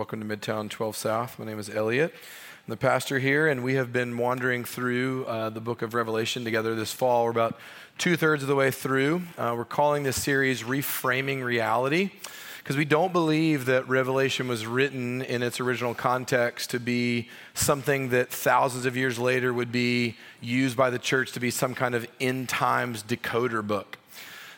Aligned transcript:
Welcome 0.00 0.26
to 0.26 0.36
Midtown 0.36 0.70
12 0.70 0.96
South. 0.96 1.38
My 1.38 1.44
name 1.44 1.58
is 1.58 1.68
Elliot. 1.68 2.14
I'm 2.14 2.70
the 2.70 2.78
pastor 2.78 3.18
here, 3.18 3.46
and 3.46 3.62
we 3.62 3.74
have 3.74 3.92
been 3.92 4.16
wandering 4.16 4.64
through 4.64 5.26
uh, 5.26 5.50
the 5.50 5.60
book 5.60 5.82
of 5.82 5.92
Revelation 5.92 6.42
together 6.42 6.74
this 6.74 6.90
fall. 6.90 7.24
We're 7.24 7.32
about 7.32 7.60
two 7.98 8.16
thirds 8.16 8.42
of 8.42 8.48
the 8.48 8.54
way 8.54 8.70
through. 8.70 9.20
Uh, 9.36 9.52
we're 9.54 9.66
calling 9.66 10.02
this 10.02 10.18
series 10.18 10.62
Reframing 10.62 11.44
Reality 11.44 12.12
because 12.56 12.78
we 12.78 12.86
don't 12.86 13.12
believe 13.12 13.66
that 13.66 13.86
Revelation 13.90 14.48
was 14.48 14.64
written 14.64 15.20
in 15.20 15.42
its 15.42 15.60
original 15.60 15.92
context 15.92 16.70
to 16.70 16.80
be 16.80 17.28
something 17.52 18.08
that 18.08 18.30
thousands 18.30 18.86
of 18.86 18.96
years 18.96 19.18
later 19.18 19.52
would 19.52 19.70
be 19.70 20.16
used 20.40 20.78
by 20.78 20.88
the 20.88 20.98
church 20.98 21.32
to 21.32 21.40
be 21.40 21.50
some 21.50 21.74
kind 21.74 21.94
of 21.94 22.08
end 22.18 22.48
times 22.48 23.02
decoder 23.02 23.64
book. 23.64 23.98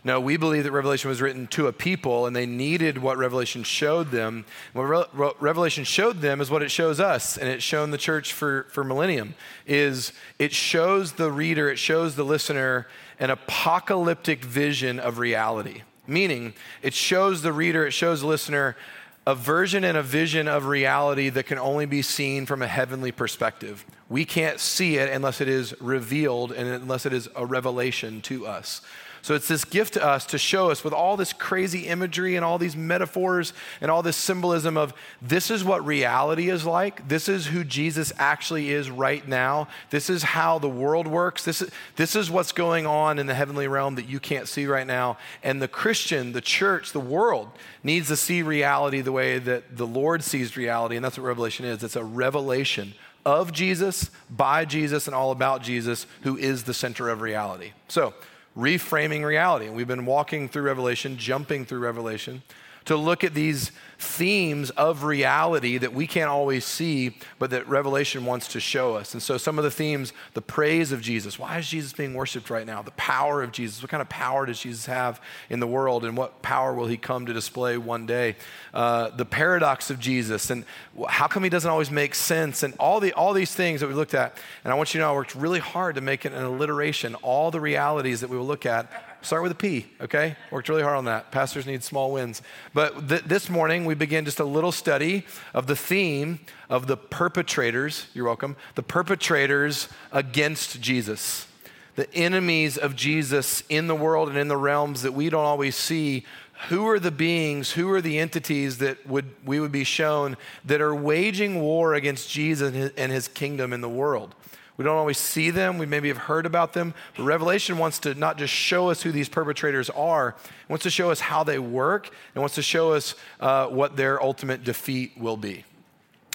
No, 0.04 0.20
we 0.20 0.36
believe 0.36 0.64
that 0.64 0.72
Revelation 0.72 1.08
was 1.08 1.22
written 1.22 1.46
to 1.48 1.68
a 1.68 1.72
people 1.72 2.26
and 2.26 2.34
they 2.34 2.46
needed 2.46 2.98
what 2.98 3.18
Revelation 3.18 3.62
showed 3.62 4.10
them. 4.10 4.44
What 4.72 4.82
Re- 5.14 5.32
Revelation 5.38 5.84
showed 5.84 6.20
them 6.20 6.40
is 6.40 6.50
what 6.50 6.62
it 6.62 6.70
shows 6.72 6.98
us, 6.98 7.38
and 7.38 7.48
it's 7.48 7.62
shown 7.62 7.92
the 7.92 7.98
church 7.98 8.32
for, 8.32 8.66
for 8.72 8.82
millennium, 8.82 9.34
is 9.64 10.12
it 10.40 10.52
shows 10.52 11.12
the 11.12 11.30
reader, 11.30 11.70
it 11.70 11.78
shows 11.78 12.16
the 12.16 12.24
listener 12.24 12.88
an 13.20 13.30
apocalyptic 13.30 14.44
vision 14.44 14.98
of 14.98 15.18
reality. 15.18 15.82
Meaning, 16.08 16.54
it 16.82 16.94
shows 16.94 17.42
the 17.42 17.52
reader, 17.52 17.86
it 17.86 17.92
shows 17.92 18.22
the 18.22 18.26
listener 18.26 18.76
a 19.24 19.36
version 19.36 19.84
and 19.84 19.96
a 19.96 20.02
vision 20.02 20.48
of 20.48 20.66
reality 20.66 21.28
that 21.28 21.46
can 21.46 21.58
only 21.58 21.86
be 21.86 22.02
seen 22.02 22.44
from 22.44 22.60
a 22.60 22.66
heavenly 22.66 23.12
perspective. 23.12 23.84
We 24.08 24.24
can't 24.24 24.58
see 24.58 24.96
it 24.96 25.12
unless 25.12 25.40
it 25.40 25.48
is 25.48 25.80
revealed 25.80 26.50
and 26.50 26.68
unless 26.68 27.06
it 27.06 27.12
is 27.12 27.28
a 27.36 27.46
revelation 27.46 28.20
to 28.22 28.48
us. 28.48 28.80
So 29.22 29.36
it's 29.36 29.46
this 29.46 29.64
gift 29.64 29.94
to 29.94 30.04
us 30.04 30.26
to 30.26 30.38
show 30.38 30.72
us 30.72 30.82
with 30.82 30.92
all 30.92 31.16
this 31.16 31.32
crazy 31.32 31.86
imagery 31.86 32.34
and 32.34 32.44
all 32.44 32.58
these 32.58 32.74
metaphors 32.74 33.52
and 33.80 33.88
all 33.88 34.02
this 34.02 34.16
symbolism 34.16 34.76
of 34.76 34.92
this 35.22 35.48
is 35.48 35.62
what 35.62 35.86
reality 35.86 36.50
is 36.50 36.66
like. 36.66 37.06
This 37.06 37.28
is 37.28 37.46
who 37.46 37.62
Jesus 37.62 38.12
actually 38.18 38.70
is 38.70 38.90
right 38.90 39.26
now. 39.26 39.68
This 39.90 40.10
is 40.10 40.24
how 40.24 40.58
the 40.58 40.68
world 40.68 41.06
works. 41.06 41.44
This 41.44 41.62
is, 41.62 41.70
this 41.94 42.16
is 42.16 42.32
what's 42.32 42.50
going 42.50 42.84
on 42.84 43.20
in 43.20 43.26
the 43.26 43.34
heavenly 43.34 43.68
realm 43.68 43.94
that 43.94 44.08
you 44.08 44.18
can't 44.18 44.48
see 44.48 44.66
right 44.66 44.86
now. 44.86 45.18
And 45.44 45.62
the 45.62 45.68
Christian, 45.68 46.32
the 46.32 46.40
church, 46.40 46.90
the 46.90 46.98
world 46.98 47.48
needs 47.84 48.08
to 48.08 48.16
see 48.16 48.42
reality 48.42 49.02
the 49.02 49.12
way 49.12 49.38
that 49.38 49.76
the 49.76 49.86
Lord 49.86 50.24
sees 50.24 50.56
reality. 50.56 50.96
And 50.96 51.04
that's 51.04 51.16
what 51.16 51.24
Revelation 51.24 51.64
is 51.64 51.84
it's 51.84 51.94
a 51.94 52.04
revelation 52.04 52.94
of 53.24 53.52
Jesus, 53.52 54.10
by 54.28 54.64
Jesus, 54.64 55.06
and 55.06 55.14
all 55.14 55.30
about 55.30 55.62
Jesus, 55.62 56.06
who 56.22 56.36
is 56.36 56.64
the 56.64 56.74
center 56.74 57.08
of 57.08 57.20
reality. 57.20 57.72
So, 57.86 58.14
reframing 58.56 59.24
reality. 59.24 59.66
And 59.66 59.76
we've 59.76 59.88
been 59.88 60.06
walking 60.06 60.48
through 60.48 60.62
Revelation, 60.62 61.16
jumping 61.16 61.64
through 61.64 61.80
Revelation 61.80 62.42
to 62.86 62.96
look 62.96 63.24
at 63.24 63.34
these 63.34 63.72
themes 64.02 64.70
of 64.70 65.04
reality 65.04 65.78
that 65.78 65.94
we 65.94 66.08
can't 66.08 66.28
always 66.28 66.64
see, 66.64 67.16
but 67.38 67.50
that 67.50 67.66
Revelation 67.68 68.24
wants 68.24 68.48
to 68.48 68.60
show 68.60 68.96
us. 68.96 69.14
And 69.14 69.22
so, 69.22 69.38
some 69.38 69.58
of 69.58 69.64
the 69.64 69.70
themes 69.70 70.12
the 70.34 70.42
praise 70.42 70.90
of 70.90 71.00
Jesus. 71.00 71.38
Why 71.38 71.58
is 71.58 71.68
Jesus 71.68 71.92
being 71.92 72.14
worshiped 72.14 72.50
right 72.50 72.66
now? 72.66 72.82
The 72.82 72.90
power 72.92 73.42
of 73.42 73.52
Jesus. 73.52 73.80
What 73.80 73.90
kind 73.90 74.00
of 74.00 74.08
power 74.08 74.44
does 74.44 74.60
Jesus 74.60 74.86
have 74.86 75.20
in 75.48 75.60
the 75.60 75.66
world? 75.66 76.04
And 76.04 76.16
what 76.16 76.42
power 76.42 76.74
will 76.74 76.88
he 76.88 76.96
come 76.96 77.26
to 77.26 77.32
display 77.32 77.76
one 77.78 78.06
day? 78.06 78.36
Uh, 78.74 79.10
the 79.10 79.24
paradox 79.24 79.90
of 79.90 80.00
Jesus. 80.00 80.50
And 80.50 80.64
how 81.08 81.28
come 81.28 81.44
he 81.44 81.50
doesn't 81.50 81.70
always 81.70 81.90
make 81.90 82.14
sense? 82.14 82.62
And 82.62 82.74
all, 82.80 82.98
the, 82.98 83.12
all 83.12 83.32
these 83.32 83.54
things 83.54 83.80
that 83.80 83.86
we 83.86 83.94
looked 83.94 84.14
at. 84.14 84.36
And 84.64 84.72
I 84.72 84.76
want 84.76 84.92
you 84.94 84.98
to 84.98 85.06
know 85.06 85.12
I 85.12 85.14
worked 85.14 85.34
really 85.34 85.60
hard 85.60 85.94
to 85.94 86.00
make 86.00 86.26
it 86.26 86.32
an 86.32 86.42
alliteration, 86.42 87.14
all 87.16 87.50
the 87.50 87.60
realities 87.60 88.20
that 88.20 88.30
we 88.30 88.36
will 88.36 88.46
look 88.46 88.66
at 88.66 89.11
Start 89.22 89.44
with 89.44 89.52
a 89.52 89.56
P, 89.56 89.86
okay? 90.00 90.36
Worked 90.50 90.68
really 90.68 90.82
hard 90.82 90.96
on 90.96 91.04
that. 91.04 91.30
Pastors 91.30 91.64
need 91.64 91.84
small 91.84 92.10
wins. 92.10 92.42
But 92.74 93.08
th- 93.08 93.22
this 93.22 93.48
morning, 93.48 93.84
we 93.84 93.94
begin 93.94 94.24
just 94.24 94.40
a 94.40 94.44
little 94.44 94.72
study 94.72 95.24
of 95.54 95.68
the 95.68 95.76
theme 95.76 96.40
of 96.68 96.88
the 96.88 96.96
perpetrators, 96.96 98.08
you're 98.14 98.24
welcome, 98.24 98.56
the 98.74 98.82
perpetrators 98.82 99.88
against 100.10 100.80
Jesus, 100.80 101.46
the 101.94 102.12
enemies 102.12 102.76
of 102.76 102.96
Jesus 102.96 103.62
in 103.68 103.86
the 103.86 103.94
world 103.94 104.28
and 104.28 104.36
in 104.36 104.48
the 104.48 104.56
realms 104.56 105.02
that 105.02 105.12
we 105.12 105.30
don't 105.30 105.44
always 105.44 105.76
see. 105.76 106.24
Who 106.68 106.88
are 106.88 106.98
the 106.98 107.10
beings, 107.12 107.72
who 107.72 107.90
are 107.92 108.00
the 108.00 108.18
entities 108.18 108.78
that 108.78 109.06
would, 109.06 109.30
we 109.44 109.60
would 109.60 109.72
be 109.72 109.84
shown 109.84 110.36
that 110.64 110.80
are 110.80 110.94
waging 110.94 111.60
war 111.60 111.94
against 111.94 112.28
Jesus 112.28 112.68
and 112.68 112.76
his, 112.76 112.92
and 112.96 113.12
his 113.12 113.28
kingdom 113.28 113.72
in 113.72 113.82
the 113.82 113.88
world? 113.88 114.34
We 114.76 114.84
don't 114.84 114.96
always 114.96 115.18
see 115.18 115.50
them. 115.50 115.78
We 115.78 115.86
maybe 115.86 116.08
have 116.08 116.16
heard 116.16 116.46
about 116.46 116.72
them. 116.72 116.94
But 117.16 117.24
Revelation 117.24 117.78
wants 117.78 117.98
to 118.00 118.14
not 118.14 118.38
just 118.38 118.52
show 118.52 118.90
us 118.90 119.02
who 119.02 119.12
these 119.12 119.28
perpetrators 119.28 119.90
are, 119.90 120.28
it 120.28 120.70
wants 120.70 120.84
to 120.84 120.90
show 120.90 121.10
us 121.10 121.20
how 121.20 121.44
they 121.44 121.58
work, 121.58 122.10
and 122.34 122.42
wants 122.42 122.54
to 122.54 122.62
show 122.62 122.92
us 122.92 123.14
uh, 123.40 123.66
what 123.66 123.96
their 123.96 124.22
ultimate 124.22 124.64
defeat 124.64 125.12
will 125.18 125.36
be. 125.36 125.64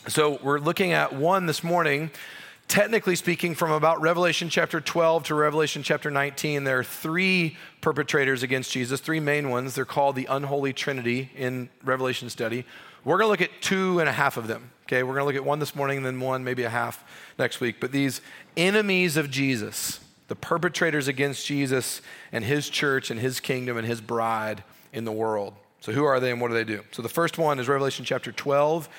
So 0.08 0.40
we're 0.42 0.60
looking 0.60 0.94
at 0.94 1.14
one 1.14 1.48
this 1.48 1.64
morning. 1.64 2.12
Technically 2.68 3.16
speaking, 3.16 3.56
from 3.56 3.72
about 3.72 4.02
Revelation 4.02 4.50
chapter 4.50 4.82
12 4.82 5.24
to 5.26 5.36
Revelation 5.36 5.84
chapter 5.84 6.12
19, 6.12 6.66
there 6.66 6.80
are 6.80 6.84
three 6.84 7.56
perpetrators 7.80 8.44
against 8.44 8.72
Jesus, 8.72 9.00
three 9.00 9.22
main 9.22 9.50
ones. 9.50 9.74
They're 9.74 9.86
called 9.86 10.18
the 10.18 10.26
unholy 10.26 10.74
trinity 10.74 11.32
in 11.36 11.70
Revelation 11.84 12.30
study. 12.30 12.66
We're 13.06 13.18
going 13.18 13.28
to 13.28 13.32
look 13.32 13.42
at 13.42 13.62
two 13.62 14.00
and 14.02 14.10
a 14.10 14.12
half 14.12 14.36
of 14.36 14.48
them. 14.48 14.72
Okay, 14.84 15.04
we're 15.04 15.14
going 15.14 15.22
to 15.22 15.26
look 15.26 15.36
at 15.36 15.46
one 15.46 15.60
this 15.60 15.76
morning 15.76 15.98
and 15.98 16.06
then 16.06 16.20
one, 16.20 16.44
maybe 16.44 16.64
a 16.64 16.70
half 16.70 17.06
next 17.38 17.60
week. 17.60 17.78
But 17.80 17.92
these 17.92 18.22
enemies 18.56 19.18
of 19.18 19.30
Jesus, 19.30 20.00
the 20.28 20.36
perpetrators 20.36 21.08
against 21.08 21.46
Jesus 21.46 22.02
and 22.32 22.44
his 22.44 22.70
church 22.70 23.12
and 23.12 23.20
his 23.20 23.40
kingdom 23.40 23.78
and 23.78 23.88
his 23.88 24.02
bride 24.02 24.64
in 24.94 25.06
the 25.06 25.12
world. 25.12 25.54
So, 25.82 25.92
who 25.92 26.04
are 26.04 26.20
they 26.20 26.32
and 26.32 26.42
what 26.42 26.50
do 26.50 26.54
they 26.54 26.64
do? 26.64 26.84
So, 26.92 27.02
the 27.02 27.10
first 27.10 27.38
one 27.38 27.60
is 27.60 27.68
Revelation 27.68 28.04
chapter 28.04 28.32
12, 28.32 28.90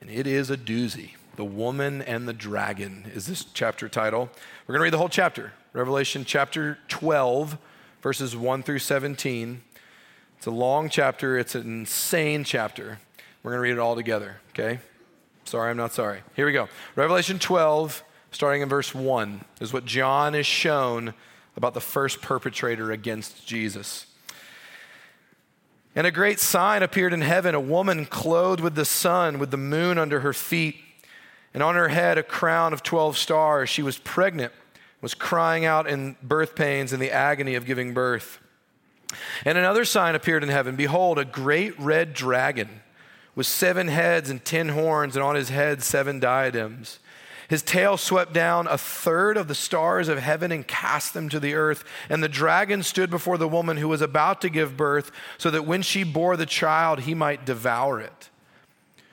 and 0.00 0.10
it 0.10 0.26
is 0.26 0.50
a 0.50 0.56
doozy. 0.56 1.12
The 1.36 1.44
Woman 1.44 2.02
and 2.02 2.28
the 2.28 2.32
Dragon 2.32 3.10
is 3.14 3.26
this 3.26 3.44
chapter 3.44 3.88
title. 3.88 4.28
We're 4.66 4.74
going 4.74 4.80
to 4.80 4.84
read 4.84 4.92
the 4.92 4.98
whole 4.98 5.08
chapter. 5.08 5.52
Revelation 5.72 6.24
chapter 6.24 6.78
12, 6.88 7.56
verses 8.02 8.36
1 8.36 8.62
through 8.62 8.80
17. 8.80 9.62
It's 10.36 10.46
a 10.46 10.50
long 10.50 10.88
chapter, 10.88 11.38
it's 11.38 11.54
an 11.54 11.62
insane 11.62 12.44
chapter. 12.44 12.98
We're 13.42 13.52
going 13.52 13.58
to 13.58 13.62
read 13.62 13.72
it 13.72 13.78
all 13.78 13.96
together, 13.96 14.38
okay? 14.50 14.80
Sorry, 15.48 15.70
I'm 15.70 15.78
not 15.78 15.94
sorry. 15.94 16.20
Here 16.36 16.44
we 16.44 16.52
go. 16.52 16.68
Revelation 16.94 17.38
12, 17.38 18.04
starting 18.32 18.60
in 18.60 18.68
verse 18.68 18.94
1, 18.94 19.42
is 19.62 19.72
what 19.72 19.86
John 19.86 20.34
is 20.34 20.44
shown 20.44 21.14
about 21.56 21.72
the 21.72 21.80
first 21.80 22.20
perpetrator 22.20 22.92
against 22.92 23.46
Jesus. 23.46 24.04
And 25.96 26.06
a 26.06 26.10
great 26.10 26.38
sign 26.38 26.82
appeared 26.82 27.14
in 27.14 27.22
heaven 27.22 27.54
a 27.54 27.60
woman 27.60 28.04
clothed 28.04 28.60
with 28.60 28.74
the 28.74 28.84
sun, 28.84 29.38
with 29.38 29.50
the 29.50 29.56
moon 29.56 29.96
under 29.96 30.20
her 30.20 30.34
feet, 30.34 30.76
and 31.54 31.62
on 31.62 31.76
her 31.76 31.88
head 31.88 32.18
a 32.18 32.22
crown 32.22 32.74
of 32.74 32.82
12 32.82 33.16
stars. 33.16 33.70
She 33.70 33.82
was 33.82 33.96
pregnant, 33.96 34.52
was 35.00 35.14
crying 35.14 35.64
out 35.64 35.88
in 35.88 36.16
birth 36.22 36.56
pains 36.56 36.92
in 36.92 37.00
the 37.00 37.10
agony 37.10 37.54
of 37.54 37.64
giving 37.64 37.94
birth. 37.94 38.38
And 39.46 39.56
another 39.56 39.86
sign 39.86 40.14
appeared 40.14 40.42
in 40.42 40.50
heaven 40.50 40.76
Behold, 40.76 41.18
a 41.18 41.24
great 41.24 41.80
red 41.80 42.12
dragon 42.12 42.82
with 43.38 43.46
seven 43.46 43.86
heads 43.86 44.30
and 44.30 44.44
ten 44.44 44.70
horns, 44.70 45.14
and 45.14 45.24
on 45.24 45.36
his 45.36 45.48
head 45.48 45.80
seven 45.80 46.18
diadems. 46.18 46.98
His 47.46 47.62
tail 47.62 47.96
swept 47.96 48.32
down 48.32 48.66
a 48.66 48.76
third 48.76 49.36
of 49.36 49.46
the 49.46 49.54
stars 49.54 50.08
of 50.08 50.18
heaven 50.18 50.50
and 50.50 50.66
cast 50.66 51.14
them 51.14 51.28
to 51.28 51.38
the 51.38 51.54
earth. 51.54 51.84
And 52.10 52.20
the 52.20 52.28
dragon 52.28 52.82
stood 52.82 53.10
before 53.10 53.38
the 53.38 53.46
woman 53.46 53.76
who 53.76 53.86
was 53.86 54.02
about 54.02 54.40
to 54.40 54.48
give 54.48 54.76
birth, 54.76 55.12
so 55.38 55.52
that 55.52 55.64
when 55.64 55.82
she 55.82 56.02
bore 56.02 56.36
the 56.36 56.46
child, 56.46 57.02
he 57.02 57.14
might 57.14 57.46
devour 57.46 58.00
it. 58.00 58.28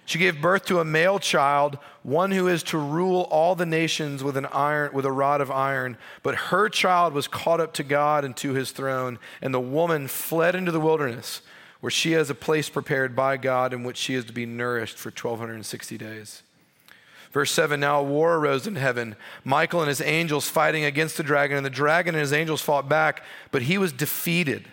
She 0.06 0.18
gave 0.18 0.42
birth 0.42 0.66
to 0.66 0.80
a 0.80 0.86
male 0.86 1.20
child, 1.20 1.78
one 2.02 2.32
who 2.32 2.48
is 2.48 2.64
to 2.64 2.80
rule 2.80 3.28
all 3.30 3.54
the 3.54 3.68
nations 3.68 4.24
with 4.24 4.38
an 4.38 4.48
iron 4.48 4.92
with 4.92 5.06
a 5.06 5.12
rod 5.12 5.40
of 5.40 5.52
iron. 5.52 5.98
But 6.24 6.36
her 6.36 6.68
child 6.68 7.14
was 7.14 7.28
caught 7.28 7.62
up 7.62 7.74
to 7.74 7.84
God 7.84 8.26
and 8.26 8.36
to 8.38 8.54
his 8.54 8.72
throne, 8.72 9.20
and 9.40 9.54
the 9.54 9.60
woman 9.60 10.08
fled 10.08 10.56
into 10.56 10.72
the 10.72 10.82
wilderness 10.82 11.44
where 11.86 11.92
she 11.92 12.14
has 12.14 12.32
a 12.32 12.34
place 12.34 12.68
prepared 12.68 13.16
by 13.16 13.38
God 13.38 13.72
in 13.72 13.84
which 13.84 13.98
she 13.98 14.16
is 14.16 14.26
to 14.26 14.34
be 14.34 14.48
nourished 14.48 14.98
for 14.98 15.10
1260 15.10 16.00
days. 16.00 16.42
Verse 17.32 17.52
7 17.52 17.80
Now 17.80 18.00
a 18.00 18.04
war 18.04 18.38
arose 18.38 18.66
in 18.66 18.76
heaven, 18.76 19.16
Michael 19.44 19.82
and 19.82 19.88
his 19.88 20.02
angels 20.02 20.50
fighting 20.50 20.84
against 20.84 21.16
the 21.16 21.22
dragon, 21.22 21.58
and 21.58 21.64
the 21.64 21.70
dragon 21.70 22.16
and 22.16 22.22
his 22.24 22.34
angels 22.34 22.64
fought 22.64 22.90
back, 22.90 23.22
but 23.52 23.62
he 23.62 23.78
was 23.78 23.92
defeated. 23.92 24.68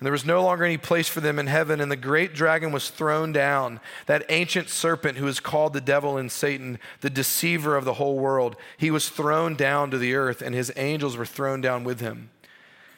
And 0.00 0.04
there 0.04 0.10
was 0.10 0.24
no 0.26 0.42
longer 0.42 0.64
any 0.64 0.78
place 0.78 1.08
for 1.08 1.20
them 1.20 1.38
in 1.38 1.46
heaven, 1.46 1.80
and 1.80 1.92
the 1.92 1.96
great 1.96 2.34
dragon 2.34 2.72
was 2.72 2.90
thrown 2.90 3.30
down, 3.30 3.78
that 4.06 4.26
ancient 4.30 4.68
serpent 4.68 5.16
who 5.16 5.28
is 5.28 5.38
called 5.38 5.74
the 5.74 5.80
devil 5.80 6.16
and 6.16 6.32
Satan, 6.32 6.80
the 7.02 7.10
deceiver 7.10 7.76
of 7.76 7.84
the 7.84 7.94
whole 7.94 8.18
world. 8.18 8.56
He 8.76 8.90
was 8.90 9.10
thrown 9.10 9.54
down 9.54 9.92
to 9.92 9.98
the 9.98 10.16
earth, 10.16 10.42
and 10.42 10.56
his 10.56 10.72
angels 10.74 11.16
were 11.16 11.24
thrown 11.24 11.60
down 11.60 11.84
with 11.84 12.00
him. 12.00 12.30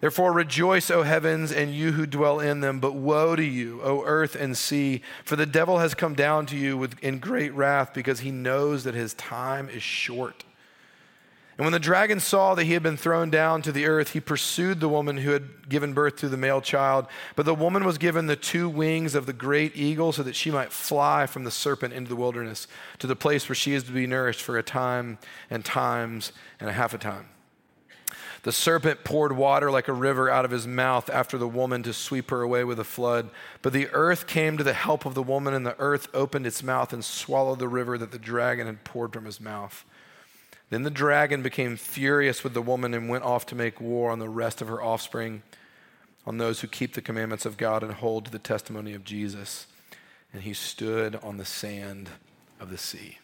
Therefore, 0.00 0.32
rejoice, 0.32 0.90
O 0.90 1.02
heavens, 1.02 1.50
and 1.50 1.74
you 1.74 1.92
who 1.92 2.04
dwell 2.06 2.40
in 2.40 2.60
them. 2.60 2.78
But 2.78 2.94
woe 2.94 3.36
to 3.36 3.44
you, 3.44 3.80
O 3.82 4.04
earth 4.04 4.34
and 4.34 4.56
sea, 4.56 5.00
for 5.24 5.36
the 5.36 5.46
devil 5.46 5.78
has 5.78 5.94
come 5.94 6.14
down 6.14 6.46
to 6.46 6.56
you 6.56 6.76
with, 6.76 6.98
in 7.02 7.18
great 7.18 7.54
wrath, 7.54 7.94
because 7.94 8.20
he 8.20 8.30
knows 8.30 8.84
that 8.84 8.94
his 8.94 9.14
time 9.14 9.68
is 9.68 9.82
short. 9.82 10.44
And 11.56 11.64
when 11.64 11.72
the 11.72 11.78
dragon 11.78 12.18
saw 12.18 12.56
that 12.56 12.64
he 12.64 12.72
had 12.72 12.82
been 12.82 12.96
thrown 12.96 13.30
down 13.30 13.62
to 13.62 13.70
the 13.70 13.86
earth, 13.86 14.12
he 14.12 14.20
pursued 14.20 14.80
the 14.80 14.88
woman 14.88 15.18
who 15.18 15.30
had 15.30 15.68
given 15.68 15.92
birth 15.92 16.16
to 16.16 16.28
the 16.28 16.36
male 16.36 16.60
child. 16.60 17.06
But 17.36 17.46
the 17.46 17.54
woman 17.54 17.84
was 17.84 17.96
given 17.96 18.26
the 18.26 18.34
two 18.34 18.68
wings 18.68 19.14
of 19.14 19.26
the 19.26 19.32
great 19.32 19.76
eagle 19.76 20.10
so 20.10 20.24
that 20.24 20.34
she 20.34 20.50
might 20.50 20.72
fly 20.72 21.26
from 21.26 21.44
the 21.44 21.52
serpent 21.52 21.94
into 21.94 22.08
the 22.08 22.16
wilderness 22.16 22.66
to 22.98 23.06
the 23.06 23.14
place 23.14 23.48
where 23.48 23.54
she 23.54 23.72
is 23.72 23.84
to 23.84 23.92
be 23.92 24.06
nourished 24.06 24.42
for 24.42 24.58
a 24.58 24.64
time 24.64 25.18
and 25.48 25.64
times 25.64 26.32
and 26.58 26.68
a 26.68 26.72
half 26.72 26.92
a 26.92 26.98
time. 26.98 27.28
The 28.44 28.52
serpent 28.52 29.04
poured 29.04 29.32
water 29.32 29.70
like 29.70 29.88
a 29.88 29.94
river 29.94 30.28
out 30.28 30.44
of 30.44 30.50
his 30.50 30.66
mouth 30.66 31.08
after 31.08 31.38
the 31.38 31.48
woman 31.48 31.82
to 31.82 31.94
sweep 31.94 32.28
her 32.28 32.42
away 32.42 32.62
with 32.62 32.78
a 32.78 32.84
flood. 32.84 33.30
But 33.62 33.72
the 33.72 33.88
earth 33.88 34.26
came 34.26 34.58
to 34.58 34.64
the 34.64 34.74
help 34.74 35.06
of 35.06 35.14
the 35.14 35.22
woman, 35.22 35.54
and 35.54 35.64
the 35.64 35.78
earth 35.78 36.08
opened 36.12 36.46
its 36.46 36.62
mouth 36.62 36.92
and 36.92 37.02
swallowed 37.02 37.58
the 37.58 37.68
river 37.68 37.96
that 37.96 38.12
the 38.12 38.18
dragon 38.18 38.66
had 38.66 38.84
poured 38.84 39.14
from 39.14 39.24
his 39.24 39.40
mouth. 39.40 39.86
Then 40.68 40.82
the 40.82 40.90
dragon 40.90 41.42
became 41.42 41.76
furious 41.76 42.44
with 42.44 42.52
the 42.52 42.60
woman 42.60 42.92
and 42.92 43.08
went 43.08 43.24
off 43.24 43.46
to 43.46 43.54
make 43.54 43.80
war 43.80 44.10
on 44.10 44.18
the 44.18 44.28
rest 44.28 44.60
of 44.60 44.68
her 44.68 44.82
offspring, 44.82 45.42
on 46.26 46.36
those 46.36 46.60
who 46.60 46.68
keep 46.68 46.92
the 46.92 47.00
commandments 47.00 47.46
of 47.46 47.56
God 47.56 47.82
and 47.82 47.92
hold 47.92 48.26
to 48.26 48.30
the 48.30 48.38
testimony 48.38 48.92
of 48.92 49.04
Jesus. 49.04 49.68
And 50.34 50.42
he 50.42 50.52
stood 50.52 51.16
on 51.22 51.38
the 51.38 51.46
sand 51.46 52.10
of 52.60 52.70
the 52.70 52.78
sea. 52.78 53.20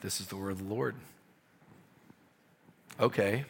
This 0.00 0.22
is 0.22 0.28
the 0.28 0.36
word 0.36 0.52
of 0.52 0.66
the 0.66 0.74
Lord. 0.74 0.94
Okay. 2.98 3.44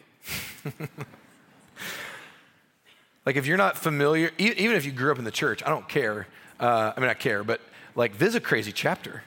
like, 3.25 3.35
if 3.37 3.45
you're 3.45 3.57
not 3.57 3.77
familiar, 3.77 4.31
even 4.37 4.75
if 4.75 4.85
you 4.85 4.91
grew 4.91 5.11
up 5.11 5.19
in 5.19 5.25
the 5.25 5.31
church, 5.31 5.63
I 5.65 5.69
don't 5.69 5.87
care. 5.87 6.27
Uh, 6.59 6.93
I 6.95 6.99
mean, 6.99 7.09
I 7.09 7.13
care, 7.13 7.43
but 7.43 7.61
like, 7.95 8.17
this 8.17 8.29
is 8.29 8.35
a 8.35 8.41
crazy 8.41 8.71
chapter. 8.71 9.23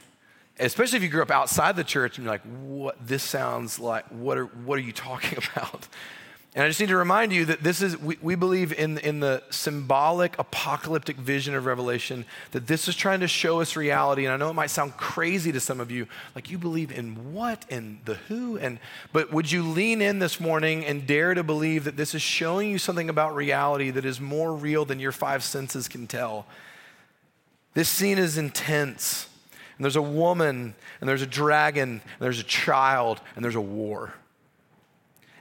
Especially 0.58 0.99
if 0.99 1.02
you 1.02 1.08
grew 1.08 1.22
up 1.22 1.31
outside 1.31 1.75
the 1.75 1.84
church 1.84 2.19
and 2.19 2.25
you're 2.25 2.34
like, 2.34 2.43
what, 2.43 2.96
this 3.06 3.22
sounds 3.22 3.78
like, 3.78 4.05
what 4.08 4.37
are, 4.37 4.44
what 4.44 4.78
are 4.78 4.82
you 4.82 4.93
talking 4.93 5.38
about? 5.55 5.88
And 6.52 6.64
I 6.64 6.67
just 6.67 6.81
need 6.81 6.88
to 6.88 6.97
remind 6.97 7.32
you 7.32 7.44
that 7.44 7.62
this 7.62 7.81
is, 7.81 7.97
we, 7.97 8.19
we 8.20 8.35
believe 8.35 8.73
in, 8.73 8.99
in 8.99 9.20
the 9.20 9.41
symbolic 9.50 10.37
apocalyptic 10.37 11.17
vision 11.17 11.55
of 11.55 11.64
Revelation, 11.64 12.25
that 12.50 12.67
this 12.67 12.88
is 12.88 12.97
trying 12.97 13.20
to 13.20 13.29
show 13.29 13.61
us 13.61 13.76
reality. 13.76 14.25
And 14.25 14.35
I 14.35 14.37
know 14.37 14.50
it 14.50 14.55
might 14.55 14.70
sound 14.70 14.97
crazy 14.97 15.52
to 15.52 15.61
some 15.61 15.79
of 15.79 15.93
you, 15.93 16.08
like 16.35 16.50
you 16.50 16.58
believe 16.58 16.91
in 16.91 17.32
what 17.32 17.64
and 17.70 18.00
the 18.05 18.14
who. 18.14 18.58
And, 18.58 18.81
but 19.12 19.32
would 19.32 19.52
you 19.52 19.62
lean 19.62 20.02
in 20.02 20.19
this 20.19 20.41
morning 20.41 20.85
and 20.85 21.06
dare 21.06 21.35
to 21.35 21.44
believe 21.44 21.85
that 21.85 21.97
this 21.97 22.17
is 22.17 22.23
showing 22.23 22.69
you 22.69 22.79
something 22.79 23.08
about 23.08 23.37
reality 23.37 23.91
that 23.91 24.05
is 24.05 24.20
more 24.20 24.53
real 24.53 24.85
than 24.85 24.99
your 24.99 25.12
five 25.12 25.44
senses 25.44 25.87
can 25.87 26.08
tell? 26.08 26.46
This 27.75 27.88
scene 27.88 28.19
is 28.19 28.37
intense. 28.37 29.29
And 29.79 29.85
there's 29.85 29.96
a 29.96 30.03
woman, 30.03 30.75
and 31.00 31.08
there's 31.08 31.23
a 31.23 31.26
dragon, 31.26 31.88
and 31.91 32.03
there's 32.19 32.41
a 32.41 32.44
child, 32.44 33.20
and 33.37 33.44
there's 33.44 33.55
a 33.55 33.61
war. 33.61 34.12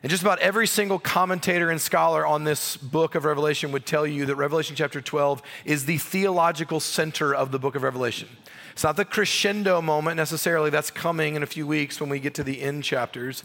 And 0.01 0.10
just 0.10 0.24
about 0.24 0.40
every 0.40 0.66
single 0.66 0.98
commentator 0.98 1.69
and 1.69 1.81
scholar 1.81 2.25
on 2.25 2.46
this 2.46 2.78
book 2.78 3.16
of 3.16 3.25
Revelation 3.25 3.74
would 3.74 3.86
tell 3.86 4.07
you 4.07 4.25
that 4.28 4.36
Revelation 4.36 4.75
chapter 4.75 5.01
12 5.01 5.42
is 5.66 5.86
the 5.86 5.98
theological 5.98 6.80
center 6.80 7.36
of 7.36 7.51
the 7.51 7.60
book 7.60 7.75
of 7.75 7.84
Revelation. 7.84 8.30
It's 8.72 8.84
not 8.86 8.96
the 8.96 9.04
crescendo 9.04 9.81
moment 9.81 10.16
necessarily, 10.16 10.69
that's 10.69 10.90
coming 10.90 11.36
in 11.36 11.44
a 11.44 11.46
few 11.46 11.68
weeks 11.68 12.00
when 12.00 12.10
we 12.10 12.19
get 12.19 12.34
to 12.36 12.46
the 12.46 12.62
end 12.62 12.86
chapters. 12.86 13.44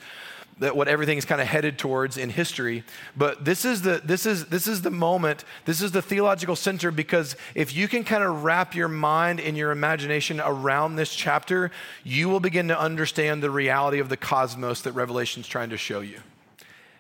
That 0.61 0.77
what 0.77 0.87
everything 0.87 1.19
is 1.19 1.25
kind 1.25 1.41
of 1.41 1.49
headed 1.49 1.77
towards 1.77 2.17
in 2.17 2.31
history. 2.31 2.85
But 3.17 3.45
this 3.45 3.65
is 3.65 3.83
the 3.83 4.01
this 4.05 4.25
is 4.25 4.47
this 4.47 4.69
is 4.69 4.83
the 4.83 4.91
moment, 4.93 5.45
this 5.65 5.83
is 5.83 5.91
the 5.91 6.01
theological 6.01 6.55
center 6.55 6.93
because 6.93 7.35
if 7.57 7.75
you 7.75 7.89
can 7.89 8.05
kind 8.05 8.23
of 8.23 8.45
wrap 8.45 8.77
your 8.77 8.87
mind 8.87 9.41
and 9.41 9.57
your 9.57 9.73
imagination 9.73 10.41
around 10.41 10.95
this 10.95 11.13
chapter, 11.13 11.73
you 12.05 12.29
will 12.29 12.39
begin 12.39 12.69
to 12.69 12.79
understand 12.79 13.43
the 13.43 13.51
reality 13.51 13.99
of 13.99 14.09
the 14.09 14.17
cosmos 14.17 14.83
that 14.83 14.93
Revelation 14.93 15.41
is 15.41 15.49
trying 15.49 15.71
to 15.71 15.77
show 15.77 15.99
you. 15.99 16.21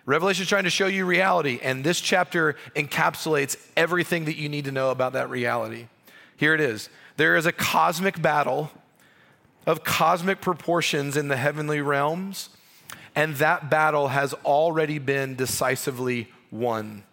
Revelation 0.06 0.42
is 0.42 0.48
trying 0.48 0.64
to 0.64 0.70
show 0.70 0.86
you 0.86 1.06
reality, 1.06 1.58
and 1.62 1.82
this 1.82 2.00
chapter 2.00 2.56
encapsulates 2.76 3.56
everything 3.76 4.26
that 4.26 4.36
you 4.36 4.48
need 4.48 4.66
to 4.66 4.72
know 4.72 4.90
about 4.90 5.14
that 5.14 5.30
reality. 5.30 5.86
Here 6.36 6.54
it 6.54 6.60
is 6.60 6.88
there 7.16 7.36
is 7.36 7.46
a 7.46 7.52
cosmic 7.52 8.20
battle 8.20 8.70
of 9.66 9.82
cosmic 9.82 10.40
proportions 10.40 11.16
in 11.16 11.28
the 11.28 11.36
heavenly 11.36 11.80
realms, 11.80 12.50
and 13.14 13.36
that 13.36 13.70
battle 13.70 14.08
has 14.08 14.34
already 14.44 14.98
been 14.98 15.36
decisively 15.36 16.28
won, 16.50 17.04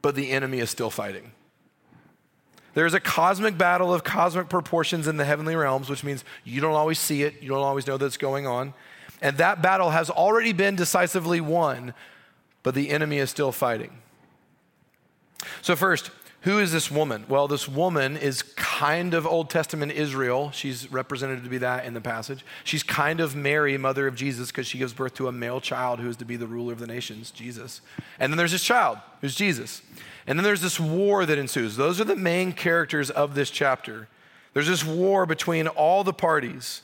but 0.00 0.14
the 0.14 0.30
enemy 0.30 0.60
is 0.60 0.70
still 0.70 0.90
fighting. 0.90 1.32
There's 2.72 2.94
a 2.94 3.00
cosmic 3.00 3.56
battle 3.56 3.94
of 3.94 4.04
cosmic 4.04 4.48
proportions 4.48 5.06
in 5.06 5.16
the 5.16 5.24
heavenly 5.24 5.54
realms, 5.54 5.88
which 5.88 6.02
means 6.02 6.24
you 6.44 6.60
don't 6.60 6.74
always 6.74 6.98
see 6.98 7.22
it, 7.22 7.42
you 7.42 7.50
don't 7.50 7.62
always 7.62 7.86
know 7.86 7.96
that's 7.96 8.16
going 8.16 8.46
on. 8.46 8.74
And 9.24 9.38
that 9.38 9.62
battle 9.62 9.88
has 9.88 10.10
already 10.10 10.52
been 10.52 10.76
decisively 10.76 11.40
won, 11.40 11.94
but 12.62 12.74
the 12.74 12.90
enemy 12.90 13.16
is 13.16 13.30
still 13.30 13.52
fighting. 13.52 13.90
So, 15.62 15.74
first, 15.74 16.10
who 16.42 16.58
is 16.58 16.72
this 16.72 16.90
woman? 16.90 17.24
Well, 17.26 17.48
this 17.48 17.66
woman 17.66 18.18
is 18.18 18.42
kind 18.42 19.14
of 19.14 19.26
Old 19.26 19.48
Testament 19.48 19.92
Israel. 19.92 20.50
She's 20.50 20.92
represented 20.92 21.42
to 21.42 21.48
be 21.48 21.56
that 21.56 21.86
in 21.86 21.94
the 21.94 22.02
passage. 22.02 22.44
She's 22.64 22.82
kind 22.82 23.18
of 23.18 23.34
Mary, 23.34 23.78
mother 23.78 24.06
of 24.06 24.14
Jesus, 24.14 24.48
because 24.48 24.66
she 24.66 24.76
gives 24.76 24.92
birth 24.92 25.14
to 25.14 25.26
a 25.26 25.32
male 25.32 25.58
child 25.58 26.00
who 26.00 26.10
is 26.10 26.18
to 26.18 26.26
be 26.26 26.36
the 26.36 26.46
ruler 26.46 26.74
of 26.74 26.78
the 26.78 26.86
nations, 26.86 27.30
Jesus. 27.30 27.80
And 28.20 28.30
then 28.30 28.36
there's 28.36 28.52
this 28.52 28.62
child 28.62 28.98
who's 29.22 29.34
Jesus. 29.34 29.80
And 30.26 30.38
then 30.38 30.44
there's 30.44 30.60
this 30.60 30.78
war 30.78 31.24
that 31.24 31.38
ensues. 31.38 31.76
Those 31.76 31.98
are 31.98 32.04
the 32.04 32.14
main 32.14 32.52
characters 32.52 33.08
of 33.08 33.34
this 33.34 33.48
chapter. 33.48 34.06
There's 34.52 34.68
this 34.68 34.84
war 34.84 35.24
between 35.24 35.66
all 35.66 36.04
the 36.04 36.12
parties. 36.12 36.82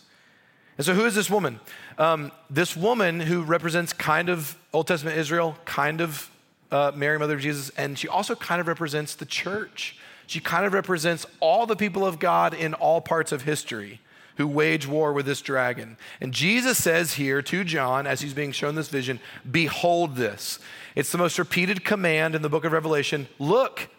And 0.81 0.87
so, 0.87 0.95
who 0.95 1.05
is 1.05 1.15
this 1.15 1.29
woman? 1.29 1.61
Um, 1.99 2.33
this 2.49 2.75
woman 2.75 3.21
who 3.21 3.43
represents 3.43 3.93
kind 3.93 4.31
of 4.31 4.57
Old 4.73 4.87
Testament 4.87 5.19
Israel, 5.19 5.59
kind 5.67 6.01
of 6.01 6.31
uh, 6.73 6.91
Mary, 6.95 7.19
mother 7.19 7.35
of 7.35 7.41
Jesus, 7.41 7.69
and 7.77 7.99
she 7.99 8.09
also 8.09 8.35
kind 8.35 8.63
of 8.63 8.67
represents 8.67 9.15
the 9.15 9.27
church. 9.27 9.99
She 10.27 10.41
kind 10.41 10.65
of 10.65 10.73
represents 10.73 11.27
all 11.39 11.67
the 11.67 11.77
people 11.77 12.07
of 12.07 12.19
God 12.19 12.55
in 12.55 12.73
all 12.73 13.03
parts 13.03 13.31
of 13.31 13.43
history 13.43 14.01
who 14.39 14.49
wage 14.49 14.87
war 14.87 15.13
with 15.13 15.27
this 15.27 15.43
dragon. 15.43 15.99
And 16.19 16.33
Jesus 16.33 16.83
says 16.83 17.13
here 17.13 17.43
to 17.43 17.63
John, 17.63 18.07
as 18.07 18.23
he's 18.23 18.33
being 18.33 18.53
shown 18.53 18.75
this 18.75 18.89
vision, 18.89 19.21
Behold 19.51 20.17
this. 20.17 20.61
It's 20.95 21.13
the 21.13 21.19
most 21.19 21.39
repeated 21.39 21.85
command 21.85 22.35
in 22.35 22.41
the 22.41 22.49
book 22.49 22.65
of 22.65 22.73
Revelation. 22.73 23.29
Look, 23.39 23.91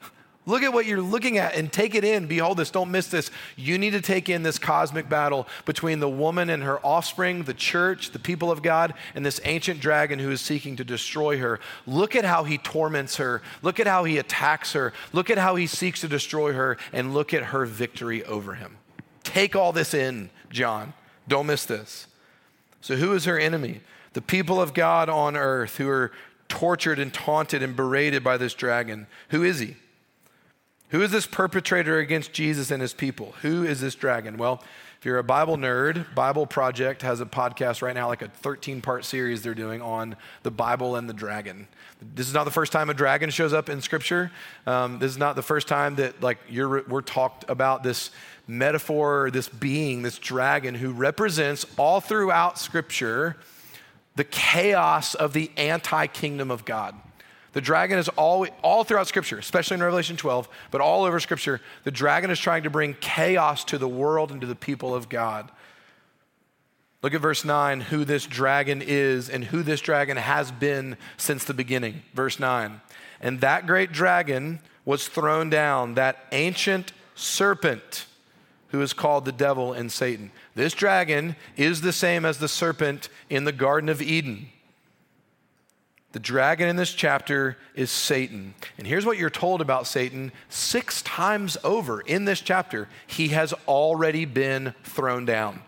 Look 0.47 0.63
at 0.63 0.73
what 0.73 0.87
you're 0.87 1.01
looking 1.01 1.37
at 1.37 1.53
and 1.53 1.71
take 1.71 1.93
it 1.93 2.03
in. 2.03 2.25
Behold 2.25 2.57
this, 2.57 2.71
don't 2.71 2.89
miss 2.89 3.07
this. 3.07 3.29
You 3.55 3.77
need 3.77 3.91
to 3.91 4.01
take 4.01 4.27
in 4.27 4.41
this 4.41 4.57
cosmic 4.57 5.07
battle 5.07 5.47
between 5.65 5.99
the 5.99 6.09
woman 6.09 6.49
and 6.49 6.63
her 6.63 6.83
offspring, 6.83 7.43
the 7.43 7.53
church, 7.53 8.09
the 8.09 8.17
people 8.17 8.49
of 8.49 8.63
God, 8.63 8.95
and 9.13 9.23
this 9.23 9.39
ancient 9.43 9.79
dragon 9.79 10.17
who 10.17 10.31
is 10.31 10.41
seeking 10.41 10.75
to 10.77 10.83
destroy 10.83 11.37
her. 11.37 11.59
Look 11.85 12.15
at 12.15 12.25
how 12.25 12.43
he 12.43 12.57
torments 12.57 13.17
her. 13.17 13.43
Look 13.61 13.79
at 13.79 13.85
how 13.85 14.03
he 14.03 14.17
attacks 14.17 14.73
her. 14.73 14.93
Look 15.13 15.29
at 15.29 15.37
how 15.37 15.55
he 15.57 15.67
seeks 15.67 16.01
to 16.01 16.07
destroy 16.07 16.53
her, 16.53 16.77
and 16.91 17.13
look 17.13 17.35
at 17.35 17.45
her 17.45 17.65
victory 17.67 18.23
over 18.25 18.55
him. 18.55 18.77
Take 19.23 19.55
all 19.55 19.71
this 19.71 19.93
in, 19.93 20.31
John. 20.49 20.93
Don't 21.27 21.45
miss 21.45 21.65
this. 21.65 22.07
So, 22.81 22.95
who 22.95 23.13
is 23.13 23.25
her 23.25 23.37
enemy? 23.37 23.81
The 24.13 24.23
people 24.23 24.59
of 24.59 24.73
God 24.73 25.07
on 25.07 25.37
earth 25.37 25.77
who 25.77 25.87
are 25.87 26.11
tortured 26.47 26.97
and 26.97 27.13
taunted 27.13 27.61
and 27.61 27.75
berated 27.75 28.23
by 28.23 28.37
this 28.37 28.55
dragon. 28.55 29.05
Who 29.29 29.43
is 29.43 29.59
he? 29.59 29.75
Who 30.91 31.01
is 31.01 31.11
this 31.11 31.25
perpetrator 31.25 31.99
against 31.99 32.33
Jesus 32.33 32.69
and 32.69 32.81
his 32.81 32.93
people? 32.93 33.33
Who 33.43 33.63
is 33.63 33.79
this 33.79 33.95
dragon? 33.95 34.37
Well, 34.37 34.61
if 34.99 35.05
you're 35.05 35.19
a 35.19 35.23
Bible 35.23 35.55
nerd, 35.55 36.13
Bible 36.13 36.45
Project 36.45 37.01
has 37.01 37.21
a 37.21 37.25
podcast 37.25 37.81
right 37.81 37.95
now, 37.95 38.07
like 38.07 38.21
a 38.21 38.27
13 38.27 38.81
part 38.81 39.05
series 39.05 39.41
they're 39.41 39.55
doing 39.55 39.81
on 39.81 40.17
the 40.43 40.51
Bible 40.51 40.97
and 40.97 41.07
the 41.07 41.13
dragon. 41.13 41.69
This 42.13 42.27
is 42.27 42.33
not 42.33 42.43
the 42.43 42.51
first 42.51 42.73
time 42.73 42.89
a 42.89 42.93
dragon 42.93 43.29
shows 43.29 43.53
up 43.53 43.69
in 43.69 43.81
Scripture. 43.81 44.33
Um, 44.67 44.99
this 44.99 45.11
is 45.11 45.17
not 45.17 45.37
the 45.37 45.41
first 45.41 45.69
time 45.69 45.95
that 45.95 46.21
like 46.21 46.39
you're, 46.49 46.83
we're 46.83 47.01
talked 47.01 47.45
about 47.49 47.83
this 47.83 48.11
metaphor, 48.45 49.31
this 49.31 49.47
being, 49.47 50.01
this 50.01 50.17
dragon 50.17 50.75
who 50.75 50.91
represents 50.91 51.65
all 51.77 52.01
throughout 52.01 52.59
Scripture 52.59 53.37
the 54.17 54.25
chaos 54.25 55.15
of 55.15 55.31
the 55.31 55.51
anti 55.55 56.07
kingdom 56.07 56.51
of 56.51 56.65
God. 56.65 56.95
The 57.53 57.61
dragon 57.61 57.97
is 57.97 58.07
all, 58.09 58.47
all 58.61 58.83
throughout 58.83 59.07
Scripture, 59.07 59.37
especially 59.37 59.75
in 59.75 59.83
Revelation 59.83 60.15
12, 60.15 60.47
but 60.71 60.79
all 60.79 61.03
over 61.03 61.19
Scripture, 61.19 61.59
the 61.83 61.91
dragon 61.91 62.31
is 62.31 62.39
trying 62.39 62.63
to 62.63 62.69
bring 62.69 62.95
chaos 63.01 63.63
to 63.65 63.77
the 63.77 63.87
world 63.87 64.31
and 64.31 64.39
to 64.41 64.47
the 64.47 64.55
people 64.55 64.95
of 64.95 65.09
God. 65.09 65.51
Look 67.01 67.13
at 67.13 67.21
verse 67.21 67.43
9, 67.43 67.81
who 67.81 68.05
this 68.05 68.25
dragon 68.25 68.81
is 68.85 69.29
and 69.29 69.43
who 69.45 69.63
this 69.63 69.81
dragon 69.81 70.17
has 70.17 70.51
been 70.51 70.97
since 71.17 71.43
the 71.43 71.53
beginning. 71.53 72.03
Verse 72.13 72.39
9. 72.39 72.79
And 73.19 73.41
that 73.41 73.67
great 73.67 73.91
dragon 73.91 74.59
was 74.85 75.07
thrown 75.07 75.49
down, 75.49 75.95
that 75.95 76.25
ancient 76.31 76.93
serpent 77.15 78.05
who 78.69 78.81
is 78.81 78.93
called 78.93 79.25
the 79.25 79.31
devil 79.31 79.73
and 79.73 79.91
Satan. 79.91 80.31
This 80.55 80.73
dragon 80.73 81.35
is 81.57 81.81
the 81.81 81.91
same 81.91 82.23
as 82.23 82.37
the 82.37 82.47
serpent 82.47 83.09
in 83.29 83.43
the 83.43 83.51
Garden 83.51 83.89
of 83.89 84.01
Eden. 84.01 84.49
The 86.11 86.19
dragon 86.19 86.67
in 86.67 86.75
this 86.75 86.93
chapter 86.93 87.57
is 87.73 87.89
Satan. 87.89 88.53
And 88.77 88.85
here's 88.85 89.05
what 89.05 89.17
you're 89.17 89.29
told 89.29 89.61
about 89.61 89.87
Satan 89.87 90.31
six 90.49 91.01
times 91.03 91.57
over 91.63 92.01
in 92.01 92.25
this 92.25 92.41
chapter 92.41 92.89
he 93.07 93.29
has 93.29 93.53
already 93.67 94.25
been 94.25 94.73
thrown 94.83 95.25
down. 95.25 95.61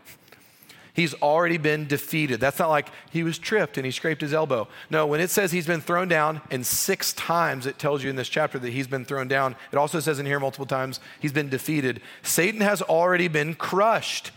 He's 0.93 1.15
already 1.15 1.57
been 1.57 1.87
defeated. 1.87 2.39
That's 2.39 2.59
not 2.59 2.69
like 2.69 2.89
he 3.09 3.23
was 3.23 3.39
tripped 3.39 3.77
and 3.77 3.85
he 3.85 3.91
scraped 3.91 4.21
his 4.21 4.33
elbow. 4.33 4.67
No, 4.91 5.07
when 5.07 5.21
it 5.21 5.31
says 5.31 5.51
he's 5.51 5.65
been 5.65 5.81
thrown 5.81 6.07
down, 6.07 6.41
and 6.51 6.63
six 6.63 7.13
times 7.13 7.65
it 7.65 7.79
tells 7.79 8.03
you 8.03 8.11
in 8.11 8.15
this 8.15 8.29
chapter 8.29 8.59
that 8.59 8.69
he's 8.69 8.85
been 8.85 9.03
thrown 9.03 9.27
down, 9.27 9.55
it 9.71 9.77
also 9.77 9.99
says 9.99 10.19
in 10.19 10.27
here 10.27 10.39
multiple 10.39 10.67
times 10.67 10.99
he's 11.19 11.31
been 11.31 11.49
defeated. 11.49 11.99
Satan 12.21 12.61
has 12.61 12.83
already 12.83 13.27
been 13.27 13.55
crushed, 13.55 14.31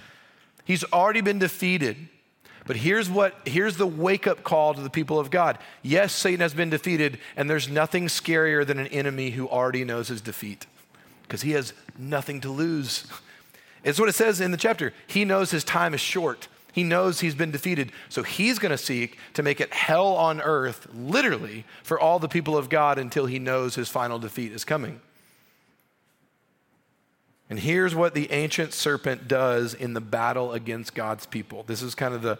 he's 0.65 0.85
already 0.85 1.21
been 1.21 1.39
defeated. 1.39 2.09
But 2.67 2.77
here's 2.77 3.09
what 3.09 3.37
here's 3.45 3.77
the 3.77 3.87
wake 3.87 4.27
up 4.27 4.43
call 4.43 4.75
to 4.75 4.81
the 4.81 4.91
people 4.91 5.19
of 5.19 5.31
God. 5.31 5.59
Yes, 5.83 6.13
Satan 6.13 6.41
has 6.41 6.55
been 6.55 6.71
defeated, 6.71 7.19
and 7.37 7.49
there's 7.49 7.69
nothing 7.69 8.07
scarier 8.07 8.67
than 8.67 8.79
an 8.79 8.89
enemy 8.89 9.31
who 9.31 9.49
already 9.49 9.85
knows 9.85 10.09
his 10.09 10.21
defeat 10.21 10.67
because 11.23 11.43
he 11.43 11.53
has 11.53 11.73
nothing 11.99 12.41
to 12.41 12.51
lose. 12.51 13.07
It's 13.85 14.01
what 14.01 14.09
it 14.09 14.15
says 14.15 14.41
in 14.41 14.51
the 14.51 14.57
chapter. 14.57 14.93
He 15.07 15.25
knows 15.25 15.53
his 15.53 15.63
time 15.63 15.95
is 15.95 16.01
short. 16.01 16.49
He 16.73 16.83
knows 16.83 17.21
he's 17.21 17.35
been 17.35 17.53
defeated. 17.53 17.93
So 18.09 18.23
he's 18.23 18.59
going 18.59 18.71
to 18.71 18.79
seek 18.79 19.17
to 19.35 19.43
make 19.43 19.61
it 19.61 19.73
hell 19.73 20.09
on 20.09 20.43
earth, 20.43 20.89
literally, 20.93 21.65
for 21.83 21.99
all 21.99 22.19
the 22.19 22.29
people 22.29 22.57
of 22.57 22.69
God 22.69 22.99
until 22.99 23.27
he 23.27 23.39
knows 23.39 23.77
his 23.77 23.89
final 23.89 24.19
defeat 24.19 24.53
is 24.53 24.65
coming. 24.65 25.01
And 27.49 27.59
here's 27.59 27.95
what 27.95 28.15
the 28.15 28.31
ancient 28.33 28.73
serpent 28.73 29.29
does 29.29 29.75
in 29.75 29.95
the 29.95 30.01
battle 30.01 30.53
against 30.53 30.95
God's 30.95 31.27
people. 31.27 31.63
This 31.67 31.81
is 31.81 31.95
kind 31.95 32.15
of 32.15 32.23
the, 32.23 32.39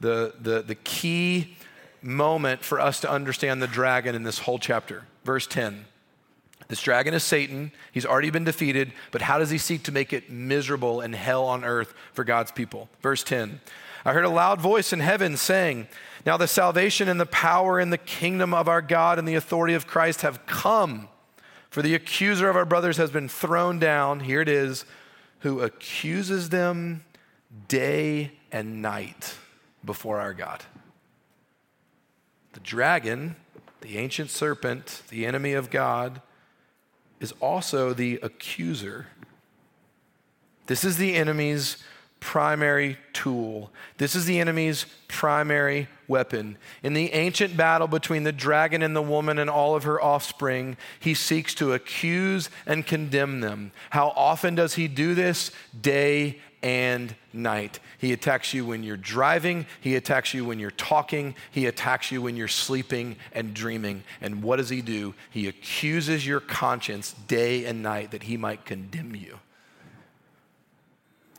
the, 0.00 0.34
the, 0.40 0.62
the 0.62 0.74
key 0.74 1.56
moment 2.00 2.62
for 2.62 2.80
us 2.80 3.00
to 3.00 3.10
understand 3.10 3.60
the 3.60 3.66
dragon 3.66 4.14
in 4.14 4.22
this 4.22 4.38
whole 4.38 4.58
chapter. 4.58 5.04
Verse 5.24 5.46
10. 5.46 5.84
This 6.68 6.80
dragon 6.80 7.14
is 7.14 7.22
Satan. 7.22 7.70
He's 7.92 8.06
already 8.06 8.30
been 8.30 8.44
defeated, 8.44 8.92
but 9.12 9.22
how 9.22 9.38
does 9.38 9.50
he 9.50 9.58
seek 9.58 9.84
to 9.84 9.92
make 9.92 10.12
it 10.12 10.30
miserable 10.30 11.00
and 11.00 11.14
hell 11.14 11.44
on 11.44 11.64
earth 11.64 11.94
for 12.12 12.24
God's 12.24 12.50
people? 12.50 12.88
Verse 13.02 13.22
10 13.22 13.60
I 14.04 14.12
heard 14.12 14.24
a 14.24 14.30
loud 14.30 14.60
voice 14.60 14.92
in 14.92 15.00
heaven 15.00 15.36
saying, 15.36 15.88
Now 16.24 16.36
the 16.36 16.48
salvation 16.48 17.08
and 17.08 17.20
the 17.20 17.26
power 17.26 17.78
and 17.78 17.92
the 17.92 17.98
kingdom 17.98 18.54
of 18.54 18.68
our 18.68 18.82
God 18.82 19.18
and 19.18 19.28
the 19.28 19.34
authority 19.34 19.74
of 19.74 19.86
Christ 19.86 20.22
have 20.22 20.46
come. 20.46 21.08
For 21.76 21.82
the 21.82 21.94
accuser 21.94 22.48
of 22.48 22.56
our 22.56 22.64
brothers 22.64 22.96
has 22.96 23.10
been 23.10 23.28
thrown 23.28 23.78
down. 23.78 24.20
Here 24.20 24.40
it 24.40 24.48
is, 24.48 24.86
who 25.40 25.60
accuses 25.60 26.48
them 26.48 27.04
day 27.68 28.32
and 28.50 28.80
night 28.80 29.34
before 29.84 30.18
our 30.18 30.32
God. 30.32 30.64
The 32.54 32.60
dragon, 32.60 33.36
the 33.82 33.98
ancient 33.98 34.30
serpent, 34.30 35.02
the 35.10 35.26
enemy 35.26 35.52
of 35.52 35.68
God, 35.68 36.22
is 37.20 37.32
also 37.40 37.92
the 37.92 38.20
accuser. 38.22 39.08
This 40.68 40.82
is 40.82 40.96
the 40.96 41.14
enemy's 41.14 41.76
primary 42.26 42.98
tool. 43.12 43.70
This 43.98 44.16
is 44.16 44.24
the 44.24 44.40
enemy's 44.40 44.84
primary 45.06 45.86
weapon. 46.08 46.58
In 46.82 46.92
the 46.92 47.12
ancient 47.12 47.56
battle 47.56 47.86
between 47.86 48.24
the 48.24 48.32
dragon 48.32 48.82
and 48.82 48.96
the 48.96 49.00
woman 49.00 49.38
and 49.38 49.48
all 49.48 49.76
of 49.76 49.84
her 49.84 50.02
offspring, 50.02 50.76
he 50.98 51.14
seeks 51.14 51.54
to 51.54 51.72
accuse 51.72 52.50
and 52.66 52.84
condemn 52.84 53.42
them. 53.42 53.70
How 53.90 54.08
often 54.16 54.56
does 54.56 54.74
he 54.74 54.88
do 54.88 55.14
this? 55.14 55.52
Day 55.80 56.40
and 56.64 57.14
night. 57.32 57.78
He 57.98 58.12
attacks 58.12 58.52
you 58.52 58.66
when 58.66 58.82
you're 58.82 58.96
driving, 58.96 59.64
he 59.80 59.94
attacks 59.94 60.34
you 60.34 60.44
when 60.44 60.58
you're 60.58 60.72
talking, 60.72 61.36
he 61.52 61.66
attacks 61.66 62.10
you 62.10 62.20
when 62.22 62.36
you're 62.36 62.48
sleeping 62.48 63.14
and 63.34 63.54
dreaming. 63.54 64.02
And 64.20 64.42
what 64.42 64.56
does 64.56 64.68
he 64.68 64.82
do? 64.82 65.14
He 65.30 65.46
accuses 65.46 66.26
your 66.26 66.40
conscience 66.40 67.14
day 67.28 67.66
and 67.66 67.84
night 67.84 68.10
that 68.10 68.24
he 68.24 68.36
might 68.36 68.64
condemn 68.64 69.14
you. 69.14 69.38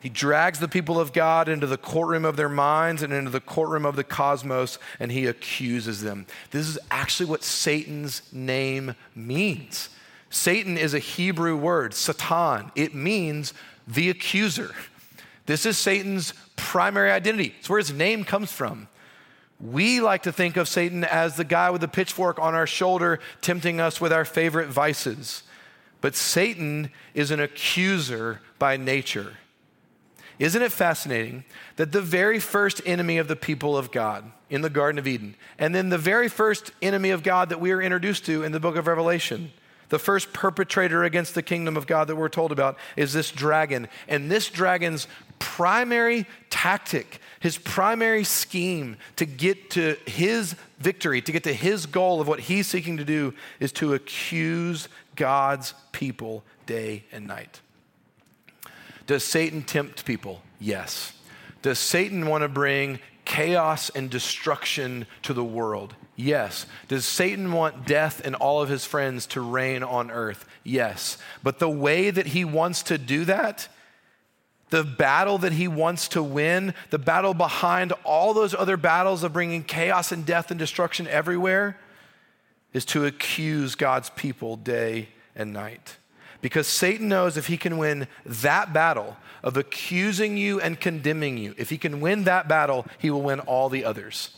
He 0.07 0.13
drags 0.13 0.59
the 0.59 0.69
people 0.69 1.01
of 1.01 1.11
God 1.11 1.49
into 1.49 1.67
the 1.67 1.75
courtroom 1.75 2.23
of 2.23 2.37
their 2.37 2.47
minds 2.47 3.03
and 3.03 3.11
into 3.11 3.29
the 3.29 3.41
courtroom 3.41 3.85
of 3.85 3.97
the 3.97 4.05
cosmos, 4.05 4.79
and 5.01 5.11
he 5.11 5.25
accuses 5.25 6.01
them. 6.01 6.25
This 6.51 6.69
is 6.69 6.79
actually 6.89 7.25
what 7.25 7.43
Satan's 7.43 8.21
name 8.31 8.95
means. 9.13 9.89
Satan 10.29 10.77
is 10.77 10.93
a 10.93 10.99
Hebrew 10.99 11.57
word, 11.57 11.93
Satan. 11.93 12.71
It 12.73 12.95
means 12.95 13.53
the 13.85 14.09
accuser. 14.09 14.73
This 15.45 15.65
is 15.65 15.77
Satan's 15.77 16.33
primary 16.55 17.11
identity. 17.11 17.53
It's 17.59 17.69
where 17.69 17.79
his 17.79 17.91
name 17.91 18.23
comes 18.23 18.53
from. 18.53 18.87
We 19.59 19.99
like 19.99 20.23
to 20.23 20.31
think 20.31 20.55
of 20.55 20.69
Satan 20.69 21.03
as 21.03 21.35
the 21.35 21.43
guy 21.43 21.69
with 21.69 21.81
the 21.81 21.89
pitchfork 21.89 22.39
on 22.39 22.55
our 22.55 22.65
shoulder, 22.65 23.19
tempting 23.41 23.81
us 23.81 23.99
with 23.99 24.13
our 24.13 24.23
favorite 24.23 24.69
vices. 24.69 25.43
But 25.99 26.15
Satan 26.15 26.91
is 27.13 27.29
an 27.29 27.41
accuser 27.41 28.39
by 28.57 28.77
nature. 28.77 29.33
Isn't 30.39 30.61
it 30.61 30.71
fascinating 30.71 31.45
that 31.77 31.91
the 31.91 32.01
very 32.01 32.39
first 32.39 32.81
enemy 32.85 33.17
of 33.17 33.27
the 33.27 33.35
people 33.35 33.77
of 33.77 33.91
God 33.91 34.31
in 34.49 34.61
the 34.61 34.69
Garden 34.69 34.99
of 34.99 35.07
Eden, 35.07 35.35
and 35.57 35.73
then 35.73 35.89
the 35.89 35.97
very 35.97 36.27
first 36.29 36.71
enemy 36.81 37.09
of 37.09 37.23
God 37.23 37.49
that 37.49 37.59
we 37.59 37.71
are 37.71 37.81
introduced 37.81 38.25
to 38.27 38.43
in 38.43 38.51
the 38.51 38.59
book 38.59 38.75
of 38.75 38.87
Revelation, 38.87 39.51
the 39.89 39.99
first 39.99 40.33
perpetrator 40.33 41.03
against 41.03 41.33
the 41.33 41.41
kingdom 41.41 41.77
of 41.77 41.87
God 41.87 42.07
that 42.07 42.15
we're 42.15 42.29
told 42.29 42.51
about 42.51 42.77
is 42.95 43.13
this 43.13 43.31
dragon. 43.31 43.87
And 44.07 44.29
this 44.29 44.49
dragon's 44.49 45.07
primary 45.39 46.25
tactic, 46.49 47.19
his 47.39 47.57
primary 47.57 48.23
scheme 48.23 48.97
to 49.15 49.25
get 49.25 49.71
to 49.71 49.95
his 50.05 50.55
victory, 50.79 51.21
to 51.21 51.31
get 51.31 51.43
to 51.45 51.53
his 51.53 51.85
goal 51.85 52.19
of 52.19 52.27
what 52.27 52.41
he's 52.41 52.67
seeking 52.67 52.97
to 52.97 53.05
do, 53.05 53.33
is 53.59 53.71
to 53.73 53.93
accuse 53.93 54.89
God's 55.15 55.73
people 55.93 56.43
day 56.65 57.05
and 57.11 57.25
night. 57.25 57.61
Does 59.07 59.23
Satan 59.23 59.63
tempt 59.63 60.05
people? 60.05 60.41
Yes. 60.59 61.13
Does 61.61 61.79
Satan 61.79 62.27
want 62.27 62.43
to 62.43 62.49
bring 62.49 62.99
chaos 63.25 63.89
and 63.89 64.09
destruction 64.09 65.07
to 65.23 65.33
the 65.33 65.43
world? 65.43 65.95
Yes. 66.15 66.65
Does 66.87 67.05
Satan 67.05 67.51
want 67.51 67.85
death 67.85 68.21
and 68.23 68.35
all 68.35 68.61
of 68.61 68.69
his 68.69 68.85
friends 68.85 69.25
to 69.27 69.41
reign 69.41 69.83
on 69.83 70.11
earth? 70.11 70.45
Yes. 70.63 71.17
But 71.41 71.59
the 71.59 71.69
way 71.69 72.09
that 72.09 72.27
he 72.27 72.43
wants 72.43 72.83
to 72.83 72.97
do 72.97 73.25
that, 73.25 73.67
the 74.69 74.83
battle 74.83 75.37
that 75.37 75.53
he 75.53 75.67
wants 75.67 76.09
to 76.09 76.21
win, 76.21 76.73
the 76.89 76.99
battle 76.99 77.33
behind 77.33 77.93
all 78.03 78.33
those 78.33 78.53
other 78.53 78.77
battles 78.77 79.23
of 79.23 79.33
bringing 79.33 79.63
chaos 79.63 80.11
and 80.11 80.25
death 80.25 80.51
and 80.51 80.59
destruction 80.59 81.07
everywhere, 81.07 81.77
is 82.73 82.83
to 82.85 83.05
accuse 83.05 83.75
God's 83.75 84.09
people 84.09 84.57
day 84.57 85.09
and 85.35 85.53
night. 85.53 85.97
Because 86.47 86.65
Satan 86.65 87.09
knows 87.09 87.35
if 87.35 87.47
he 87.47 87.57
can 87.57 87.77
win 87.77 88.07
that 88.25 88.71
battle 88.71 89.17
of 89.43 89.57
accusing 89.57 90.37
you 90.37 90.61
and 90.61 90.79
condemning 90.79 91.37
you, 91.37 91.53
if 91.57 91.69
he 91.69 91.77
can 91.77 91.99
win 91.99 92.23
that 92.23 92.47
battle, 92.47 92.85
he 92.97 93.11
will 93.11 93.21
win 93.21 93.41
all 93.41 93.67
the 93.67 93.83
others. 93.83 94.29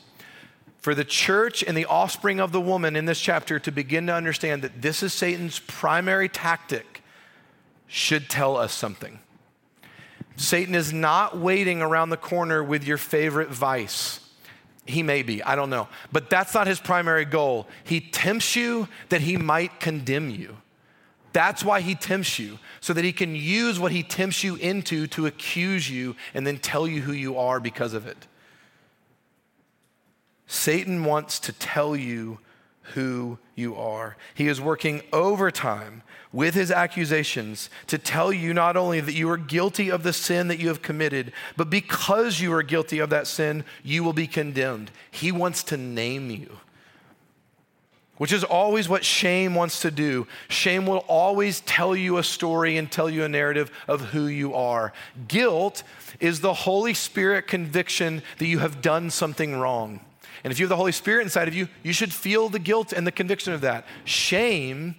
For 0.80 0.96
the 0.96 1.04
church 1.04 1.64
and 1.64 1.78
the 1.78 1.86
offspring 1.86 2.40
of 2.40 2.52
the 2.52 2.60
woman 2.60 2.96
in 2.96 3.06
this 3.06 3.20
chapter 3.20 3.60
to 3.60 3.72
begin 3.72 4.08
to 4.08 4.16
understand 4.16 4.64
that 4.64 4.82
this 4.82 5.04
is 5.04 5.14
Satan's 5.14 5.60
primary 5.60 6.28
tactic 6.28 7.04
should 7.86 8.28
tell 8.28 8.58
us 8.58 8.74
something. 8.74 9.20
Satan 10.36 10.74
is 10.74 10.92
not 10.92 11.38
waiting 11.38 11.80
around 11.80 12.10
the 12.10 12.18
corner 12.18 12.64
with 12.64 12.88
your 12.88 12.98
favorite 12.98 13.50
vice. 13.50 14.20
He 14.88 15.04
may 15.04 15.22
be, 15.22 15.44
I 15.44 15.56
don't 15.56 15.70
know. 15.70 15.88
But 16.12 16.32
that's 16.32 16.56
not 16.56 16.66
his 16.66 16.80
primary 16.80 17.26
goal. 17.26 17.68
He 17.84 18.02
tempts 18.02 18.56
you 18.56 18.88
that 19.10 19.22
he 19.22 19.38
might 19.38 19.80
condemn 19.80 20.32
you. 20.32 20.58
That's 21.32 21.64
why 21.64 21.82
he 21.82 21.96
tempts 21.96 22.40
you, 22.40 22.60
so 22.82 22.94
that 22.94 23.04
he 23.04 23.12
can 23.12 23.36
use 23.36 23.80
what 23.80 23.92
he 23.92 24.04
tempts 24.04 24.44
you 24.44 24.56
into 24.56 25.08
to 25.08 25.26
accuse 25.26 25.90
you 25.90 26.16
and 26.34 26.46
then 26.46 26.58
tell 26.58 26.88
you 26.88 27.02
who 27.02 27.14
you 27.14 27.38
are 27.38 27.60
because 27.60 27.94
of 27.94 28.08
it. 28.08 28.28
Satan 30.48 31.04
wants 31.04 31.40
to 31.42 31.54
tell 31.54 31.96
you 31.96 32.40
who 32.94 33.38
you 33.54 33.76
are. 33.76 34.18
He 34.34 34.48
is 34.48 34.60
working 34.60 35.04
overtime 35.14 36.02
with 36.32 36.56
his 36.56 36.72
accusations 36.72 37.70
to 37.88 37.98
tell 37.98 38.34
you 38.34 38.54
not 38.54 38.76
only 38.76 39.00
that 39.00 39.14
you 39.14 39.30
are 39.30 39.38
guilty 39.38 39.90
of 39.92 40.02
the 40.02 40.14
sin 40.14 40.48
that 40.48 40.60
you 40.60 40.68
have 40.68 40.82
committed, 40.82 41.32
but 41.56 41.70
because 41.70 42.40
you 42.40 42.52
are 42.54 42.64
guilty 42.64 42.98
of 42.98 43.12
that 43.12 43.28
sin, 43.28 43.64
you 43.84 44.04
will 44.04 44.14
be 44.14 44.28
condemned. 44.28 44.90
He 45.12 45.32
wants 45.32 45.64
to 45.66 45.78
name 45.78 46.32
you 46.32 46.58
which 48.20 48.34
is 48.34 48.44
always 48.44 48.88
what 48.88 49.04
shame 49.04 49.56
wants 49.56 49.82
to 49.82 49.90
do. 49.90 50.28
Shame 50.50 50.86
will 50.86 51.06
always 51.08 51.62
tell 51.62 51.96
you 51.96 52.18
a 52.18 52.24
story 52.24 52.78
and 52.78 52.92
tell 52.92 53.10
you 53.10 53.24
a 53.24 53.30
narrative 53.30 53.72
of 53.88 54.02
who 54.02 54.28
you 54.28 54.54
are. 54.54 54.94
Guilt 55.28 55.84
is 56.20 56.42
the 56.42 56.54
Holy 56.54 56.94
Spirit 56.94 57.48
conviction 57.48 58.22
that 58.38 58.46
you 58.46 58.60
have 58.60 58.82
done 58.82 59.10
something 59.10 59.56
wrong. 59.56 60.02
And 60.44 60.52
if 60.52 60.60
you 60.60 60.66
have 60.66 60.70
the 60.70 60.76
Holy 60.76 60.92
Spirit 60.92 61.24
inside 61.24 61.48
of 61.48 61.56
you, 61.56 61.70
you 61.82 61.94
should 61.94 62.14
feel 62.14 62.50
the 62.50 62.60
guilt 62.60 62.92
and 62.92 63.08
the 63.08 63.12
conviction 63.12 63.54
of 63.54 63.62
that. 63.62 63.86
Shame 64.04 64.96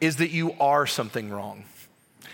is 0.00 0.16
that 0.16 0.30
you 0.30 0.52
are 0.58 0.86
something 0.86 1.30
wrong. 1.30 1.64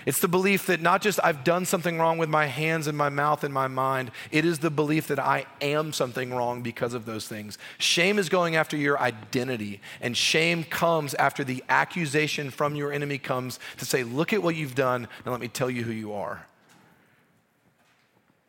It's 0.09 0.21
the 0.21 0.27
belief 0.27 0.65
that 0.69 0.81
not 0.81 1.03
just 1.03 1.21
I've 1.23 1.45
done 1.45 1.67
something 1.67 1.99
wrong 1.99 2.17
with 2.17 2.31
my 2.31 2.47
hands 2.47 2.87
and 2.87 2.97
my 2.97 3.11
mouth 3.11 3.45
and 3.45 3.53
my 3.53 3.69
mind, 3.69 4.11
it 4.31 4.47
is 4.47 4.59
the 4.59 4.71
belief 4.71 5.09
that 5.09 5.19
I 5.19 5.45
am 5.61 5.93
something 5.93 6.33
wrong 6.33 6.63
because 6.63 6.95
of 6.95 7.05
those 7.05 7.29
things. 7.29 7.59
Shame 7.77 8.19
is 8.19 8.31
going 8.31 8.57
after 8.57 8.75
your 8.75 8.99
identity, 8.99 9.83
and 10.01 10.17
shame 10.17 10.65
comes 10.65 11.13
after 11.13 11.45
the 11.45 11.63
accusation 11.69 12.49
from 12.49 12.75
your 12.75 12.91
enemy 12.91 13.19
comes 13.19 13.61
to 13.77 13.85
say, 13.85 14.03
Look 14.03 14.33
at 14.33 14.43
what 14.43 14.57
you've 14.57 14.75
done, 14.75 15.09
and 15.27 15.31
let 15.31 15.43
me 15.43 15.49
tell 15.49 15.69
you 15.69 15.83
who 15.83 15.93
you 15.93 16.15
are. 16.15 16.48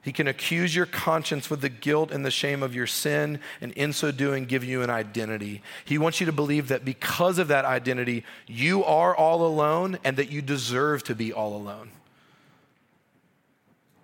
He 0.09 0.13
can 0.13 0.27
accuse 0.27 0.75
your 0.75 0.87
conscience 0.87 1.51
with 1.51 1.61
the 1.61 1.69
guilt 1.69 2.09
and 2.09 2.25
the 2.25 2.31
shame 2.31 2.63
of 2.63 2.73
your 2.73 2.87
sin, 2.87 3.39
and 3.61 3.71
in 3.73 3.93
so 3.93 4.09
doing, 4.09 4.45
give 4.45 4.63
you 4.63 4.81
an 4.81 4.89
identity. 4.89 5.61
He 5.85 5.99
wants 5.99 6.19
you 6.19 6.25
to 6.25 6.31
believe 6.31 6.69
that 6.69 6.83
because 6.83 7.37
of 7.37 7.49
that 7.49 7.63
identity, 7.63 8.23
you 8.47 8.83
are 8.83 9.15
all 9.15 9.45
alone 9.45 9.99
and 10.03 10.17
that 10.17 10.31
you 10.31 10.41
deserve 10.41 11.03
to 11.03 11.13
be 11.13 11.31
all 11.31 11.55
alone. 11.55 11.91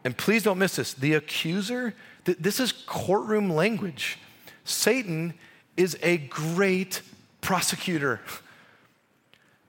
And 0.04 0.16
please 0.16 0.44
don't 0.44 0.60
miss 0.60 0.76
this 0.76 0.94
the 0.94 1.16
accuser, 1.16 1.96
th- 2.26 2.38
this 2.40 2.60
is 2.60 2.72
courtroom 2.72 3.50
language. 3.50 4.20
Satan 4.64 5.34
is 5.76 5.98
a 6.04 6.18
great 6.18 7.02
prosecutor. 7.42 8.22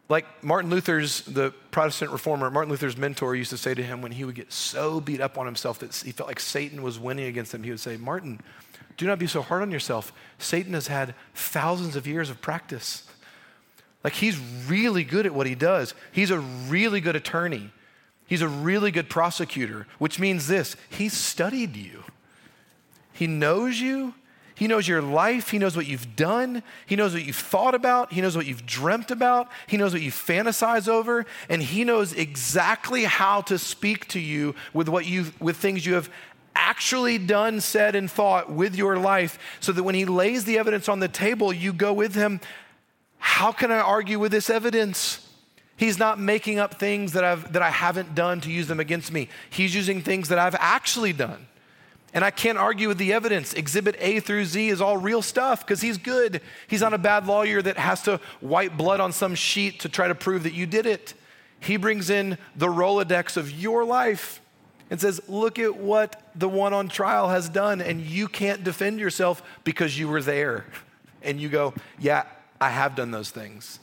Like 0.08 0.26
Martin 0.42 0.70
Luther's, 0.70 1.22
the 1.22 1.52
Protestant 1.72 2.12
reformer, 2.12 2.50
Martin 2.50 2.70
Luther's 2.70 2.96
mentor 2.96 3.34
used 3.34 3.50
to 3.50 3.56
say 3.56 3.75
to 3.75 3.82
him 3.82 4.02
when 4.02 4.12
he 4.12 4.25
would 4.25 4.36
get 4.36 4.52
so 4.52 5.00
beat 5.00 5.20
up 5.20 5.36
on 5.36 5.46
himself 5.46 5.80
that 5.80 5.94
he 5.94 6.12
felt 6.12 6.28
like 6.28 6.38
Satan 6.38 6.82
was 6.82 6.98
winning 6.98 7.26
against 7.26 7.52
him, 7.52 7.64
he 7.64 7.70
would 7.70 7.80
say, 7.80 7.96
Martin, 7.96 8.40
do 8.96 9.06
not 9.06 9.18
be 9.18 9.26
so 9.26 9.42
hard 9.42 9.62
on 9.62 9.70
yourself. 9.70 10.12
Satan 10.38 10.75
has 10.75 10.86
had 10.86 11.14
thousands 11.34 11.96
of 11.96 12.06
years 12.06 12.30
of 12.30 12.40
practice. 12.40 13.04
Like 14.04 14.14
he's 14.14 14.38
really 14.68 15.02
good 15.02 15.26
at 15.26 15.34
what 15.34 15.48
he 15.48 15.56
does. 15.56 15.92
He's 16.12 16.30
a 16.30 16.38
really 16.38 17.00
good 17.00 17.16
attorney. 17.16 17.70
He's 18.26 18.42
a 18.42 18.48
really 18.48 18.90
good 18.90 19.10
prosecutor, 19.10 19.86
which 19.98 20.18
means 20.18 20.46
this 20.46 20.76
he's 20.88 21.12
studied 21.12 21.76
you. 21.76 22.04
He 23.12 23.26
knows 23.26 23.80
you, 23.80 24.14
he 24.56 24.66
knows 24.68 24.88
your 24.88 25.02
life. 25.02 25.50
He 25.50 25.58
knows 25.58 25.76
what 25.76 25.86
you've 25.86 26.16
done. 26.16 26.62
He 26.86 26.96
knows 26.96 27.12
what 27.12 27.22
you've 27.22 27.36
thought 27.36 27.75
about. 27.75 28.14
He 28.14 28.22
knows 28.22 28.34
what 28.34 28.46
you've 28.46 28.64
dreamt 28.64 29.10
about. 29.10 29.48
He 29.66 29.76
knows 29.76 29.92
what 29.92 30.00
you 30.00 30.10
fantasize 30.10 30.88
over. 30.88 31.26
And 31.50 31.62
He 31.62 31.84
knows 31.84 32.14
exactly 32.14 33.04
how 33.04 33.42
to 33.42 33.58
speak 33.58 34.08
to 34.08 34.18
you 34.18 34.54
with, 34.72 34.88
what 34.88 35.04
you 35.04 35.26
with 35.40 35.58
things 35.58 35.84
you 35.84 35.92
have 35.92 36.10
actually 36.54 37.18
done, 37.18 37.60
said, 37.60 37.94
and 37.94 38.10
thought 38.10 38.50
with 38.50 38.75
your 38.75 38.98
life 38.98 39.38
so 39.60 39.72
that 39.72 39.82
when 39.82 39.94
He 39.94 40.06
lays 40.06 40.46
the 40.46 40.58
evidence 40.58 40.88
on 40.88 41.00
the 41.00 41.08
table, 41.08 41.52
you 41.52 41.75
go 41.75 41.92
with 41.92 42.14
Him. 42.14 42.40
How 43.18 43.52
can 43.52 43.70
I 43.70 43.80
argue 43.80 44.18
with 44.18 44.32
this 44.32 44.48
evidence? 44.48 45.28
He's 45.76 45.98
not 45.98 46.18
making 46.18 46.58
up 46.58 46.80
things 46.80 47.12
that, 47.12 47.25
I've, 47.25 47.52
that 47.52 47.60
I 47.60 47.68
haven't 47.68 48.14
done 48.14 48.40
to 48.40 48.50
use 48.50 48.68
them 48.68 48.80
against 48.80 49.12
me. 49.12 49.28
He's 49.50 49.75
using 49.75 50.00
things 50.00 50.30
that 50.30 50.38
I've 50.38 50.56
actually 50.58 51.12
done. 51.12 51.46
And 52.16 52.25
I 52.25 52.30
can't 52.30 52.56
argue 52.56 52.88
with 52.88 52.96
the 52.96 53.12
evidence. 53.12 53.52
Exhibit 53.52 53.94
A 54.00 54.20
through 54.20 54.46
Z 54.46 54.70
is 54.70 54.80
all 54.80 54.96
real 54.96 55.20
stuff 55.20 55.61
because 55.61 55.82
he's 55.82 55.99
good. 55.99 56.40
He's 56.66 56.80
not 56.80 56.94
a 56.94 56.99
bad 56.99 57.26
lawyer 57.26 57.61
that 57.61 57.76
has 57.76 58.00
to 58.04 58.20
wipe 58.40 58.75
blood 58.75 59.00
on 59.00 59.12
some 59.12 59.35
sheet 59.35 59.80
to 59.80 59.90
try 59.90 60.08
to 60.08 60.14
prove 60.14 60.44
that 60.44 60.54
you 60.54 60.64
did 60.64 60.87
it. 60.87 61.12
He 61.61 61.76
brings 61.76 62.08
in 62.08 62.38
the 62.56 62.68
Rolodex 62.68 63.37
of 63.37 63.50
your 63.50 63.85
life 63.85 64.40
and 64.88 64.99
says, 64.99 65.20
Look 65.28 65.58
at 65.58 65.76
what 65.76 66.30
the 66.35 66.49
one 66.49 66.73
on 66.73 66.88
trial 66.88 67.28
has 67.28 67.50
done, 67.50 67.82
and 67.82 68.00
you 68.00 68.28
can't 68.28 68.64
defend 68.64 68.99
yourself 68.99 69.42
because 69.62 69.99
you 69.99 70.08
were 70.08 70.23
there. 70.23 70.64
And 71.20 71.38
you 71.38 71.50
go, 71.50 71.75
Yeah, 71.99 72.25
I 72.58 72.70
have 72.70 72.94
done 72.94 73.11
those 73.11 73.28
things. 73.28 73.78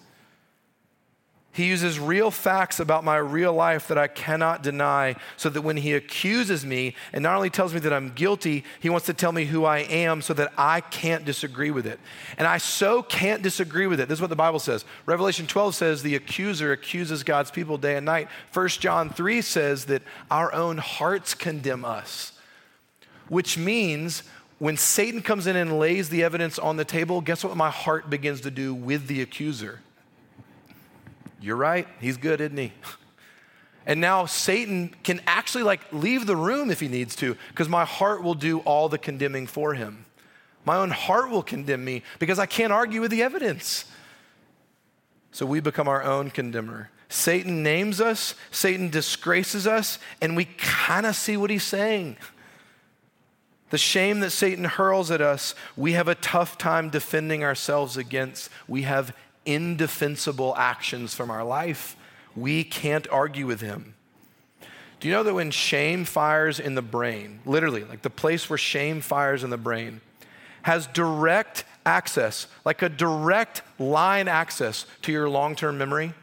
He 1.54 1.68
uses 1.68 2.00
real 2.00 2.32
facts 2.32 2.80
about 2.80 3.04
my 3.04 3.18
real 3.18 3.54
life 3.54 3.88
that 3.88 3.98
I 3.98 4.08
cannot 4.08 4.64
deny 4.64 5.16
so 5.38 5.50
that 5.50 5.62
when 5.62 5.78
he 5.78 5.94
accuses 5.94 6.66
me 6.66 6.96
and 7.14 7.22
not 7.22 7.36
only 7.36 7.52
tells 7.52 7.76
me 7.76 7.80
that 7.82 7.94
I'm 7.94 8.10
guilty, 8.10 8.64
he 8.80 8.90
wants 8.90 9.06
to 9.06 9.14
tell 9.14 9.32
me 9.32 9.46
who 9.46 9.64
I 9.64 9.80
am 9.82 10.24
so 10.24 10.34
that 10.34 10.52
I 10.58 10.82
can't 10.82 11.26
disagree 11.26 11.70
with 11.70 11.86
it. 11.86 12.00
And 12.40 12.48
I 12.48 12.58
so 12.58 13.04
can't 13.04 13.44
disagree 13.44 13.86
with 13.86 14.00
it. 14.00 14.10
This 14.10 14.18
is 14.18 14.22
what 14.22 14.32
the 14.32 14.36
Bible 14.36 14.58
says. 14.58 14.84
Revelation 15.06 15.46
12 15.46 15.76
says 15.76 16.02
the 16.02 16.16
accuser 16.16 16.72
accuses 16.72 17.22
God's 17.22 17.52
people 17.52 17.78
day 17.78 17.98
and 17.98 18.06
night. 18.06 18.30
1 18.52 18.68
John 18.70 19.12
3 19.12 19.40
says 19.44 19.86
that 19.86 20.02
our 20.32 20.52
own 20.56 20.80
hearts 20.80 21.36
condemn 21.36 21.86
us, 21.86 22.32
which 23.30 23.60
means 23.60 24.24
when 24.58 24.76
Satan 24.76 25.22
comes 25.22 25.46
in 25.46 25.56
and 25.56 25.78
lays 25.78 26.10
the 26.10 26.24
evidence 26.24 26.58
on 26.58 26.78
the 26.78 26.86
table, 26.86 27.22
guess 27.22 27.44
what 27.44 27.56
my 27.56 27.70
heart 27.70 28.10
begins 28.10 28.42
to 28.42 28.50
do 28.50 28.74
with 28.74 29.06
the 29.06 29.22
accuser? 29.22 29.82
You're 31.44 31.58
right. 31.58 31.86
He's 32.00 32.16
good, 32.16 32.42
isn't 32.42 32.58
he? 32.58 32.74
And 33.86 34.00
now 34.00 34.26
Satan 34.26 34.96
can 35.04 35.20
actually 35.28 35.64
like 35.64 35.82
leave 35.92 36.26
the 36.26 36.38
room 36.38 36.72
if 36.72 36.80
he 36.80 36.88
needs 36.88 37.18
to 37.18 37.36
because 37.50 37.68
my 37.68 37.84
heart 37.84 38.24
will 38.24 38.34
do 38.34 38.60
all 38.60 38.88
the 38.88 38.98
condemning 38.98 39.46
for 39.46 39.74
him. 39.74 40.06
My 40.64 40.78
own 40.78 40.92
heart 40.92 41.30
will 41.30 41.44
condemn 41.44 41.84
me 41.84 42.02
because 42.18 42.40
I 42.40 42.46
can't 42.46 42.72
argue 42.72 43.02
with 43.02 43.12
the 43.12 43.22
evidence. 43.22 43.84
So 45.32 45.46
we 45.46 45.60
become 45.60 45.90
our 45.90 46.02
own 46.02 46.30
condemner. 46.30 46.92
Satan 47.10 47.62
names 47.62 48.00
us, 48.00 48.36
Satan 48.52 48.90
disgraces 48.90 49.68
us, 49.68 50.00
and 50.22 50.38
we 50.38 50.46
kind 50.46 51.06
of 51.06 51.18
see 51.18 51.36
what 51.36 51.50
he's 51.50 51.66
saying. 51.66 52.16
The 53.70 53.78
shame 53.78 54.22
that 54.22 54.30
Satan 54.30 54.64
hurls 54.64 55.12
at 55.12 55.20
us, 55.20 55.56
we 55.76 55.92
have 55.92 56.08
a 56.08 56.16
tough 56.16 56.58
time 56.58 56.90
defending 56.90 57.44
ourselves 57.44 57.98
against. 57.98 58.50
We 58.66 58.84
have 58.84 59.14
indefensible 59.46 60.56
actions 60.58 61.14
from 61.14 61.30
our 61.30 61.44
life. 61.44 61.96
We 62.36 62.64
can't 62.64 63.08
argue 63.10 63.46
with 63.46 63.62
him. 63.62 63.96
Do 65.00 65.08
you 65.08 65.14
know 65.14 65.24
that 65.24 65.34
when 65.34 65.52
shame 65.52 66.06
fires 66.06 66.60
in 66.60 66.76
the 66.76 66.82
brain, 66.82 67.40
literally, 67.46 67.84
like 67.84 68.04
the 68.04 68.10
place 68.10 68.50
where 68.50 68.58
shame 68.58 69.02
fires 69.02 69.44
in 69.44 69.50
the 69.50 69.58
brain, 69.58 70.02
has 70.62 70.88
direct 70.88 71.66
access, 71.86 72.48
like 72.64 72.82
a 72.82 72.90
direct 72.90 73.62
line 73.78 74.28
access 74.28 74.86
to 75.02 75.12
your 75.12 75.28
long 75.30 75.56
term 75.56 75.78
memory? 75.78 76.14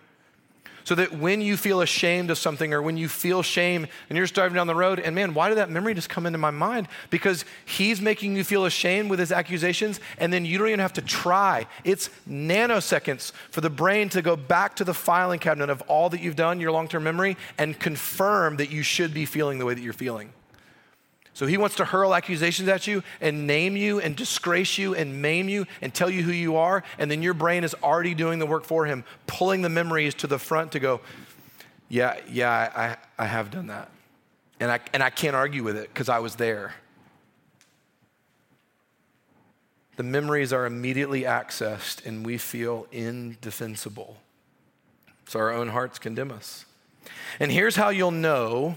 So 0.84 0.94
that 0.94 1.12
when 1.12 1.40
you 1.40 1.56
feel 1.56 1.80
ashamed 1.80 2.30
of 2.30 2.38
something 2.38 2.72
or 2.72 2.82
when 2.82 2.96
you 2.96 3.08
feel 3.08 3.42
shame 3.42 3.86
and 4.08 4.16
you're 4.16 4.24
just 4.24 4.34
driving 4.34 4.54
down 4.54 4.66
the 4.66 4.74
road, 4.74 4.98
and 4.98 5.14
man, 5.14 5.34
why 5.34 5.48
did 5.48 5.58
that 5.58 5.70
memory 5.70 5.94
just 5.94 6.08
come 6.08 6.26
into 6.26 6.38
my 6.38 6.50
mind? 6.50 6.88
Because 7.10 7.44
he's 7.64 8.00
making 8.00 8.36
you 8.36 8.44
feel 8.44 8.64
ashamed 8.64 9.10
with 9.10 9.18
his 9.18 9.32
accusations, 9.32 10.00
and 10.18 10.32
then 10.32 10.44
you 10.44 10.58
don't 10.58 10.68
even 10.68 10.80
have 10.80 10.92
to 10.94 11.02
try. 11.02 11.66
It's 11.84 12.10
nanoseconds 12.28 13.32
for 13.50 13.60
the 13.60 13.70
brain 13.70 14.08
to 14.10 14.22
go 14.22 14.36
back 14.36 14.76
to 14.76 14.84
the 14.84 14.94
filing 14.94 15.38
cabinet 15.38 15.70
of 15.70 15.82
all 15.82 16.10
that 16.10 16.20
you've 16.20 16.36
done, 16.36 16.60
your 16.60 16.72
long 16.72 16.88
term 16.88 17.04
memory, 17.04 17.36
and 17.58 17.78
confirm 17.78 18.56
that 18.56 18.70
you 18.70 18.82
should 18.82 19.14
be 19.14 19.24
feeling 19.26 19.58
the 19.58 19.64
way 19.64 19.74
that 19.74 19.82
you're 19.82 19.92
feeling. 19.92 20.32
So 21.40 21.46
he 21.46 21.56
wants 21.56 21.76
to 21.76 21.86
hurl 21.86 22.14
accusations 22.14 22.68
at 22.68 22.86
you 22.86 23.02
and 23.18 23.46
name 23.46 23.74
you 23.74 23.98
and 23.98 24.14
disgrace 24.14 24.76
you 24.76 24.94
and 24.94 25.22
maim 25.22 25.48
you 25.48 25.66
and 25.80 25.94
tell 25.94 26.10
you 26.10 26.22
who 26.22 26.32
you 26.32 26.56
are. 26.56 26.84
And 26.98 27.10
then 27.10 27.22
your 27.22 27.32
brain 27.32 27.64
is 27.64 27.74
already 27.82 28.12
doing 28.12 28.38
the 28.38 28.44
work 28.44 28.64
for 28.64 28.84
him, 28.84 29.04
pulling 29.26 29.62
the 29.62 29.70
memories 29.70 30.12
to 30.16 30.26
the 30.26 30.38
front 30.38 30.72
to 30.72 30.80
go, 30.80 31.00
yeah, 31.88 32.20
yeah, 32.30 32.98
I, 33.18 33.22
I 33.24 33.24
have 33.24 33.50
done 33.50 33.68
that. 33.68 33.90
And 34.60 34.70
I, 34.70 34.80
and 34.92 35.02
I 35.02 35.08
can't 35.08 35.34
argue 35.34 35.62
with 35.62 35.78
it 35.78 35.88
because 35.88 36.10
I 36.10 36.18
was 36.18 36.36
there. 36.36 36.74
The 39.96 40.02
memories 40.02 40.52
are 40.52 40.66
immediately 40.66 41.22
accessed 41.22 42.04
and 42.04 42.22
we 42.26 42.36
feel 42.36 42.86
indefensible. 42.92 44.18
So 45.26 45.38
our 45.38 45.50
own 45.50 45.68
hearts 45.68 45.98
condemn 45.98 46.32
us. 46.32 46.66
And 47.38 47.50
here's 47.50 47.76
how 47.76 47.88
you'll 47.88 48.10
know 48.10 48.76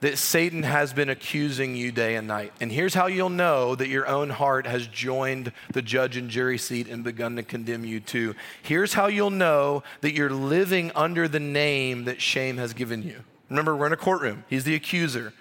that 0.00 0.16
Satan 0.16 0.62
has 0.62 0.92
been 0.92 1.10
accusing 1.10 1.76
you 1.76 1.92
day 1.92 2.16
and 2.16 2.26
night. 2.26 2.52
And 2.60 2.72
here's 2.72 2.94
how 2.94 3.06
you'll 3.06 3.28
know 3.28 3.74
that 3.74 3.88
your 3.88 4.06
own 4.06 4.30
heart 4.30 4.66
has 4.66 4.86
joined 4.86 5.52
the 5.72 5.82
judge 5.82 6.16
and 6.16 6.30
jury 6.30 6.56
seat 6.56 6.88
and 6.88 7.04
begun 7.04 7.36
to 7.36 7.42
condemn 7.42 7.84
you 7.84 8.00
too. 8.00 8.34
Here's 8.62 8.94
how 8.94 9.08
you'll 9.08 9.30
know 9.30 9.82
that 10.00 10.14
you're 10.14 10.30
living 10.30 10.90
under 10.94 11.28
the 11.28 11.40
name 11.40 12.06
that 12.06 12.20
shame 12.20 12.56
has 12.56 12.72
given 12.72 13.02
you. 13.02 13.24
Remember, 13.50 13.76
we're 13.76 13.88
in 13.88 13.92
a 13.92 13.96
courtroom, 13.96 14.44
he's 14.48 14.64
the 14.64 14.74
accuser. 14.74 15.34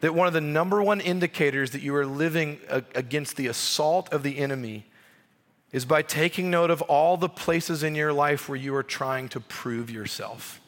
That 0.00 0.14
one 0.14 0.26
of 0.26 0.34
the 0.34 0.40
number 0.40 0.82
one 0.82 1.00
indicators 1.00 1.70
that 1.70 1.80
you 1.80 1.94
are 1.94 2.04
living 2.04 2.58
against 2.94 3.36
the 3.36 3.46
assault 3.46 4.12
of 4.12 4.22
the 4.22 4.38
enemy 4.38 4.84
is 5.72 5.84
by 5.84 6.02
taking 6.02 6.50
note 6.50 6.70
of 6.70 6.82
all 6.82 7.16
the 7.16 7.28
places 7.28 7.82
in 7.82 7.94
your 7.94 8.12
life 8.12 8.48
where 8.48 8.58
you 8.58 8.74
are 8.74 8.82
trying 8.82 9.28
to 9.30 9.40
prove 9.40 9.90
yourself. 9.90 10.60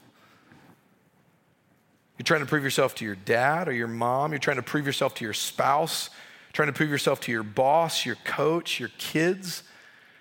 You're 2.18 2.24
trying 2.24 2.40
to 2.40 2.46
prove 2.46 2.64
yourself 2.64 2.96
to 2.96 3.04
your 3.04 3.14
dad 3.14 3.68
or 3.68 3.72
your 3.72 3.88
mom. 3.88 4.32
You're 4.32 4.40
trying 4.40 4.56
to 4.56 4.62
prove 4.62 4.84
yourself 4.84 5.14
to 5.16 5.24
your 5.24 5.32
spouse, 5.32 6.10
trying 6.52 6.66
to 6.66 6.72
prove 6.72 6.90
yourself 6.90 7.20
to 7.22 7.32
your 7.32 7.44
boss, 7.44 8.04
your 8.04 8.16
coach, 8.24 8.80
your 8.80 8.90
kids. 8.98 9.62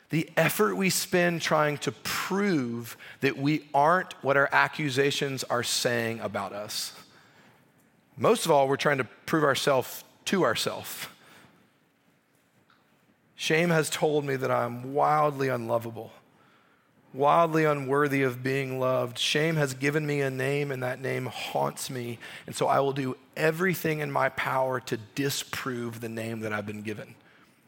The 0.10 0.30
effort 0.38 0.76
we 0.76 0.90
spend 0.90 1.42
trying 1.42 1.80
to 1.80 1.92
prove 1.92 2.96
that 3.22 3.38
we 3.38 3.66
aren't 3.74 4.14
what 4.24 4.38
our 4.38 4.48
accusations 4.52 5.44
are 5.44 5.64
saying 5.64 6.20
about 6.22 6.54
us. 6.54 6.94
Most 8.16 8.46
of 8.46 8.52
all, 8.52 8.68
we're 8.68 8.78
trying 8.78 9.00
to 9.00 9.08
prove 9.26 9.44
ourselves 9.44 10.04
to 10.26 10.44
ourselves. 10.44 11.08
Shame 13.36 13.70
has 13.70 13.90
told 13.90 14.24
me 14.24 14.36
that 14.36 14.50
I'm 14.50 14.94
wildly 14.94 15.48
unlovable, 15.50 16.12
wildly 17.18 17.66
unworthy 17.66 18.24
of 18.24 18.44
being 18.44 18.80
loved. 18.80 19.18
Shame 19.18 19.56
has 19.56 19.74
given 19.74 20.06
me 20.06 20.22
a 20.22 20.30
name, 20.30 20.72
and 20.72 20.84
that 20.84 21.02
name 21.02 21.26
haunts 21.26 21.90
me. 21.90 22.20
And 22.46 22.56
so 22.56 22.68
I 22.68 22.80
will 22.80 22.94
do 22.94 23.18
everything 23.36 24.00
in 24.00 24.12
my 24.12 24.30
power 24.30 24.80
to 24.82 24.98
disprove 25.16 26.00
the 26.00 26.10
name 26.10 26.42
that 26.42 26.54
I've 26.54 26.66
been 26.66 26.84
given. 26.84 27.16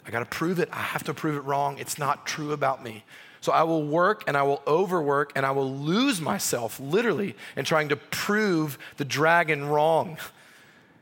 I 0.05 0.11
got 0.11 0.19
to 0.19 0.25
prove 0.25 0.59
it. 0.59 0.69
I 0.71 0.81
have 0.81 1.03
to 1.03 1.13
prove 1.13 1.35
it 1.35 1.41
wrong. 1.41 1.77
It's 1.77 1.97
not 1.97 2.25
true 2.25 2.51
about 2.51 2.83
me. 2.83 3.03
So 3.41 3.51
I 3.51 3.63
will 3.63 3.85
work 3.85 4.23
and 4.27 4.35
I 4.35 4.43
will 4.43 4.61
overwork 4.67 5.31
and 5.35 5.45
I 5.45 5.51
will 5.51 5.73
lose 5.73 6.19
myself 6.19 6.79
literally 6.79 7.35
in 7.55 7.65
trying 7.65 7.89
to 7.89 7.95
prove 7.95 8.77
the 8.97 9.05
dragon 9.05 9.65
wrong. 9.65 10.17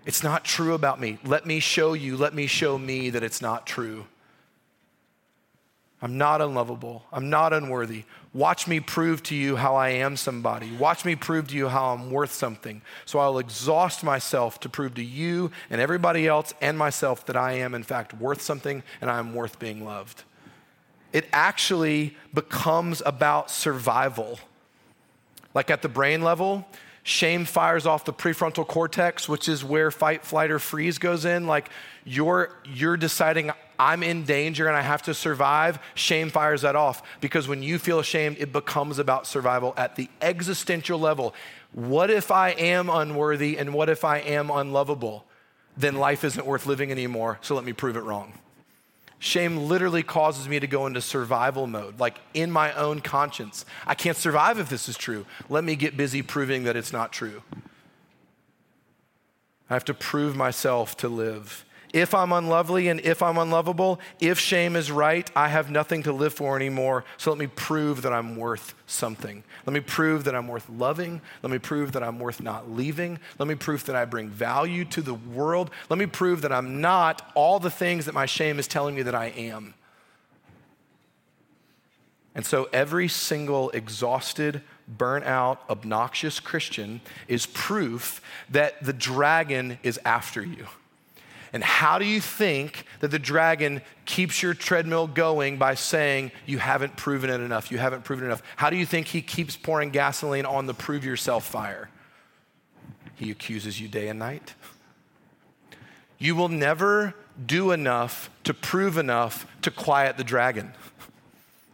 It's 0.06 0.24
not 0.24 0.46
true 0.46 0.74
about 0.74 1.00
me. 1.00 1.18
Let 1.24 1.46
me 1.46 1.60
show 1.60 1.94
you, 1.94 2.16
let 2.16 2.34
me 2.34 2.48
show 2.48 2.78
me 2.78 3.10
that 3.10 3.24
it's 3.24 3.42
not 3.42 3.66
true. 3.66 4.06
I'm 6.02 6.18
not 6.18 6.42
unlovable. 6.42 7.04
I'm 7.12 7.30
not 7.30 7.54
unworthy. 7.54 8.04
Watch 8.34 8.68
me 8.68 8.80
prove 8.80 9.24
to 9.24 9.36
you 9.36 9.56
how 9.56 9.76
I 9.76 9.90
am 9.90 10.16
somebody. 10.16 10.72
Watch 10.76 11.06
me 11.06 11.16
prove 11.16 11.48
to 11.48 11.56
you 11.56 11.70
how 11.70 11.94
I'm 11.94 12.12
worth 12.12 12.32
something. 12.32 12.84
So 13.06 13.18
I'll 13.18 13.40
exhaust 13.40 14.04
myself 14.04 14.60
to 14.60 14.70
prove 14.70 14.94
to 14.96 15.04
you 15.04 15.50
and 15.72 15.82
everybody 15.82 16.28
else 16.28 16.54
and 16.62 16.78
myself 16.78 17.26
that 17.26 17.36
I 17.36 17.54
am, 17.54 17.74
in 17.74 17.82
fact, 17.82 18.14
worth 18.14 18.42
something 18.42 18.84
and 19.02 19.10
I 19.10 19.18
am 19.18 19.34
worth 19.34 19.58
being 19.58 19.84
loved. 19.84 20.24
It 21.14 21.26
actually 21.34 22.16
becomes 22.32 23.02
about 23.04 23.50
survival. 23.50 24.40
Like 25.56 25.72
at 25.72 25.82
the 25.82 25.90
brain 25.90 26.22
level, 26.22 26.68
shame 27.08 27.46
fires 27.46 27.86
off 27.86 28.04
the 28.04 28.12
prefrontal 28.12 28.68
cortex, 28.68 29.30
which 29.30 29.48
is 29.48 29.64
where 29.64 29.92
fight, 29.92 30.26
flight, 30.26 30.52
or 30.52 30.60
freeze 30.60 30.98
goes 30.98 31.24
in. 31.24 31.48
Like 31.48 31.70
you're, 32.04 32.54
you're 32.66 32.98
deciding, 32.98 33.52
I'm 33.80 34.04
in 34.04 34.26
danger 34.26 34.68
and 34.68 34.76
I 34.76 34.82
have 34.82 35.04
to 35.04 35.14
survive, 35.14 35.80
shame 35.96 36.30
fires 36.30 36.64
that 36.64 36.76
off. 36.76 37.02
Because 37.22 37.48
when 37.48 37.64
you 37.64 37.80
feel 37.80 38.00
ashamed, 38.00 38.36
it 38.40 38.52
becomes 38.52 39.00
about 39.00 39.26
survival 39.26 39.74
at 39.78 39.96
the 39.96 40.10
existential 40.22 41.00
level. 41.00 41.34
What 41.72 42.12
if 42.12 42.30
I 42.30 42.50
am 42.50 42.90
unworthy 42.90 43.58
and 43.58 43.74
what 43.74 43.88
if 43.88 44.04
I 44.04 44.18
am 44.18 44.52
unlovable? 44.52 45.26
Then 45.78 45.96
life 45.96 46.26
isn't 46.26 46.46
worth 46.46 46.66
living 46.66 46.92
anymore, 46.92 47.40
so 47.42 47.56
let 47.56 47.64
me 47.64 47.72
prove 47.72 47.96
it 47.96 48.02
wrong. 48.02 48.34
Shame 49.20 49.58
literally 49.68 50.04
causes 50.04 50.48
me 50.48 50.60
to 50.60 50.68
go 50.68 50.86
into 50.86 51.02
survival 51.02 51.66
mode, 51.66 52.00
like 52.00 52.20
in 52.34 52.52
my 52.52 52.72
own 52.74 53.02
conscience. 53.02 53.66
I 53.86 53.96
can't 53.96 54.18
survive 54.18 54.60
if 54.60 54.70
this 54.70 54.88
is 54.88 54.96
true. 54.96 55.26
Let 55.50 55.64
me 55.64 55.76
get 55.76 55.98
busy 55.98 56.22
proving 56.22 56.64
that 56.66 56.76
it's 56.76 56.94
not 56.94 57.12
true. 57.12 57.42
I 59.70 59.74
have 59.74 59.86
to 59.86 59.94
prove 59.94 60.36
myself 60.36 60.96
to 60.98 61.10
live. 61.10 61.66
If 61.98 62.14
I'm 62.14 62.32
unlovely 62.32 62.90
and 62.90 63.00
if 63.00 63.24
I'm 63.24 63.40
unlovable, 63.40 64.00
if 64.20 64.38
shame 64.38 64.76
is 64.76 64.92
right, 64.92 65.28
I 65.36 65.48
have 65.48 65.72
nothing 65.72 66.04
to 66.04 66.14
live 66.14 66.32
for 66.32 66.56
anymore. 66.56 67.06
So 67.18 67.32
let 67.32 67.40
me 67.40 67.48
prove 67.48 68.04
that 68.04 68.14
I'm 68.14 68.36
worth 68.36 68.76
something. 68.86 69.44
Let 69.66 69.74
me 69.74 69.80
prove 69.80 70.24
that 70.26 70.36
I'm 70.36 70.48
worth 70.48 70.70
loving. 70.70 71.22
Let 71.42 71.52
me 71.52 71.58
prove 71.58 71.94
that 71.94 72.04
I'm 72.04 72.20
worth 72.20 72.40
not 72.40 72.70
leaving. 72.70 73.18
Let 73.40 73.48
me 73.48 73.56
prove 73.56 73.86
that 73.86 73.96
I 73.96 74.06
bring 74.06 74.30
value 74.30 74.86
to 74.86 75.02
the 75.02 75.16
world. 75.16 75.72
Let 75.90 75.98
me 75.98 76.06
prove 76.06 76.42
that 76.42 76.52
I'm 76.52 76.82
not 76.82 77.32
all 77.34 77.60
the 77.60 77.72
things 77.72 78.06
that 78.06 78.14
my 78.14 78.28
shame 78.28 78.60
is 78.60 78.68
telling 78.68 78.94
me 78.94 79.02
that 79.02 79.16
I 79.16 79.30
am. 79.30 79.74
And 82.36 82.46
so 82.46 82.70
every 82.72 83.08
single 83.08 83.72
exhausted, 83.72 84.62
burnout, 85.00 85.58
obnoxious 85.68 86.40
Christian 86.40 87.02
is 87.28 87.48
proof 87.48 88.22
that 88.52 88.84
the 88.84 88.94
dragon 88.94 89.80
is 89.82 90.00
after 90.06 90.44
you. 90.44 90.68
And 91.58 91.64
how 91.64 91.98
do 91.98 92.06
you 92.06 92.22
think 92.22 92.86
that 93.00 93.08
the 93.08 93.18
dragon 93.18 93.82
keeps 94.06 94.44
your 94.44 94.54
treadmill 94.54 95.08
going 95.08 95.58
by 95.58 95.74
saying 95.74 96.32
you 96.46 96.60
haven't 96.60 96.96
proven 96.96 97.32
it 97.32 97.42
enough? 97.42 97.72
You 97.72 97.80
haven't 97.80 98.04
proven 98.04 98.26
enough. 98.26 98.44
How 98.58 98.70
do 98.70 98.76
you 98.76 98.86
think 98.86 99.08
he 99.08 99.24
keeps 99.24 99.58
pouring 99.58 99.90
gasoline 99.90 100.46
on 100.46 100.68
the 100.68 100.76
prove 100.76 101.04
yourself 101.04 101.48
fire? 101.48 101.90
He 103.16 103.32
accuses 103.32 103.82
you 103.82 103.88
day 103.88 104.08
and 104.08 104.20
night. 104.20 104.54
You 106.20 106.36
will 106.36 106.50
never 106.50 107.16
do 107.44 107.72
enough 107.72 108.30
to 108.44 108.54
prove 108.54 109.00
enough 109.00 109.48
to 109.64 109.72
quiet 109.72 110.18
the 110.18 110.24
dragon 110.24 110.74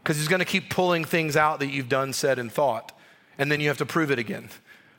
because 0.01 0.15
he's 0.15 0.29
going 0.29 0.39
to 0.39 0.45
keep 0.45 0.69
pulling 0.69 1.03
things 1.03 1.35
out 1.35 1.59
that 1.59 1.67
you've 1.67 1.89
done, 1.89 2.13
said, 2.13 2.39
and 2.39 2.49
thought. 2.49 2.97
And 3.37 3.51
then 3.51 3.59
you 3.59 3.67
have 3.67 3.79
to 3.79 3.85
prove 3.85 4.11
it 4.11 4.19
again. 4.19 4.47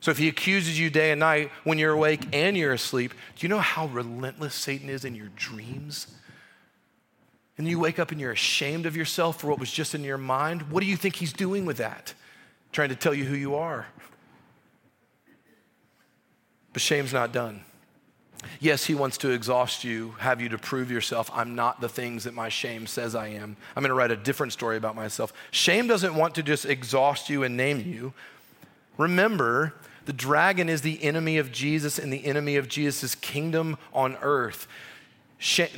So 0.05 0.11
if 0.11 0.19
he 0.19 0.27
accuses 0.27 0.79
you 0.79 0.91
day 0.91 1.09
and 1.09 1.19
night 1.19 1.49
when 1.63 1.79
you're 1.79 1.93
awake 1.93 2.27
and 2.31 2.55
you're 2.55 2.73
asleep, 2.73 3.11
do 3.35 3.43
you 3.43 3.49
know 3.49 3.57
how 3.57 3.87
relentless 3.87 4.53
Satan 4.53 4.87
is 4.87 5.03
in 5.03 5.15
your 5.15 5.29
dreams? 5.35 6.05
And 7.57 7.67
you 7.67 7.79
wake 7.79 7.97
up 7.97 8.11
and 8.11 8.21
you're 8.21 8.31
ashamed 8.31 8.85
of 8.85 8.95
yourself 8.95 9.39
for 9.39 9.47
what 9.47 9.57
was 9.57 9.71
just 9.71 9.95
in 9.95 10.03
your 10.03 10.19
mind. 10.19 10.69
What 10.69 10.81
do 10.81 10.85
you 10.85 10.95
think 10.95 11.15
he's 11.15 11.33
doing 11.33 11.65
with 11.65 11.77
that? 11.77 12.13
Trying 12.71 12.89
to 12.89 12.95
tell 12.95 13.15
you 13.15 13.23
who 13.23 13.35
you 13.35 13.55
are. 13.55 13.87
But 16.71 16.83
shame's 16.83 17.11
not 17.11 17.31
done. 17.31 17.61
Yes, 18.59 18.85
he 18.85 18.93
wants 18.93 19.17
to 19.17 19.31
exhaust 19.31 19.83
you, 19.83 20.11
have 20.19 20.39
you 20.39 20.49
to 20.49 20.59
prove 20.59 20.91
yourself. 20.91 21.31
I'm 21.33 21.55
not 21.55 21.81
the 21.81 21.89
things 21.89 22.25
that 22.25 22.35
my 22.35 22.49
shame 22.49 22.85
says 22.85 23.15
I 23.15 23.29
am. 23.29 23.57
I'm 23.75 23.81
going 23.81 23.89
to 23.89 23.95
write 23.95 24.11
a 24.11 24.15
different 24.15 24.53
story 24.53 24.77
about 24.77 24.95
myself. 24.95 25.33
Shame 25.49 25.87
doesn't 25.87 26.13
want 26.13 26.35
to 26.35 26.43
just 26.43 26.65
exhaust 26.65 27.27
you 27.27 27.41
and 27.41 27.57
name 27.57 27.79
you. 27.79 28.13
Remember 28.99 29.73
the 30.05 30.13
dragon 30.13 30.69
is 30.69 30.81
the 30.81 31.03
enemy 31.03 31.37
of 31.37 31.51
Jesus 31.51 31.99
and 31.99 32.13
the 32.13 32.25
enemy 32.25 32.55
of 32.55 32.67
Jesus' 32.67 33.15
kingdom 33.15 33.77
on 33.93 34.17
earth. 34.21 34.67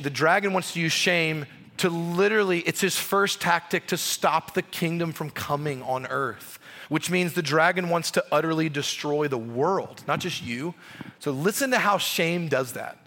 the 0.00 0.10
dragon 0.10 0.52
wants 0.52 0.72
to 0.72 0.80
use 0.80 0.92
shame 0.92 1.46
to 1.78 1.88
literally, 1.88 2.60
it's 2.60 2.80
his 2.80 2.96
first 2.96 3.40
tactic 3.40 3.86
to 3.86 3.96
stop 3.96 4.54
the 4.54 4.62
kingdom 4.62 5.12
from 5.12 5.30
coming 5.30 5.82
on 5.82 6.06
earth, 6.06 6.58
which 6.88 7.10
means 7.10 7.32
the 7.32 7.42
dragon 7.42 7.88
wants 7.88 8.10
to 8.12 8.24
utterly 8.32 8.68
destroy 8.68 9.28
the 9.28 9.38
world, 9.38 10.02
not 10.06 10.20
just 10.20 10.42
you. 10.42 10.74
So 11.20 11.30
listen 11.30 11.70
to 11.70 11.78
how 11.78 11.98
shame 11.98 12.48
does 12.48 12.72
that. 12.72 12.98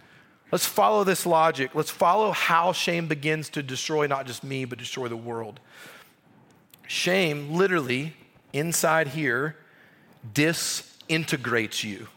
Let's 0.51 0.65
follow 0.65 1.03
this 1.03 1.25
logic. 1.25 1.75
Let's 1.75 1.91
follow 1.91 2.31
how 2.31 2.73
shame 2.73 3.07
begins 3.07 3.49
to 3.51 3.63
destroy 3.63 4.07
not 4.07 4.25
just 4.25 4.43
me, 4.43 4.65
but 4.65 4.79
destroy 4.79 5.07
the 5.07 5.17
world. 5.17 5.59
Shame, 6.87 7.53
literally, 7.53 8.15
inside 8.51 9.09
here, 9.09 9.55
dis 10.33 10.90
integrates 11.11 11.83
you, 11.83 12.07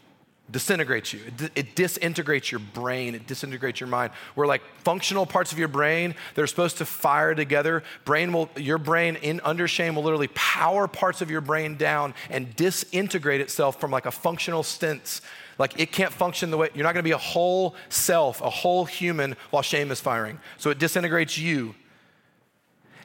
disintegrates 0.49 1.11
you. 1.11 1.19
It, 1.27 1.51
it, 1.55 1.75
disintegrates 1.75 2.51
your 2.51 2.59
brain, 2.59 3.13
it 3.13 3.27
disintegrates 3.27 3.79
your 3.79 3.89
mind. 3.89 4.13
Where 4.35 4.47
like 4.47 4.61
functional 4.79 5.25
parts 5.25 5.51
of 5.51 5.59
your 5.59 5.67
brain, 5.67 6.15
that 6.33 6.41
are 6.41 6.47
supposed 6.47 6.77
to 6.77 6.85
fire 6.85 7.35
together. 7.35 7.83
Brain 8.05 8.31
will, 8.31 8.49
your 8.55 8.77
brain 8.77 9.17
in 9.17 9.41
under 9.43 9.67
shame 9.67 9.95
will 9.95 10.03
literally 10.03 10.29
power 10.33 10.87
parts 10.87 11.21
of 11.21 11.29
your 11.29 11.41
brain 11.41 11.75
down 11.75 12.13
and 12.29 12.55
disintegrate 12.55 13.41
itself 13.41 13.79
from 13.79 13.91
like 13.91 14.05
a 14.05 14.11
functional 14.11 14.63
sense. 14.63 15.21
Like 15.57 15.79
it 15.79 15.91
can't 15.91 16.13
function 16.13 16.51
the 16.51 16.57
way 16.57 16.69
you're 16.73 16.83
not 16.83 16.93
going 16.93 17.03
to 17.03 17.07
be 17.07 17.11
a 17.11 17.17
whole 17.17 17.75
self, 17.89 18.41
a 18.41 18.49
whole 18.49 18.85
human 18.85 19.35
while 19.49 19.63
shame 19.63 19.91
is 19.91 19.99
firing. 19.99 20.39
So 20.57 20.69
it 20.69 20.79
disintegrates 20.79 21.37
you. 21.37 21.75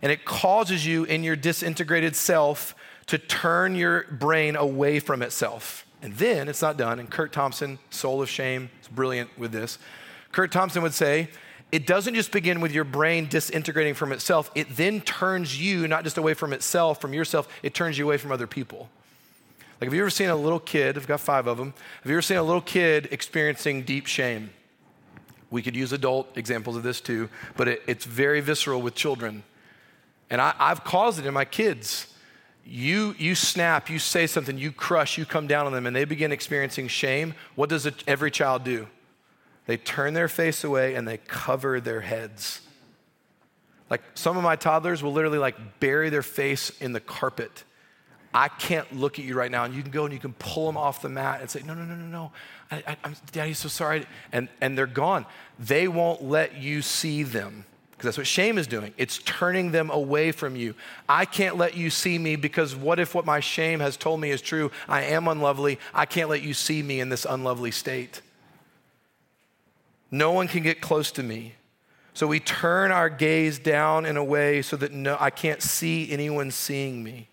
And 0.02 0.10
it 0.10 0.24
causes 0.24 0.86
you 0.86 1.04
in 1.04 1.22
your 1.22 1.36
disintegrated 1.36 2.16
self 2.16 2.74
to 3.10 3.18
turn 3.18 3.74
your 3.74 4.04
brain 4.04 4.54
away 4.54 5.00
from 5.00 5.20
itself. 5.20 5.84
And 6.00 6.14
then 6.14 6.48
it's 6.48 6.62
not 6.62 6.76
done. 6.76 7.00
And 7.00 7.10
Kurt 7.10 7.32
Thompson, 7.32 7.80
Soul 7.90 8.22
of 8.22 8.28
Shame, 8.28 8.70
is 8.80 8.86
brilliant 8.86 9.36
with 9.36 9.50
this. 9.50 9.78
Kurt 10.30 10.52
Thompson 10.52 10.80
would 10.82 10.94
say, 10.94 11.28
it 11.72 11.88
doesn't 11.88 12.14
just 12.14 12.30
begin 12.30 12.60
with 12.60 12.70
your 12.70 12.84
brain 12.84 13.26
disintegrating 13.26 13.94
from 13.94 14.12
itself, 14.12 14.48
it 14.54 14.76
then 14.76 15.00
turns 15.00 15.60
you 15.60 15.88
not 15.88 16.04
just 16.04 16.18
away 16.18 16.34
from 16.34 16.52
itself, 16.52 17.00
from 17.00 17.12
yourself, 17.12 17.48
it 17.64 17.74
turns 17.74 17.98
you 17.98 18.04
away 18.04 18.16
from 18.16 18.30
other 18.30 18.46
people. 18.46 18.88
Like, 19.80 19.88
have 19.88 19.94
you 19.94 20.02
ever 20.02 20.10
seen 20.10 20.28
a 20.28 20.36
little 20.36 20.60
kid? 20.60 20.96
I've 20.96 21.08
got 21.08 21.18
five 21.18 21.48
of 21.48 21.58
them. 21.58 21.74
Have 22.02 22.10
you 22.10 22.16
ever 22.16 22.22
seen 22.22 22.36
a 22.36 22.44
little 22.44 22.60
kid 22.60 23.08
experiencing 23.10 23.82
deep 23.82 24.06
shame? 24.06 24.50
We 25.50 25.62
could 25.62 25.74
use 25.74 25.92
adult 25.92 26.28
examples 26.38 26.76
of 26.76 26.84
this 26.84 27.00
too, 27.00 27.28
but 27.56 27.66
it, 27.66 27.82
it's 27.88 28.04
very 28.04 28.40
visceral 28.40 28.80
with 28.80 28.94
children. 28.94 29.42
And 30.30 30.40
I, 30.40 30.54
I've 30.60 30.84
caused 30.84 31.18
it 31.18 31.26
in 31.26 31.34
my 31.34 31.44
kids 31.44 32.06
you, 32.64 33.14
you 33.18 33.34
snap, 33.34 33.90
you 33.90 33.98
say 33.98 34.26
something, 34.26 34.56
you 34.56 34.72
crush, 34.72 35.18
you 35.18 35.24
come 35.24 35.46
down 35.46 35.66
on 35.66 35.72
them, 35.72 35.86
and 35.86 35.94
they 35.94 36.04
begin 36.04 36.32
experiencing 36.32 36.88
shame, 36.88 37.34
what 37.54 37.68
does 37.68 37.86
it, 37.86 38.04
every 38.06 38.30
child 38.30 38.64
do? 38.64 38.86
They 39.66 39.76
turn 39.76 40.14
their 40.14 40.28
face 40.28 40.64
away 40.64 40.94
and 40.94 41.06
they 41.06 41.18
cover 41.18 41.80
their 41.80 42.00
heads. 42.00 42.60
Like 43.88 44.02
some 44.14 44.36
of 44.36 44.42
my 44.42 44.56
toddlers 44.56 45.02
will 45.02 45.12
literally 45.12 45.38
like 45.38 45.80
bury 45.80 46.10
their 46.10 46.22
face 46.22 46.70
in 46.80 46.92
the 46.92 47.00
carpet. 47.00 47.64
I 48.32 48.48
can't 48.48 48.96
look 48.96 49.18
at 49.18 49.24
you 49.24 49.34
right 49.34 49.50
now. 49.50 49.64
And 49.64 49.74
you 49.74 49.82
can 49.82 49.90
go 49.90 50.04
and 50.04 50.12
you 50.12 50.20
can 50.20 50.32
pull 50.34 50.66
them 50.66 50.76
off 50.76 51.02
the 51.02 51.08
mat 51.08 51.40
and 51.40 51.50
say, 51.50 51.62
no, 51.64 51.74
no, 51.74 51.84
no, 51.84 51.94
no, 51.96 52.06
no. 52.06 52.32
I, 52.70 52.96
am 53.04 53.16
Daddy's 53.32 53.58
so 53.58 53.68
sorry. 53.68 54.06
And, 54.32 54.48
and 54.60 54.78
they're 54.78 54.86
gone. 54.86 55.26
They 55.58 55.88
won't 55.88 56.22
let 56.22 56.56
you 56.56 56.82
see 56.82 57.24
them 57.24 57.64
because 58.00 58.16
that's 58.16 58.18
what 58.18 58.26
shame 58.26 58.56
is 58.56 58.66
doing. 58.66 58.94
It's 58.96 59.18
turning 59.18 59.72
them 59.72 59.90
away 59.90 60.32
from 60.32 60.56
you. 60.56 60.74
I 61.06 61.26
can't 61.26 61.58
let 61.58 61.76
you 61.76 61.90
see 61.90 62.16
me 62.16 62.34
because 62.34 62.74
what 62.74 62.98
if 62.98 63.14
what 63.14 63.26
my 63.26 63.40
shame 63.40 63.80
has 63.80 63.98
told 63.98 64.22
me 64.22 64.30
is 64.30 64.40
true? 64.40 64.70
I 64.88 65.02
am 65.02 65.28
unlovely. 65.28 65.78
I 65.92 66.06
can't 66.06 66.30
let 66.30 66.40
you 66.40 66.54
see 66.54 66.82
me 66.82 67.00
in 67.00 67.10
this 67.10 67.26
unlovely 67.28 67.70
state. 67.70 68.22
No 70.10 70.32
one 70.32 70.48
can 70.48 70.62
get 70.62 70.80
close 70.80 71.12
to 71.12 71.22
me. 71.22 71.56
So 72.14 72.26
we 72.26 72.40
turn 72.40 72.90
our 72.90 73.10
gaze 73.10 73.58
down 73.58 74.06
in 74.06 74.16
a 74.16 74.24
way 74.24 74.62
so 74.62 74.78
that 74.78 74.92
no, 74.92 75.18
I 75.20 75.28
can't 75.28 75.60
see 75.60 76.10
anyone 76.10 76.50
seeing 76.52 77.04
me. 77.04 77.28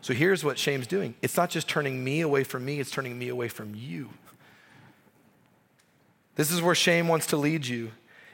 So 0.00 0.14
here's 0.14 0.42
what 0.42 0.58
shame's 0.58 0.86
doing 0.86 1.14
it's 1.20 1.36
not 1.36 1.50
just 1.50 1.68
turning 1.68 2.02
me 2.02 2.22
away 2.22 2.42
from 2.42 2.64
me, 2.64 2.80
it's 2.80 2.90
turning 2.90 3.18
me 3.18 3.28
away 3.28 3.48
from 3.48 3.74
you. 3.74 4.08
This 6.36 6.50
is 6.50 6.62
where 6.62 6.74
shame 6.74 7.06
wants 7.06 7.26
to 7.26 7.36
lead 7.36 7.66
you. 7.66 7.90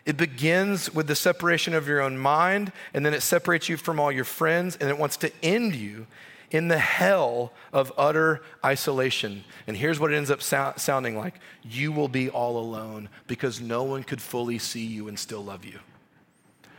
It 0.07 0.17
begins 0.17 0.95
with 0.95 1.07
the 1.07 1.15
separation 1.15 1.75
of 1.75 1.89
your 1.89 2.01
own 2.01 2.19
mind, 2.19 2.73
and 2.93 3.07
then 3.07 3.15
it 3.15 3.23
separates 3.23 3.69
you 3.69 3.77
from 3.77 3.99
all 3.99 4.13
your 4.13 4.25
friends, 4.25 4.77
and 4.77 4.91
it 4.91 4.99
wants 4.99 5.17
to 5.19 5.33
end 5.43 5.75
you 5.75 6.07
in 6.51 6.69
the 6.69 6.79
hell 6.79 7.53
of 7.73 7.93
utter 7.97 8.43
isolation. 8.65 9.45
And 9.67 9.77
here's 9.77 9.99
what 9.99 10.13
it 10.13 10.17
ends 10.17 10.31
up 10.31 10.43
so- 10.43 10.75
sounding 10.77 11.17
like 11.17 11.35
you 11.63 11.91
will 11.91 12.09
be 12.09 12.29
all 12.29 12.59
alone 12.59 13.09
because 13.27 13.61
no 13.61 13.83
one 13.83 14.05
could 14.05 14.21
fully 14.21 14.59
see 14.59 14.85
you 14.85 15.09
and 15.09 15.19
still 15.19 15.43
love 15.43 15.65
you. 15.65 15.81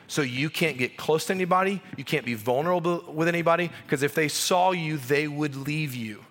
So 0.07 0.21
you 0.21 0.51
can't 0.51 0.77
get 0.77 0.97
close 0.97 1.25
to 1.25 1.33
anybody, 1.33 1.81
you 1.97 2.03
can't 2.03 2.25
be 2.25 2.35
vulnerable 2.35 3.03
with 3.11 3.27
anybody, 3.27 3.71
because 3.85 4.03
if 4.03 4.13
they 4.13 4.27
saw 4.27 4.71
you, 4.71 4.97
they 4.97 5.27
would 5.27 5.55
leave 5.55 5.95
you. 5.95 6.23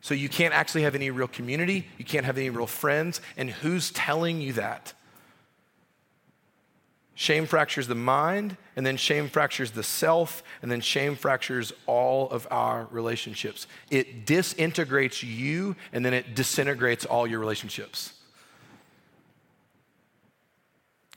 So 0.00 0.14
you 0.14 0.28
can't 0.28 0.54
actually 0.54 0.82
have 0.82 0.94
any 0.94 1.10
real 1.10 1.28
community, 1.28 1.86
you 1.98 2.04
can't 2.04 2.24
have 2.24 2.38
any 2.38 2.48
real 2.48 2.66
friends, 2.66 3.20
and 3.36 3.50
who's 3.50 3.90
telling 3.90 4.40
you 4.40 4.54
that? 4.54 4.94
Shame 7.18 7.46
fractures 7.46 7.88
the 7.88 7.94
mind, 7.94 8.58
and 8.76 8.84
then 8.84 8.98
shame 8.98 9.30
fractures 9.30 9.70
the 9.70 9.82
self, 9.82 10.42
and 10.60 10.70
then 10.70 10.82
shame 10.82 11.16
fractures 11.16 11.72
all 11.86 12.28
of 12.28 12.46
our 12.50 12.86
relationships. 12.90 13.66
It 13.90 14.26
disintegrates 14.26 15.22
you, 15.22 15.76
and 15.94 16.04
then 16.04 16.12
it 16.12 16.34
disintegrates 16.34 17.06
all 17.06 17.26
your 17.26 17.40
relationships. 17.40 18.12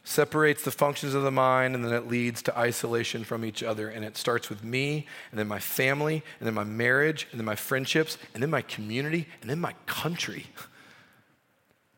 Separates 0.05 0.63
the 0.63 0.71
functions 0.71 1.13
of 1.13 1.23
the 1.23 1.31
mind, 1.31 1.75
and 1.75 1.83
then 1.83 1.91
it 1.91 2.07
leads 2.07 2.41
to 2.43 2.57
isolation 2.57 3.25
from 3.25 3.43
each 3.43 3.61
other. 3.61 3.89
And 3.89 4.05
it 4.05 4.15
starts 4.15 4.49
with 4.49 4.63
me, 4.63 5.05
and 5.31 5.37
then 5.37 5.49
my 5.49 5.59
family, 5.59 6.23
and 6.39 6.47
then 6.47 6.53
my 6.53 6.63
marriage, 6.63 7.27
and 7.31 7.39
then 7.41 7.45
my 7.45 7.55
friendships, 7.55 8.17
and 8.33 8.41
then 8.41 8.49
my 8.49 8.61
community, 8.61 9.27
and 9.41 9.49
then 9.49 9.59
my 9.59 9.73
country. 9.85 10.47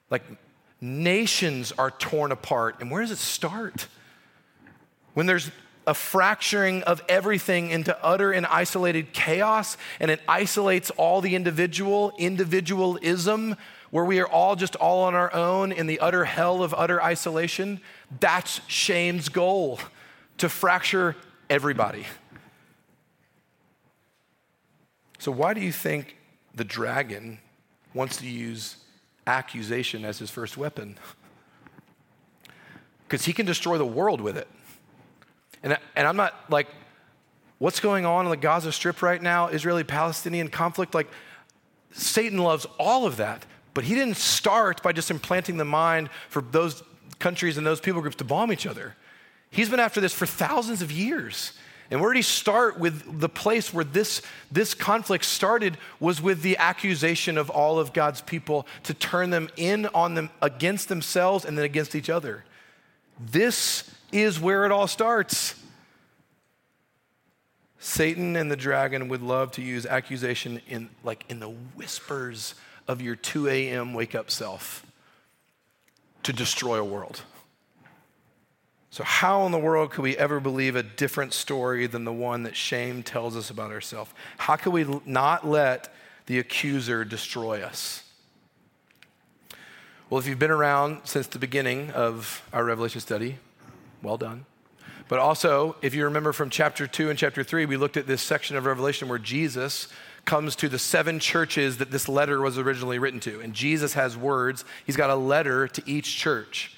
Like, 0.09 0.23
Nations 0.81 1.71
are 1.77 1.91
torn 1.91 2.31
apart. 2.31 2.77
And 2.79 2.89
where 2.89 3.01
does 3.01 3.11
it 3.11 3.19
start? 3.19 3.87
When 5.13 5.27
there's 5.27 5.51
a 5.85 5.93
fracturing 5.93 6.83
of 6.83 7.03
everything 7.07 7.69
into 7.69 7.97
utter 8.03 8.31
and 8.31 8.45
isolated 8.45 9.13
chaos, 9.13 9.77
and 9.99 10.11
it 10.11 10.21
isolates 10.27 10.89
all 10.91 11.21
the 11.21 11.35
individual, 11.35 12.13
individualism, 12.17 13.55
where 13.91 14.05
we 14.05 14.19
are 14.19 14.27
all 14.27 14.55
just 14.55 14.75
all 14.77 15.03
on 15.03 15.15
our 15.15 15.33
own 15.33 15.71
in 15.71 15.87
the 15.87 15.99
utter 15.99 16.25
hell 16.25 16.63
of 16.63 16.73
utter 16.73 17.01
isolation. 17.01 17.79
That's 18.19 18.61
shame's 18.67 19.29
goal 19.29 19.79
to 20.37 20.49
fracture 20.49 21.15
everybody. 21.49 22.05
So, 25.19 25.31
why 25.31 25.53
do 25.53 25.61
you 25.61 25.71
think 25.71 26.15
the 26.55 26.63
dragon 26.63 27.39
wants 27.93 28.17
to 28.17 28.27
use 28.27 28.77
accusation 29.27 30.05
as 30.05 30.19
his 30.19 30.29
first 30.29 30.57
weapon. 30.57 30.97
Because 33.07 33.25
he 33.25 33.33
can 33.33 33.45
destroy 33.45 33.77
the 33.77 33.85
world 33.85 34.21
with 34.21 34.37
it. 34.37 34.47
And, 35.63 35.77
and 35.97 36.07
I'm 36.07 36.15
not 36.15 36.49
like, 36.49 36.67
what's 37.57 37.81
going 37.81 38.05
on 38.05 38.23
in 38.25 38.31
the 38.31 38.37
Gaza 38.37 38.71
Strip 38.71 39.01
right 39.01 39.21
now, 39.21 39.47
Israeli 39.47 39.83
Palestinian 39.83 40.47
conflict? 40.47 40.95
Like, 40.95 41.09
Satan 41.91 42.37
loves 42.37 42.65
all 42.79 43.05
of 43.05 43.17
that, 43.17 43.45
but 43.73 43.83
he 43.83 43.95
didn't 43.95 44.15
start 44.15 44.81
by 44.81 44.93
just 44.93 45.11
implanting 45.11 45.57
the 45.57 45.65
mind 45.65 46.09
for 46.29 46.41
those 46.41 46.83
countries 47.19 47.57
and 47.57 47.67
those 47.67 47.81
people 47.81 48.01
groups 48.01 48.15
to 48.15 48.23
bomb 48.23 48.51
each 48.51 48.65
other. 48.65 48.95
He's 49.49 49.69
been 49.69 49.81
after 49.81 49.99
this 49.99 50.13
for 50.13 50.25
thousands 50.25 50.81
of 50.81 50.91
years. 50.91 51.51
And 51.91 51.99
where 51.99 52.13
did 52.13 52.19
he 52.19 52.23
start 52.23 52.79
with 52.79 53.19
the 53.19 53.27
place 53.27 53.73
where 53.73 53.83
this, 53.83 54.21
this 54.49 54.73
conflict 54.73 55.25
started 55.25 55.77
was 55.99 56.21
with 56.21 56.41
the 56.41 56.55
accusation 56.55 57.37
of 57.37 57.49
all 57.49 57.79
of 57.79 57.91
God's 57.91 58.21
people 58.21 58.65
to 58.83 58.93
turn 58.93 59.29
them 59.29 59.49
in 59.57 59.87
on 59.87 60.15
them 60.15 60.29
against 60.41 60.87
themselves 60.87 61.43
and 61.43 61.57
then 61.57 61.65
against 61.65 61.93
each 61.93 62.09
other. 62.09 62.45
This 63.19 63.91
is 64.13 64.39
where 64.39 64.65
it 64.65 64.71
all 64.71 64.87
starts. 64.87 65.55
Satan 67.77 68.37
and 68.37 68.49
the 68.49 68.55
dragon 68.55 69.09
would 69.09 69.21
love 69.21 69.51
to 69.53 69.61
use 69.61 69.85
accusation 69.85 70.61
in 70.69 70.89
like 71.03 71.25
in 71.27 71.41
the 71.41 71.49
whispers 71.49 72.55
of 72.87 73.01
your 73.01 73.17
2 73.17 73.49
a.m. 73.49 73.93
wake 73.93 74.15
up 74.15 74.31
self 74.31 74.85
to 76.23 76.31
destroy 76.31 76.79
a 76.79 76.85
world. 76.85 77.23
So, 78.91 79.05
how 79.05 79.45
in 79.45 79.53
the 79.53 79.57
world 79.57 79.91
could 79.91 80.01
we 80.01 80.17
ever 80.17 80.41
believe 80.41 80.75
a 80.75 80.83
different 80.83 81.33
story 81.33 81.87
than 81.87 82.03
the 82.03 82.11
one 82.11 82.43
that 82.43 82.57
shame 82.57 83.03
tells 83.03 83.37
us 83.37 83.49
about 83.49 83.71
ourselves? 83.71 84.11
How 84.37 84.57
could 84.57 84.73
we 84.73 84.85
not 85.05 85.47
let 85.47 85.93
the 86.25 86.39
accuser 86.39 87.05
destroy 87.05 87.61
us? 87.61 88.03
Well, 90.09 90.19
if 90.19 90.27
you've 90.27 90.39
been 90.39 90.51
around 90.51 91.01
since 91.05 91.27
the 91.27 91.39
beginning 91.39 91.91
of 91.91 92.45
our 92.51 92.65
Revelation 92.65 92.99
study, 92.99 93.37
well 94.03 94.17
done. 94.17 94.45
But 95.07 95.19
also, 95.19 95.77
if 95.81 95.95
you 95.95 96.03
remember 96.03 96.33
from 96.33 96.49
chapter 96.49 96.85
2 96.85 97.09
and 97.09 97.17
chapter 97.17 97.45
3, 97.45 97.65
we 97.65 97.77
looked 97.77 97.95
at 97.95 98.07
this 98.07 98.21
section 98.21 98.57
of 98.57 98.65
Revelation 98.65 99.07
where 99.07 99.19
Jesus 99.19 99.87
comes 100.25 100.53
to 100.57 100.67
the 100.67 100.79
seven 100.79 101.17
churches 101.19 101.77
that 101.77 101.91
this 101.91 102.09
letter 102.09 102.41
was 102.41 102.57
originally 102.57 102.99
written 102.99 103.21
to. 103.21 103.39
And 103.39 103.53
Jesus 103.53 103.93
has 103.93 104.17
words, 104.17 104.65
he's 104.85 104.97
got 104.97 105.09
a 105.09 105.15
letter 105.15 105.69
to 105.69 105.81
each 105.85 106.17
church. 106.17 106.75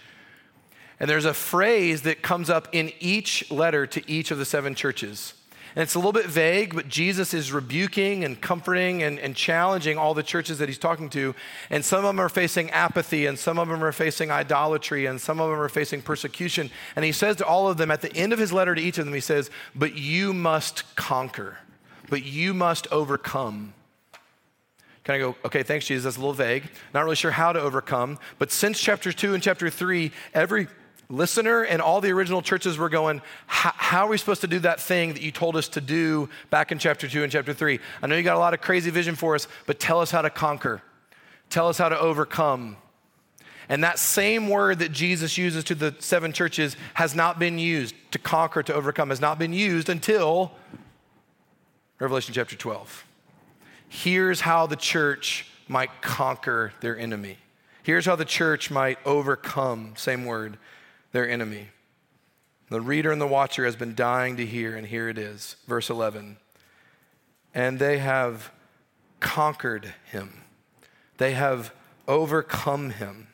And 1.04 1.10
there's 1.10 1.26
a 1.26 1.34
phrase 1.34 2.04
that 2.04 2.22
comes 2.22 2.50
up 2.50 2.70
in 2.72 2.94
each 3.02 3.52
letter 3.52 3.86
to 3.86 4.10
each 4.10 4.32
of 4.32 4.38
the 4.38 4.46
seven 4.46 4.74
churches. 4.74 5.34
And 5.76 5.84
it's 5.84 5.96
a 5.96 6.00
little 6.00 6.14
bit 6.14 6.28
vague, 6.28 6.74
but 6.74 6.88
Jesus 6.88 7.34
is 7.34 7.52
rebuking 7.52 8.24
and 8.24 8.40
comforting 8.40 9.04
and, 9.04 9.20
and, 9.20 9.36
challenging 9.36 9.98
all 9.98 10.14
the 10.14 10.24
churches 10.24 10.60
that 10.60 10.70
he's 10.70 10.78
talking 10.78 11.10
to. 11.10 11.36
And 11.70 11.84
some 11.84 11.98
of 11.98 12.06
them 12.06 12.22
are 12.22 12.30
facing 12.30 12.70
apathy, 12.70 13.26
and 13.26 13.38
some 13.38 13.60
of 13.60 13.68
them 13.68 13.84
are 13.84 13.92
facing 13.92 14.32
idolatry, 14.32 15.06
and 15.06 15.20
some 15.20 15.42
of 15.42 15.50
them 15.50 15.60
are 15.60 15.68
facing 15.68 16.02
persecution. 16.02 16.72
And 16.96 17.04
he 17.04 17.12
says 17.12 17.36
to 17.36 17.46
all 17.46 17.68
of 17.68 17.76
them 17.76 17.92
at 17.92 18.00
the 18.00 18.16
end 18.16 18.32
of 18.32 18.40
his 18.40 18.54
letter 18.54 18.74
to 18.74 18.82
each 18.82 18.98
of 18.98 19.04
them, 19.04 19.14
he 19.14 19.20
says, 19.20 19.52
But 19.76 19.98
you 19.98 20.32
must 20.32 20.96
conquer, 20.96 21.58
but 22.10 22.24
you 22.24 22.54
must 22.54 22.88
overcome. 22.94 23.74
Can 25.04 25.16
I 25.16 25.18
go, 25.18 25.36
okay, 25.44 25.64
thanks, 25.64 25.86
Jesus. 25.86 26.06
That's 26.06 26.16
a 26.16 26.20
little 26.22 26.32
vague. 26.32 26.64
Not 26.94 27.04
really 27.04 27.18
sure 27.18 27.32
how 27.32 27.52
to 27.52 27.60
overcome. 27.60 28.20
But 28.40 28.54
since 28.54 28.80
chapter 28.80 29.12
two 29.12 29.34
and 29.34 29.44
chapter 29.44 29.70
three, 29.70 30.14
every 30.34 30.70
listener 31.10 31.64
and 31.64 31.82
all 31.82 32.02
the 32.02 32.12
original 32.12 32.42
churches 32.42 32.78
were 32.78 32.90
going, 32.90 33.22
How 33.48 34.06
are 34.06 34.10
we 34.10 34.18
supposed 34.18 34.42
to 34.42 34.48
do 34.48 34.60
that 34.60 34.80
thing 34.80 35.14
that 35.14 35.22
you 35.22 35.32
told 35.32 35.56
us 35.56 35.68
to 35.70 35.82
do 35.82 36.30
back 36.50 36.72
in 36.72 36.80
chapter 36.80 37.08
two 37.08 37.24
and 37.24 37.32
chapter 37.32 37.54
three? 37.54 37.80
I 38.02 38.08
know 38.08 38.16
you 38.16 38.24
got 38.24 38.36
a 38.36 38.40
lot 38.40 38.54
of 38.54 38.62
crazy 38.62 38.90
vision 38.90 39.16
for 39.16 39.36
us, 39.36 39.48
but 39.66 39.80
tell 39.80 40.00
us 40.00 40.12
how 40.12 40.22
to 40.22 40.30
conquer, 40.30 40.82
tell 41.50 41.68
us 41.68 41.78
how 41.78 41.90
to 41.90 42.00
overcome. 42.00 42.78
And 43.70 43.84
that 43.84 43.98
same 43.98 44.50
word 44.50 44.80
that 44.80 44.92
Jesus 44.92 45.38
uses 45.38 45.64
to 45.66 45.76
the 45.76 45.96
seven 46.00 46.34
churches 46.34 46.76
has 46.96 47.16
not 47.16 47.40
been 47.40 47.58
used 47.58 47.96
to 48.12 48.20
conquer, 48.20 48.62
to 48.62 48.74
overcome, 48.74 49.10
has 49.10 49.22
not 49.22 49.40
been 49.40 49.54
used 49.54 49.88
until 49.88 50.52
Revelation 52.00 52.34
chapter 52.34 52.58
12. 52.58 53.06
Here's 53.88 54.42
how 54.42 54.68
the 54.68 54.76
church 54.76 55.46
might 55.68 56.02
conquer 56.02 56.74
their 56.82 56.98
enemy. 56.98 57.38
Here's 57.84 58.06
how 58.06 58.16
the 58.16 58.26
church 58.26 58.72
might 58.72 58.98
overcome, 59.06 59.94
same 59.96 60.26
word, 60.26 60.58
their 61.14 61.30
enemy. 61.30 61.70
The 62.70 62.82
reader 62.82 63.12
and 63.12 63.22
the 63.22 63.28
watcher 63.28 63.64
has 63.64 63.78
been 63.78 63.96
dying 63.96 64.36
to 64.38 64.46
hear, 64.46 64.76
and 64.76 64.88
here 64.88 65.08
it 65.08 65.18
is. 65.18 65.56
Verse 65.68 65.90
11. 65.90 66.38
And 67.54 67.80
they 67.80 68.00
have 68.00 68.52
conquered 69.22 69.94
him, 70.12 70.42
they 71.18 71.32
have 71.32 71.74
overcome 72.08 72.90
him 72.90 73.28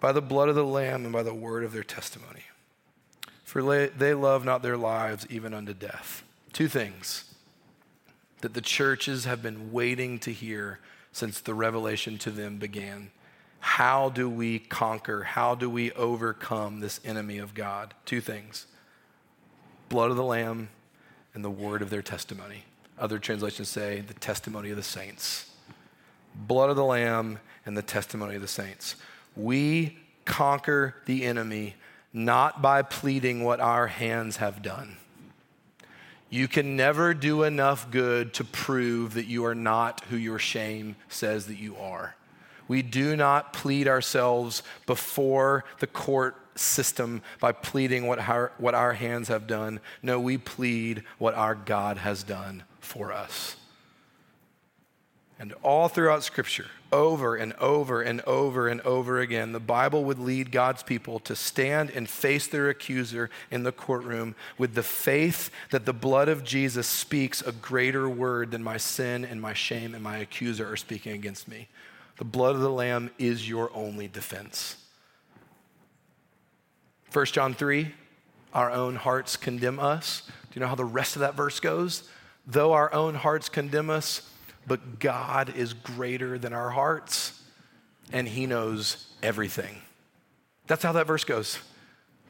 by 0.00 0.12
the 0.12 0.22
blood 0.22 0.48
of 0.48 0.54
the 0.54 0.64
Lamb 0.64 1.04
and 1.04 1.12
by 1.12 1.22
the 1.22 1.34
word 1.34 1.64
of 1.64 1.72
their 1.72 1.82
testimony. 1.82 2.44
For 3.44 3.88
they 3.88 4.14
love 4.14 4.44
not 4.44 4.62
their 4.62 4.76
lives 4.76 5.26
even 5.28 5.52
unto 5.52 5.74
death. 5.74 6.22
Two 6.52 6.68
things 6.68 7.34
that 8.40 8.54
the 8.54 8.60
churches 8.60 9.24
have 9.24 9.42
been 9.42 9.72
waiting 9.72 10.18
to 10.20 10.32
hear 10.32 10.78
since 11.12 11.40
the 11.40 11.54
revelation 11.54 12.18
to 12.18 12.30
them 12.30 12.58
began. 12.58 13.10
How 13.60 14.08
do 14.08 14.28
we 14.28 14.58
conquer? 14.58 15.22
How 15.22 15.54
do 15.54 15.68
we 15.68 15.92
overcome 15.92 16.80
this 16.80 17.00
enemy 17.04 17.38
of 17.38 17.54
God? 17.54 17.94
Two 18.04 18.20
things 18.20 18.66
blood 19.88 20.10
of 20.10 20.16
the 20.16 20.24
Lamb 20.24 20.68
and 21.34 21.44
the 21.44 21.50
word 21.50 21.82
of 21.82 21.90
their 21.90 22.02
testimony. 22.02 22.64
Other 22.98 23.18
translations 23.18 23.68
say 23.68 24.00
the 24.00 24.14
testimony 24.14 24.70
of 24.70 24.76
the 24.76 24.82
saints. 24.82 25.50
Blood 26.34 26.70
of 26.70 26.76
the 26.76 26.84
Lamb 26.84 27.38
and 27.64 27.76
the 27.76 27.82
testimony 27.82 28.34
of 28.34 28.42
the 28.42 28.48
saints. 28.48 28.96
We 29.36 29.98
conquer 30.24 30.96
the 31.06 31.24
enemy 31.24 31.76
not 32.12 32.60
by 32.60 32.82
pleading 32.82 33.44
what 33.44 33.60
our 33.60 33.86
hands 33.86 34.38
have 34.38 34.62
done. 34.62 34.96
You 36.30 36.48
can 36.48 36.76
never 36.76 37.14
do 37.14 37.42
enough 37.42 37.90
good 37.90 38.34
to 38.34 38.44
prove 38.44 39.14
that 39.14 39.26
you 39.26 39.46
are 39.46 39.54
not 39.54 40.04
who 40.10 40.16
your 40.16 40.38
shame 40.38 40.96
says 41.08 41.46
that 41.46 41.56
you 41.56 41.76
are. 41.76 42.14
We 42.68 42.82
do 42.82 43.16
not 43.16 43.52
plead 43.52 43.88
ourselves 43.88 44.62
before 44.86 45.64
the 45.80 45.86
court 45.86 46.36
system 46.54 47.22
by 47.40 47.52
pleading 47.52 48.06
what 48.06 48.18
our, 48.18 48.52
what 48.58 48.74
our 48.74 48.92
hands 48.92 49.28
have 49.28 49.46
done. 49.46 49.80
No, 50.02 50.20
we 50.20 50.38
plead 50.38 51.04
what 51.18 51.34
our 51.34 51.54
God 51.54 51.98
has 51.98 52.22
done 52.22 52.64
for 52.80 53.12
us. 53.12 53.56
And 55.40 55.54
all 55.62 55.88
throughout 55.88 56.24
Scripture, 56.24 56.66
over 56.90 57.36
and 57.36 57.52
over 57.54 58.02
and 58.02 58.20
over 58.22 58.66
and 58.66 58.80
over 58.80 59.20
again, 59.20 59.52
the 59.52 59.60
Bible 59.60 60.04
would 60.04 60.18
lead 60.18 60.50
God's 60.50 60.82
people 60.82 61.20
to 61.20 61.36
stand 61.36 61.90
and 61.90 62.08
face 62.08 62.48
their 62.48 62.68
accuser 62.68 63.30
in 63.48 63.62
the 63.62 63.70
courtroom 63.70 64.34
with 64.56 64.74
the 64.74 64.82
faith 64.82 65.50
that 65.70 65.86
the 65.86 65.92
blood 65.92 66.28
of 66.28 66.42
Jesus 66.42 66.88
speaks 66.88 67.40
a 67.40 67.52
greater 67.52 68.08
word 68.08 68.50
than 68.50 68.64
my 68.64 68.78
sin 68.78 69.24
and 69.24 69.40
my 69.40 69.54
shame 69.54 69.94
and 69.94 70.02
my 70.02 70.16
accuser 70.18 70.70
are 70.70 70.76
speaking 70.76 71.12
against 71.12 71.46
me. 71.46 71.68
The 72.18 72.24
blood 72.24 72.56
of 72.56 72.60
the 72.60 72.70
Lamb 72.70 73.10
is 73.18 73.48
your 73.48 73.70
only 73.74 74.08
defense. 74.08 74.76
1 77.12 77.26
John 77.26 77.54
3, 77.54 77.94
our 78.52 78.70
own 78.70 78.96
hearts 78.96 79.36
condemn 79.36 79.78
us. 79.78 80.22
Do 80.26 80.32
you 80.54 80.60
know 80.60 80.66
how 80.66 80.74
the 80.74 80.84
rest 80.84 81.16
of 81.16 81.20
that 81.20 81.36
verse 81.36 81.60
goes? 81.60 82.08
Though 82.46 82.72
our 82.72 82.92
own 82.92 83.14
hearts 83.14 83.48
condemn 83.48 83.88
us, 83.88 84.28
but 84.66 84.98
God 84.98 85.54
is 85.56 85.72
greater 85.72 86.38
than 86.38 86.52
our 86.52 86.70
hearts, 86.70 87.40
and 88.12 88.26
He 88.26 88.46
knows 88.46 89.06
everything. 89.22 89.76
That's 90.66 90.82
how 90.82 90.92
that 90.92 91.06
verse 91.06 91.24
goes. 91.24 91.58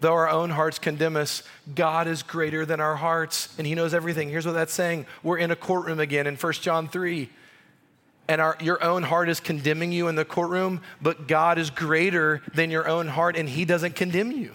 Though 0.01 0.15
our 0.15 0.29
own 0.29 0.51
hearts 0.51 0.79
condemn 0.79 1.17
us, 1.17 1.43
God 1.75 2.07
is 2.07 2.23
greater 2.23 2.65
than 2.67 2.81
our 2.81 2.97
hearts, 2.97 3.55
and 3.59 3.67
He 3.67 3.75
knows 3.75 3.95
everything. 3.95 4.29
Here's 4.29 4.47
what 4.47 4.53
that's 4.53 4.73
saying 4.73 5.07
we're 5.23 5.39
in 5.39 5.51
a 5.51 5.57
courtroom 5.57 5.99
again 5.99 6.27
in 6.27 6.37
1 6.37 6.53
John 6.55 6.89
3. 6.89 7.31
And 8.29 8.41
our, 8.41 8.57
your 8.61 8.83
own 8.85 9.03
heart 9.03 9.29
is 9.31 9.41
condemning 9.41 9.91
you 9.91 10.09
in 10.09 10.15
the 10.15 10.25
courtroom, 10.25 10.83
but 11.01 11.27
God 11.27 11.59
is 11.59 11.71
greater 11.71 12.43
than 12.55 12.71
your 12.71 12.87
own 12.87 13.09
heart, 13.09 13.37
and 13.37 13.49
He 13.49 13.65
doesn't 13.65 13.97
condemn 13.97 14.31
you. 14.31 14.53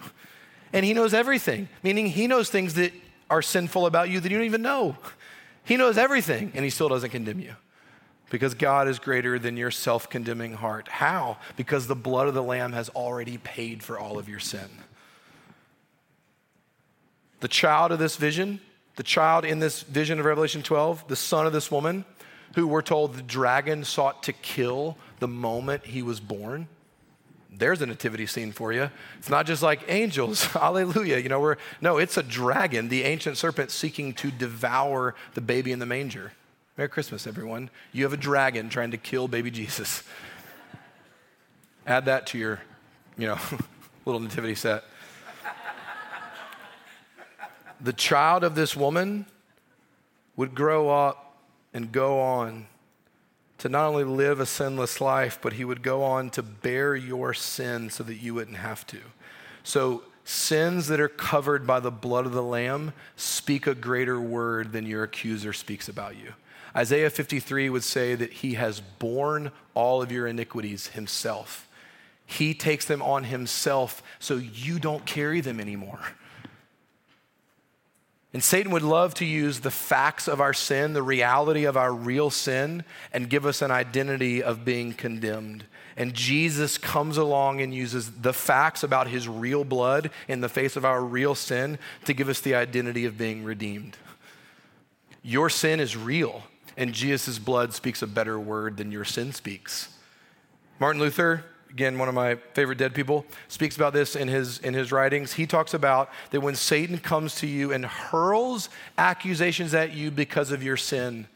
And 0.72 0.84
He 0.84 0.94
knows 0.94 1.12
everything, 1.12 1.68
meaning 1.82 2.06
He 2.06 2.26
knows 2.26 2.50
things 2.50 2.74
that 2.74 2.92
are 3.28 3.42
sinful 3.42 3.86
about 3.86 4.10
you 4.10 4.20
that 4.20 4.30
you 4.30 4.38
don't 4.38 4.46
even 4.46 4.62
know. 4.62 4.96
He 5.64 5.76
knows 5.76 5.98
everything, 5.98 6.52
and 6.54 6.64
He 6.64 6.70
still 6.70 6.88
doesn't 6.88 7.10
condemn 7.10 7.40
you 7.40 7.56
because 8.30 8.54
God 8.54 8.88
is 8.88 8.98
greater 8.98 9.38
than 9.38 9.56
your 9.56 9.70
self 9.70 10.08
condemning 10.10 10.54
heart. 10.54 10.88
How? 10.88 11.38
Because 11.56 11.86
the 11.86 11.94
blood 11.94 12.26
of 12.26 12.34
the 12.34 12.42
Lamb 12.42 12.72
has 12.72 12.88
already 12.90 13.38
paid 13.38 13.82
for 13.82 13.98
all 13.98 14.18
of 14.18 14.28
your 14.28 14.40
sin. 14.40 14.68
The 17.40 17.48
child 17.48 17.92
of 17.92 17.98
this 17.98 18.16
vision, 18.16 18.60
the 18.96 19.02
child 19.02 19.44
in 19.44 19.58
this 19.58 19.82
vision 19.82 20.18
of 20.18 20.24
Revelation 20.24 20.62
12, 20.62 21.06
the 21.08 21.16
son 21.16 21.46
of 21.46 21.52
this 21.52 21.70
woman, 21.70 22.04
who 22.54 22.66
we're 22.66 22.82
told 22.82 23.14
the 23.14 23.22
dragon 23.22 23.84
sought 23.84 24.22
to 24.24 24.32
kill 24.32 24.96
the 25.18 25.28
moment 25.28 25.86
he 25.86 26.02
was 26.02 26.20
born. 26.20 26.68
There's 27.56 27.80
a 27.82 27.86
nativity 27.86 28.26
scene 28.26 28.52
for 28.52 28.72
you. 28.72 28.90
It's 29.18 29.28
not 29.28 29.46
just 29.46 29.62
like 29.62 29.82
angels, 29.88 30.44
hallelujah. 30.46 31.18
You 31.18 31.28
know, 31.28 31.40
we're, 31.40 31.56
no, 31.80 31.98
it's 31.98 32.16
a 32.16 32.22
dragon, 32.22 32.88
the 32.88 33.04
ancient 33.04 33.36
serpent 33.36 33.70
seeking 33.70 34.12
to 34.14 34.30
devour 34.30 35.14
the 35.34 35.40
baby 35.40 35.72
in 35.72 35.78
the 35.78 35.86
manger. 35.86 36.32
Merry 36.76 36.88
Christmas, 36.88 37.26
everyone. 37.26 37.70
You 37.92 38.02
have 38.04 38.12
a 38.12 38.18
dragon 38.18 38.68
trying 38.68 38.90
to 38.90 38.96
kill 38.96 39.28
baby 39.28 39.50
Jesus. 39.50 40.02
Add 41.86 42.06
that 42.06 42.26
to 42.28 42.38
your, 42.38 42.60
you 43.16 43.28
know, 43.28 43.38
little 44.04 44.20
nativity 44.20 44.54
set. 44.54 44.84
the 47.80 47.92
child 47.92 48.42
of 48.42 48.54
this 48.54 48.74
woman 48.74 49.26
would 50.36 50.54
grow 50.54 50.88
up 50.88 51.23
and 51.74 51.92
go 51.92 52.20
on 52.20 52.66
to 53.58 53.68
not 53.68 53.88
only 53.88 54.04
live 54.04 54.40
a 54.40 54.46
sinless 54.46 55.00
life, 55.00 55.38
but 55.42 55.54
he 55.54 55.64
would 55.64 55.82
go 55.82 56.02
on 56.02 56.30
to 56.30 56.42
bear 56.42 56.96
your 56.96 57.34
sin 57.34 57.90
so 57.90 58.04
that 58.04 58.16
you 58.16 58.34
wouldn't 58.34 58.56
have 58.56 58.86
to. 58.86 59.00
So, 59.62 60.04
sins 60.24 60.86
that 60.86 61.00
are 61.00 61.08
covered 61.08 61.66
by 61.66 61.80
the 61.80 61.90
blood 61.90 62.24
of 62.24 62.32
the 62.32 62.42
Lamb 62.42 62.92
speak 63.16 63.66
a 63.66 63.74
greater 63.74 64.20
word 64.20 64.72
than 64.72 64.86
your 64.86 65.02
accuser 65.02 65.52
speaks 65.52 65.88
about 65.88 66.16
you. 66.16 66.32
Isaiah 66.76 67.10
53 67.10 67.70
would 67.70 67.84
say 67.84 68.14
that 68.14 68.32
he 68.32 68.54
has 68.54 68.80
borne 68.80 69.52
all 69.74 70.02
of 70.02 70.10
your 70.10 70.26
iniquities 70.26 70.88
himself. 70.88 71.68
He 72.26 72.54
takes 72.54 72.84
them 72.84 73.02
on 73.02 73.24
himself 73.24 74.02
so 74.18 74.36
you 74.36 74.78
don't 74.78 75.04
carry 75.04 75.40
them 75.40 75.60
anymore. 75.60 76.00
And 78.34 78.42
Satan 78.42 78.72
would 78.72 78.82
love 78.82 79.14
to 79.14 79.24
use 79.24 79.60
the 79.60 79.70
facts 79.70 80.28
of 80.28 80.40
our 80.40 80.52
sin, 80.52 80.92
the 80.92 81.02
reality 81.02 81.64
of 81.64 81.76
our 81.76 81.94
real 81.94 82.30
sin, 82.30 82.84
and 83.12 83.30
give 83.30 83.46
us 83.46 83.62
an 83.62 83.70
identity 83.70 84.42
of 84.42 84.64
being 84.64 84.92
condemned. 84.92 85.64
And 85.96 86.12
Jesus 86.12 86.76
comes 86.76 87.16
along 87.16 87.60
and 87.60 87.72
uses 87.72 88.10
the 88.10 88.32
facts 88.32 88.82
about 88.82 89.06
his 89.06 89.28
real 89.28 89.64
blood 89.64 90.10
in 90.26 90.40
the 90.40 90.48
face 90.48 90.74
of 90.74 90.84
our 90.84 91.02
real 91.02 91.36
sin 91.36 91.78
to 92.04 92.12
give 92.12 92.28
us 92.28 92.40
the 92.40 92.56
identity 92.56 93.04
of 93.04 93.16
being 93.16 93.44
redeemed. 93.44 93.96
Your 95.22 95.48
sin 95.48 95.80
is 95.80 95.96
real 95.96 96.42
and 96.76 96.92
Jesus' 96.92 97.38
blood 97.38 97.72
speaks 97.72 98.02
a 98.02 98.06
better 98.06 98.38
word 98.38 98.76
than 98.76 98.90
your 98.90 99.04
sin 99.04 99.32
speaks. 99.32 99.96
Martin 100.80 101.00
Luther, 101.00 101.44
again, 101.74 101.98
one 101.98 102.08
of 102.08 102.14
my 102.14 102.36
favorite 102.54 102.78
dead 102.78 102.94
people, 102.94 103.26
speaks 103.48 103.74
about 103.74 103.92
this 103.92 104.14
in 104.14 104.28
his, 104.28 104.58
in 104.60 104.72
his 104.72 104.92
writings. 104.92 105.32
He 105.32 105.44
talks 105.44 105.74
about 105.74 106.08
that 106.30 106.40
when 106.40 106.54
Satan 106.54 106.98
comes 106.98 107.34
to 107.36 107.48
you 107.48 107.72
and 107.72 107.84
hurls 107.84 108.68
accusations 108.96 109.74
at 109.74 109.92
you 109.92 110.12
because 110.12 110.52
of 110.52 110.62
your 110.62 110.76
sin, 110.76 111.26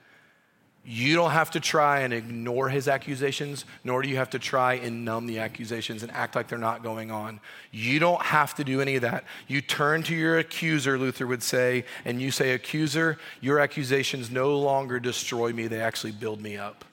you 0.85 1.17
don't 1.17 1.33
have 1.33 1.51
to 1.51 1.61
try 1.61 2.01
and 2.01 2.15
ignore 2.15 2.69
his 2.69 2.87
accusations, 2.89 3.65
nor 3.83 4.01
do 4.01 4.09
you 4.09 4.17
have 4.17 4.31
to 4.31 4.39
try 4.39 4.75
and 4.75 5.05
numb 5.05 5.27
the 5.27 5.41
accusations 5.41 6.03
and 6.03 6.13
act 6.13 6.37
like 6.37 6.49
they're 6.49 6.57
not 6.57 6.83
going 6.85 7.11
on. 7.11 7.41
You 7.73 7.99
don't 7.99 8.23
have 8.23 8.55
to 8.55 8.65
do 8.65 8.81
any 8.81 8.95
of 8.95 9.03
that. 9.03 9.25
You 9.49 9.61
turn 9.61 10.05
to 10.05 10.15
your 10.15 10.39
accuser, 10.39 10.97
Luther 10.97 11.27
would 11.27 11.43
say, 11.43 11.85
and 12.07 12.23
you 12.23 12.31
say, 12.31 12.53
Accuser, 12.53 13.19
your 13.41 13.59
accusations 13.59 14.31
no 14.31 14.57
longer 14.57 14.99
destroy 14.99 15.53
me, 15.53 15.67
they 15.67 15.81
actually 15.81 16.13
build 16.13 16.41
me 16.41 16.57
up. 16.57 16.87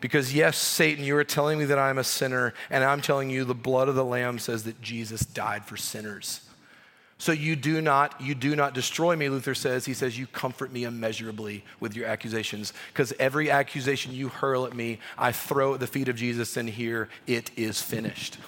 Because, 0.00 0.32
yes, 0.32 0.56
Satan, 0.56 1.04
you 1.04 1.16
are 1.16 1.24
telling 1.24 1.58
me 1.58 1.64
that 1.66 1.78
I'm 1.78 1.98
a 1.98 2.04
sinner, 2.04 2.54
and 2.70 2.84
I'm 2.84 3.00
telling 3.00 3.30
you 3.30 3.44
the 3.44 3.54
blood 3.54 3.88
of 3.88 3.96
the 3.96 4.04
Lamb 4.04 4.38
says 4.38 4.64
that 4.64 4.80
Jesus 4.80 5.22
died 5.22 5.64
for 5.64 5.76
sinners. 5.76 6.42
So 7.20 7.32
you 7.32 7.56
do 7.56 7.80
not, 7.80 8.20
you 8.20 8.36
do 8.36 8.54
not 8.54 8.74
destroy 8.74 9.16
me, 9.16 9.28
Luther 9.28 9.54
says. 9.54 9.84
He 9.84 9.94
says, 9.94 10.16
You 10.16 10.28
comfort 10.28 10.72
me 10.72 10.84
immeasurably 10.84 11.64
with 11.80 11.96
your 11.96 12.06
accusations. 12.06 12.72
Because 12.92 13.12
every 13.18 13.50
accusation 13.50 14.14
you 14.14 14.28
hurl 14.28 14.66
at 14.66 14.74
me, 14.74 15.00
I 15.18 15.32
throw 15.32 15.74
at 15.74 15.80
the 15.80 15.88
feet 15.88 16.08
of 16.08 16.14
Jesus 16.14 16.56
and 16.56 16.70
hear, 16.70 17.08
It 17.26 17.50
is 17.56 17.82
finished. 17.82 18.38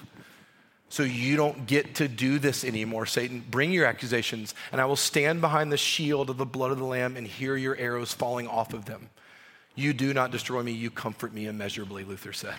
So 0.89 1.03
you 1.03 1.37
don't 1.37 1.67
get 1.67 1.97
to 1.97 2.09
do 2.09 2.39
this 2.39 2.65
anymore, 2.65 3.07
Satan. 3.07 3.45
Bring 3.49 3.73
your 3.73 3.87
accusations, 3.87 4.55
and 4.71 4.81
I 4.81 4.87
will 4.87 4.97
stand 4.97 5.41
behind 5.41 5.71
the 5.73 5.77
shield 5.77 6.31
of 6.31 6.37
the 6.37 6.47
blood 6.47 6.71
of 6.71 6.79
the 6.79 6.85
Lamb 6.85 7.17
and 7.17 7.27
hear 7.27 7.57
your 7.57 7.77
arrows 7.77 8.13
falling 8.13 8.49
off 8.49 8.73
of 8.73 8.87
them. 8.87 9.09
You 9.81 9.95
do 9.95 10.13
not 10.13 10.31
destroy 10.31 10.63
me, 10.63 10.73
you 10.73 10.91
comfort 10.91 11.33
me 11.33 11.47
immeasurably, 11.47 12.05
Luther 12.05 12.35
said. 12.35 12.57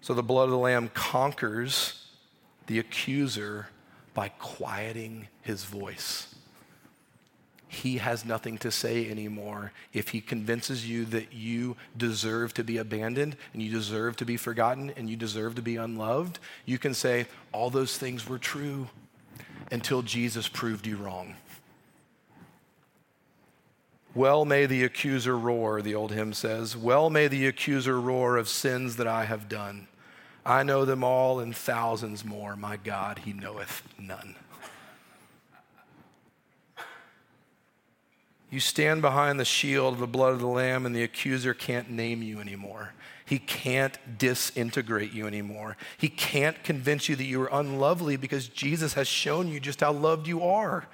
So 0.00 0.14
the 0.14 0.22
blood 0.22 0.44
of 0.44 0.50
the 0.52 0.58
Lamb 0.58 0.88
conquers 0.94 2.06
the 2.66 2.78
accuser 2.78 3.68
by 4.14 4.30
quieting 4.30 5.28
his 5.42 5.64
voice. 5.64 6.34
He 7.68 7.98
has 7.98 8.24
nothing 8.24 8.56
to 8.58 8.70
say 8.70 9.10
anymore. 9.10 9.72
If 9.92 10.08
he 10.08 10.22
convinces 10.22 10.88
you 10.88 11.04
that 11.06 11.34
you 11.34 11.76
deserve 11.94 12.54
to 12.54 12.64
be 12.64 12.78
abandoned 12.78 13.36
and 13.52 13.60
you 13.60 13.70
deserve 13.70 14.16
to 14.16 14.24
be 14.24 14.38
forgotten 14.38 14.94
and 14.96 15.10
you 15.10 15.16
deserve 15.16 15.56
to 15.56 15.62
be 15.62 15.76
unloved, 15.76 16.38
you 16.64 16.78
can 16.78 16.94
say, 16.94 17.26
All 17.52 17.68
those 17.68 17.98
things 17.98 18.26
were 18.26 18.38
true 18.38 18.88
until 19.70 20.00
Jesus 20.00 20.48
proved 20.48 20.86
you 20.86 20.96
wrong. 20.96 21.34
Well 24.14 24.44
may 24.44 24.66
the 24.66 24.84
accuser 24.84 25.36
roar, 25.36 25.82
the 25.82 25.94
old 25.94 26.12
hymn 26.12 26.32
says. 26.32 26.76
Well 26.76 27.10
may 27.10 27.26
the 27.26 27.46
accuser 27.46 28.00
roar 28.00 28.36
of 28.36 28.48
sins 28.48 28.96
that 28.96 29.08
I 29.08 29.24
have 29.24 29.48
done. 29.48 29.88
I 30.46 30.62
know 30.62 30.84
them 30.84 31.02
all 31.02 31.40
and 31.40 31.56
thousands 31.56 32.24
more. 32.24 32.54
My 32.54 32.76
God, 32.76 33.20
he 33.20 33.32
knoweth 33.32 33.82
none. 33.98 34.36
You 38.50 38.60
stand 38.60 39.02
behind 39.02 39.40
the 39.40 39.44
shield 39.44 39.94
of 39.94 40.00
the 40.00 40.06
blood 40.06 40.32
of 40.32 40.38
the 40.38 40.46
Lamb, 40.46 40.86
and 40.86 40.94
the 40.94 41.02
accuser 41.02 41.54
can't 41.54 41.90
name 41.90 42.22
you 42.22 42.38
anymore. 42.38 42.92
He 43.24 43.40
can't 43.40 43.98
disintegrate 44.16 45.12
you 45.12 45.26
anymore. 45.26 45.76
He 45.98 46.08
can't 46.08 46.62
convince 46.62 47.08
you 47.08 47.16
that 47.16 47.24
you 47.24 47.42
are 47.42 47.48
unlovely 47.50 48.16
because 48.16 48.46
Jesus 48.46 48.94
has 48.94 49.08
shown 49.08 49.48
you 49.48 49.58
just 49.58 49.80
how 49.80 49.92
loved 49.92 50.28
you 50.28 50.42
are. 50.42 50.86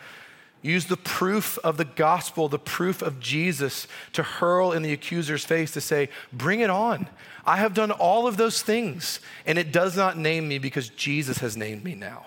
Use 0.62 0.86
the 0.86 0.96
proof 0.96 1.58
of 1.58 1.78
the 1.78 1.86
gospel, 1.86 2.48
the 2.48 2.58
proof 2.58 3.00
of 3.00 3.18
Jesus, 3.18 3.86
to 4.12 4.22
hurl 4.22 4.72
in 4.72 4.82
the 4.82 4.92
accuser's 4.92 5.44
face 5.44 5.70
to 5.72 5.80
say, 5.80 6.10
Bring 6.32 6.60
it 6.60 6.68
on. 6.68 7.08
I 7.46 7.56
have 7.56 7.72
done 7.72 7.90
all 7.90 8.26
of 8.26 8.36
those 8.36 8.60
things, 8.60 9.20
and 9.46 9.56
it 9.56 9.72
does 9.72 9.96
not 9.96 10.18
name 10.18 10.48
me 10.48 10.58
because 10.58 10.90
Jesus 10.90 11.38
has 11.38 11.56
named 11.56 11.82
me 11.82 11.94
now. 11.94 12.26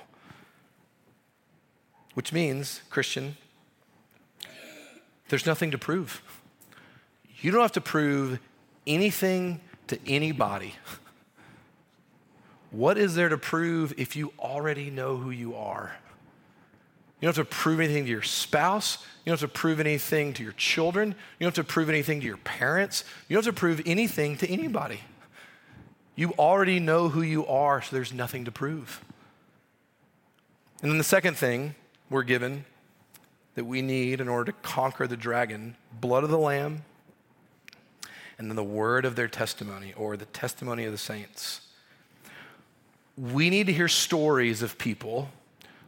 Which 2.15 2.33
means, 2.33 2.81
Christian, 2.89 3.37
there's 5.29 5.45
nothing 5.45 5.71
to 5.71 5.77
prove. 5.77 6.21
You 7.39 7.51
don't 7.51 7.61
have 7.61 7.71
to 7.73 7.81
prove 7.81 8.39
anything 8.87 9.61
to 9.87 9.99
anybody. 10.07 10.73
what 12.71 12.97
is 12.97 13.13
there 13.13 13.29
to 13.29 13.37
prove 13.37 13.93
if 13.97 14.15
you 14.15 14.33
already 14.39 14.89
know 14.89 15.17
who 15.17 15.29
you 15.29 15.55
are? 15.55 15.95
You 17.23 17.27
don't 17.27 17.37
have 17.37 17.47
to 17.47 17.55
prove 17.55 17.79
anything 17.79 18.03
to 18.03 18.11
your 18.11 18.21
spouse. 18.21 18.97
You 19.23 19.31
don't 19.31 19.39
have 19.39 19.49
to 19.49 19.57
prove 19.57 19.79
anything 19.79 20.33
to 20.33 20.43
your 20.43 20.51
children. 20.51 21.15
You 21.39 21.45
don't 21.45 21.55
have 21.55 21.65
to 21.65 21.71
prove 21.71 21.87
anything 21.87 22.19
to 22.19 22.25
your 22.25 22.35
parents. 22.35 23.05
You 23.29 23.35
don't 23.35 23.45
have 23.45 23.55
to 23.55 23.57
prove 23.57 23.81
anything 23.85 24.35
to 24.39 24.49
anybody. 24.49 24.99
You 26.17 26.31
already 26.31 26.81
know 26.81 27.07
who 27.07 27.21
you 27.21 27.47
are, 27.47 27.81
so 27.81 27.95
there's 27.95 28.11
nothing 28.11 28.43
to 28.43 28.51
prove. 28.51 29.05
And 30.81 30.91
then 30.91 30.97
the 30.97 31.03
second 31.05 31.37
thing 31.37 31.75
we're 32.09 32.23
given 32.23 32.65
that 33.55 33.63
we 33.63 33.81
need 33.81 34.19
in 34.19 34.27
order 34.27 34.51
to 34.51 34.57
conquer 34.61 35.07
the 35.07 35.15
dragon 35.15 35.77
blood 36.01 36.25
of 36.25 36.29
the 36.29 36.37
Lamb, 36.37 36.83
and 38.37 38.49
then 38.49 38.57
the 38.57 38.63
word 38.65 39.05
of 39.05 39.15
their 39.15 39.29
testimony, 39.29 39.93
or 39.95 40.17
the 40.17 40.25
testimony 40.25 40.83
of 40.83 40.91
the 40.91 40.97
saints. 40.97 41.61
We 43.17 43.49
need 43.49 43.67
to 43.67 43.73
hear 43.73 43.87
stories 43.87 44.61
of 44.61 44.77
people 44.77 45.29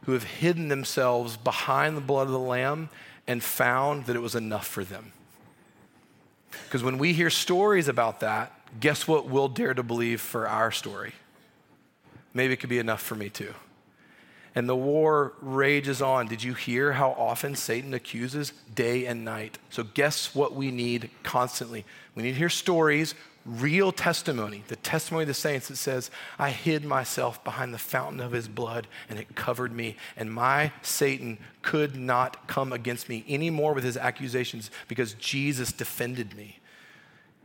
who 0.06 0.12
have 0.12 0.22
hidden 0.22 0.68
themselves 0.68 1.36
behind 1.36 1.96
the 1.96 2.00
blood 2.00 2.28
of 2.28 2.32
the 2.32 2.38
Lamb 2.38 2.88
and 3.26 3.42
found 3.42 4.06
that 4.06 4.14
it 4.14 4.20
was 4.20 4.36
enough 4.36 4.66
for 4.66 4.84
them. 4.84 5.12
Because 6.64 6.84
when 6.84 6.96
we 6.96 7.12
hear 7.12 7.28
stories 7.28 7.88
about 7.88 8.20
that, 8.20 8.52
guess 8.78 9.08
what 9.08 9.28
we'll 9.28 9.48
dare 9.48 9.74
to 9.74 9.82
believe 9.82 10.20
for 10.20 10.48
our 10.48 10.70
story? 10.70 11.12
Maybe 12.32 12.54
it 12.54 12.60
could 12.60 12.70
be 12.70 12.78
enough 12.78 13.02
for 13.02 13.16
me 13.16 13.28
too. 13.28 13.52
And 14.54 14.68
the 14.68 14.76
war 14.76 15.34
rages 15.40 16.00
on. 16.00 16.28
Did 16.28 16.42
you 16.42 16.54
hear 16.54 16.92
how 16.92 17.10
often 17.10 17.56
Satan 17.56 17.92
accuses 17.92 18.52
day 18.74 19.06
and 19.06 19.24
night? 19.24 19.58
So, 19.70 19.82
guess 19.82 20.34
what 20.34 20.54
we 20.54 20.70
need 20.70 21.10
constantly? 21.24 21.84
We 22.14 22.22
need 22.22 22.32
to 22.32 22.38
hear 22.38 22.48
stories 22.48 23.14
real 23.46 23.92
testimony, 23.92 24.64
the 24.68 24.76
testimony 24.76 25.22
of 25.22 25.28
the 25.28 25.34
saints 25.34 25.68
that 25.68 25.76
says, 25.76 26.10
I 26.38 26.50
hid 26.50 26.84
myself 26.84 27.42
behind 27.44 27.72
the 27.72 27.78
fountain 27.78 28.20
of 28.20 28.32
his 28.32 28.48
blood 28.48 28.86
and 29.08 29.18
it 29.18 29.34
covered 29.34 29.72
me. 29.72 29.96
And 30.16 30.32
my 30.32 30.72
Satan 30.82 31.38
could 31.62 31.96
not 31.96 32.48
come 32.48 32.72
against 32.72 33.08
me 33.08 33.24
anymore 33.28 33.72
with 33.72 33.84
his 33.84 33.96
accusations 33.96 34.70
because 34.88 35.14
Jesus 35.14 35.72
defended 35.72 36.36
me. 36.36 36.58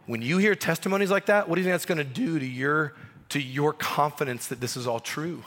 When 0.08 0.22
you 0.22 0.39
hear 0.39 0.56
testimonies 0.56 1.12
like 1.12 1.28
that, 1.28 1.47
what 1.47 1.56
do 1.56 1.62
you 1.62 1.66
think 1.66 1.74
that's 1.74 1.86
going 1.86 1.97
to 1.99 2.04
do 2.04 2.39
to 2.39 2.45
your, 2.45 2.95
to 3.30 3.39
your 3.39 3.72
confidence 3.72 4.47
that 4.47 4.60
this 4.60 4.76
is 4.76 4.88
all 4.88 4.99
true? 4.99 5.43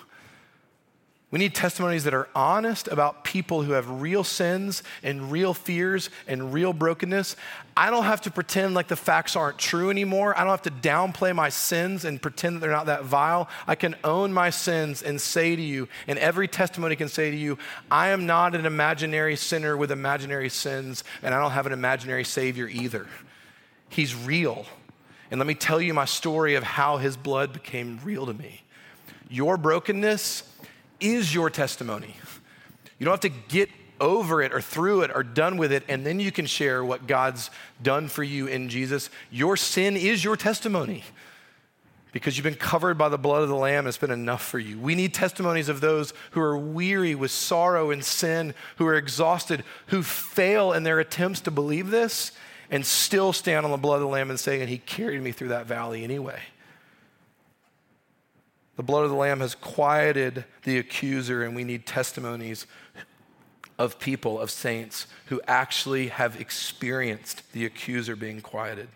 We 1.34 1.40
need 1.40 1.52
testimonies 1.52 2.04
that 2.04 2.14
are 2.14 2.28
honest 2.32 2.86
about 2.86 3.24
people 3.24 3.64
who 3.64 3.72
have 3.72 4.00
real 4.00 4.22
sins 4.22 4.84
and 5.02 5.32
real 5.32 5.52
fears 5.52 6.08
and 6.28 6.54
real 6.54 6.72
brokenness. 6.72 7.34
I 7.76 7.90
don't 7.90 8.04
have 8.04 8.20
to 8.20 8.30
pretend 8.30 8.74
like 8.74 8.86
the 8.86 8.94
facts 8.94 9.34
aren't 9.34 9.58
true 9.58 9.90
anymore. 9.90 10.38
I 10.38 10.42
don't 10.44 10.52
have 10.52 10.62
to 10.62 10.70
downplay 10.70 11.34
my 11.34 11.48
sins 11.48 12.04
and 12.04 12.22
pretend 12.22 12.54
that 12.54 12.60
they're 12.60 12.70
not 12.70 12.86
that 12.86 13.02
vile. 13.02 13.48
I 13.66 13.74
can 13.74 13.96
own 14.04 14.32
my 14.32 14.50
sins 14.50 15.02
and 15.02 15.20
say 15.20 15.56
to 15.56 15.60
you, 15.60 15.88
and 16.06 16.20
every 16.20 16.46
testimony 16.46 16.94
can 16.94 17.08
say 17.08 17.32
to 17.32 17.36
you, 17.36 17.58
I 17.90 18.10
am 18.10 18.26
not 18.26 18.54
an 18.54 18.64
imaginary 18.64 19.34
sinner 19.34 19.76
with 19.76 19.90
imaginary 19.90 20.50
sins, 20.50 21.02
and 21.20 21.34
I 21.34 21.40
don't 21.40 21.50
have 21.50 21.66
an 21.66 21.72
imaginary 21.72 22.22
Savior 22.22 22.68
either. 22.68 23.08
He's 23.88 24.14
real. 24.14 24.66
And 25.32 25.40
let 25.40 25.48
me 25.48 25.56
tell 25.56 25.80
you 25.80 25.94
my 25.94 26.04
story 26.04 26.54
of 26.54 26.62
how 26.62 26.98
his 26.98 27.16
blood 27.16 27.52
became 27.52 27.98
real 28.04 28.24
to 28.24 28.34
me. 28.34 28.60
Your 29.28 29.56
brokenness 29.56 30.44
is 31.00 31.34
your 31.34 31.50
testimony. 31.50 32.14
You 32.98 33.04
don't 33.04 33.12
have 33.12 33.32
to 33.32 33.40
get 33.48 33.68
over 34.00 34.42
it 34.42 34.52
or 34.52 34.60
through 34.60 35.02
it 35.02 35.10
or 35.14 35.22
done 35.22 35.56
with 35.56 35.72
it, 35.72 35.84
and 35.88 36.04
then 36.04 36.20
you 36.20 36.32
can 36.32 36.46
share 36.46 36.84
what 36.84 37.06
God's 37.06 37.50
done 37.82 38.08
for 38.08 38.22
you 38.22 38.46
in 38.46 38.68
Jesus. 38.68 39.10
Your 39.30 39.56
sin 39.56 39.96
is 39.96 40.22
your 40.24 40.36
testimony 40.36 41.04
because 42.12 42.36
you've 42.36 42.44
been 42.44 42.54
covered 42.54 42.96
by 42.96 43.08
the 43.08 43.18
blood 43.18 43.42
of 43.42 43.48
the 43.48 43.56
Lamb. 43.56 43.86
It's 43.86 43.98
been 43.98 44.10
enough 44.10 44.44
for 44.44 44.58
you. 44.58 44.78
We 44.78 44.94
need 44.94 45.12
testimonies 45.12 45.68
of 45.68 45.80
those 45.80 46.14
who 46.30 46.40
are 46.40 46.56
weary 46.56 47.14
with 47.14 47.32
sorrow 47.32 47.90
and 47.90 48.04
sin, 48.04 48.54
who 48.76 48.86
are 48.86 48.94
exhausted, 48.94 49.64
who 49.88 50.02
fail 50.02 50.72
in 50.72 50.84
their 50.84 51.00
attempts 51.00 51.40
to 51.40 51.50
believe 51.50 51.90
this 51.90 52.30
and 52.70 52.86
still 52.86 53.32
stand 53.32 53.64
on 53.64 53.72
the 53.72 53.76
blood 53.76 53.96
of 53.96 54.02
the 54.02 54.06
Lamb 54.06 54.30
and 54.30 54.38
say, 54.38 54.60
and 54.60 54.68
He 54.68 54.78
carried 54.78 55.22
me 55.22 55.32
through 55.32 55.48
that 55.48 55.66
valley 55.66 56.04
anyway. 56.04 56.40
The 58.76 58.82
blood 58.82 59.04
of 59.04 59.10
the 59.10 59.16
Lamb 59.16 59.40
has 59.40 59.54
quieted 59.54 60.44
the 60.64 60.78
accuser, 60.78 61.42
and 61.42 61.54
we 61.54 61.64
need 61.64 61.86
testimonies 61.86 62.66
of 63.78 63.98
people, 63.98 64.40
of 64.40 64.50
saints, 64.50 65.06
who 65.26 65.40
actually 65.46 66.08
have 66.08 66.40
experienced 66.40 67.52
the 67.52 67.64
accuser 67.64 68.16
being 68.16 68.40
quieted. 68.40 68.88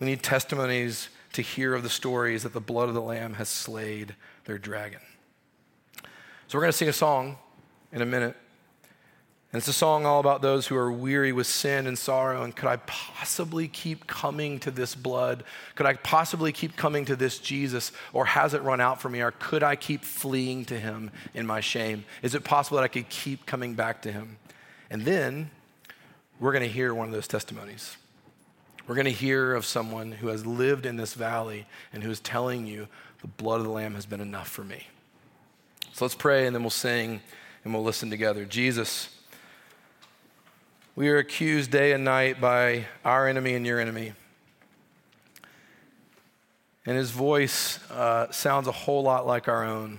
We 0.00 0.06
need 0.06 0.22
testimonies 0.22 1.08
to 1.32 1.42
hear 1.42 1.74
of 1.74 1.82
the 1.82 1.90
stories 1.90 2.44
that 2.44 2.52
the 2.52 2.60
blood 2.60 2.88
of 2.88 2.94
the 2.94 3.02
Lamb 3.02 3.34
has 3.34 3.48
slayed 3.48 4.14
their 4.44 4.58
dragon. 4.58 5.00
So, 6.46 6.58
we're 6.58 6.62
going 6.62 6.72
to 6.72 6.78
sing 6.78 6.88
a 6.88 6.92
song 6.92 7.36
in 7.92 8.02
a 8.02 8.06
minute. 8.06 8.36
And 9.54 9.60
it's 9.60 9.68
a 9.68 9.72
song 9.72 10.04
all 10.04 10.18
about 10.18 10.42
those 10.42 10.66
who 10.66 10.74
are 10.74 10.90
weary 10.90 11.30
with 11.30 11.46
sin 11.46 11.86
and 11.86 11.96
sorrow. 11.96 12.42
And 12.42 12.56
could 12.56 12.68
I 12.68 12.74
possibly 12.74 13.68
keep 13.68 14.08
coming 14.08 14.58
to 14.58 14.72
this 14.72 14.96
blood? 14.96 15.44
Could 15.76 15.86
I 15.86 15.92
possibly 15.94 16.50
keep 16.50 16.74
coming 16.74 17.04
to 17.04 17.14
this 17.14 17.38
Jesus? 17.38 17.92
Or 18.12 18.24
has 18.24 18.52
it 18.52 18.62
run 18.62 18.80
out 18.80 19.00
for 19.00 19.08
me? 19.08 19.20
Or 19.20 19.30
could 19.30 19.62
I 19.62 19.76
keep 19.76 20.04
fleeing 20.04 20.64
to 20.64 20.76
him 20.76 21.12
in 21.34 21.46
my 21.46 21.60
shame? 21.60 22.04
Is 22.20 22.34
it 22.34 22.42
possible 22.42 22.78
that 22.78 22.82
I 22.82 22.88
could 22.88 23.08
keep 23.08 23.46
coming 23.46 23.74
back 23.74 24.02
to 24.02 24.10
him? 24.10 24.38
And 24.90 25.02
then 25.02 25.52
we're 26.40 26.50
going 26.50 26.64
to 26.64 26.68
hear 26.68 26.92
one 26.92 27.06
of 27.06 27.14
those 27.14 27.28
testimonies. 27.28 27.96
We're 28.88 28.96
going 28.96 29.04
to 29.04 29.12
hear 29.12 29.54
of 29.54 29.64
someone 29.64 30.10
who 30.10 30.26
has 30.26 30.44
lived 30.44 30.84
in 30.84 30.96
this 30.96 31.14
valley 31.14 31.64
and 31.92 32.02
who 32.02 32.10
is 32.10 32.18
telling 32.18 32.66
you 32.66 32.88
the 33.20 33.28
blood 33.28 33.60
of 33.60 33.66
the 33.66 33.72
Lamb 33.72 33.94
has 33.94 34.04
been 34.04 34.20
enough 34.20 34.48
for 34.48 34.64
me. 34.64 34.88
So 35.92 36.06
let's 36.06 36.16
pray 36.16 36.44
and 36.44 36.56
then 36.56 36.64
we'll 36.64 36.70
sing 36.70 37.20
and 37.62 37.72
we'll 37.72 37.84
listen 37.84 38.10
together. 38.10 38.44
Jesus. 38.44 39.13
We 40.96 41.08
are 41.08 41.18
accused 41.18 41.72
day 41.72 41.90
and 41.90 42.04
night 42.04 42.40
by 42.40 42.86
our 43.04 43.26
enemy 43.26 43.54
and 43.54 43.66
your 43.66 43.80
enemy. 43.80 44.12
And 46.86 46.96
his 46.96 47.10
voice 47.10 47.80
uh, 47.90 48.30
sounds 48.30 48.68
a 48.68 48.72
whole 48.72 49.02
lot 49.02 49.26
like 49.26 49.48
our 49.48 49.64
own. 49.64 49.98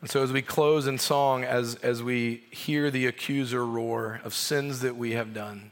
And 0.00 0.10
so, 0.10 0.24
as 0.24 0.32
we 0.32 0.42
close 0.42 0.88
in 0.88 0.98
song, 0.98 1.44
as, 1.44 1.76
as 1.76 2.02
we 2.02 2.42
hear 2.50 2.90
the 2.90 3.06
accuser 3.06 3.64
roar 3.64 4.20
of 4.24 4.34
sins 4.34 4.80
that 4.80 4.96
we 4.96 5.12
have 5.12 5.32
done, 5.32 5.70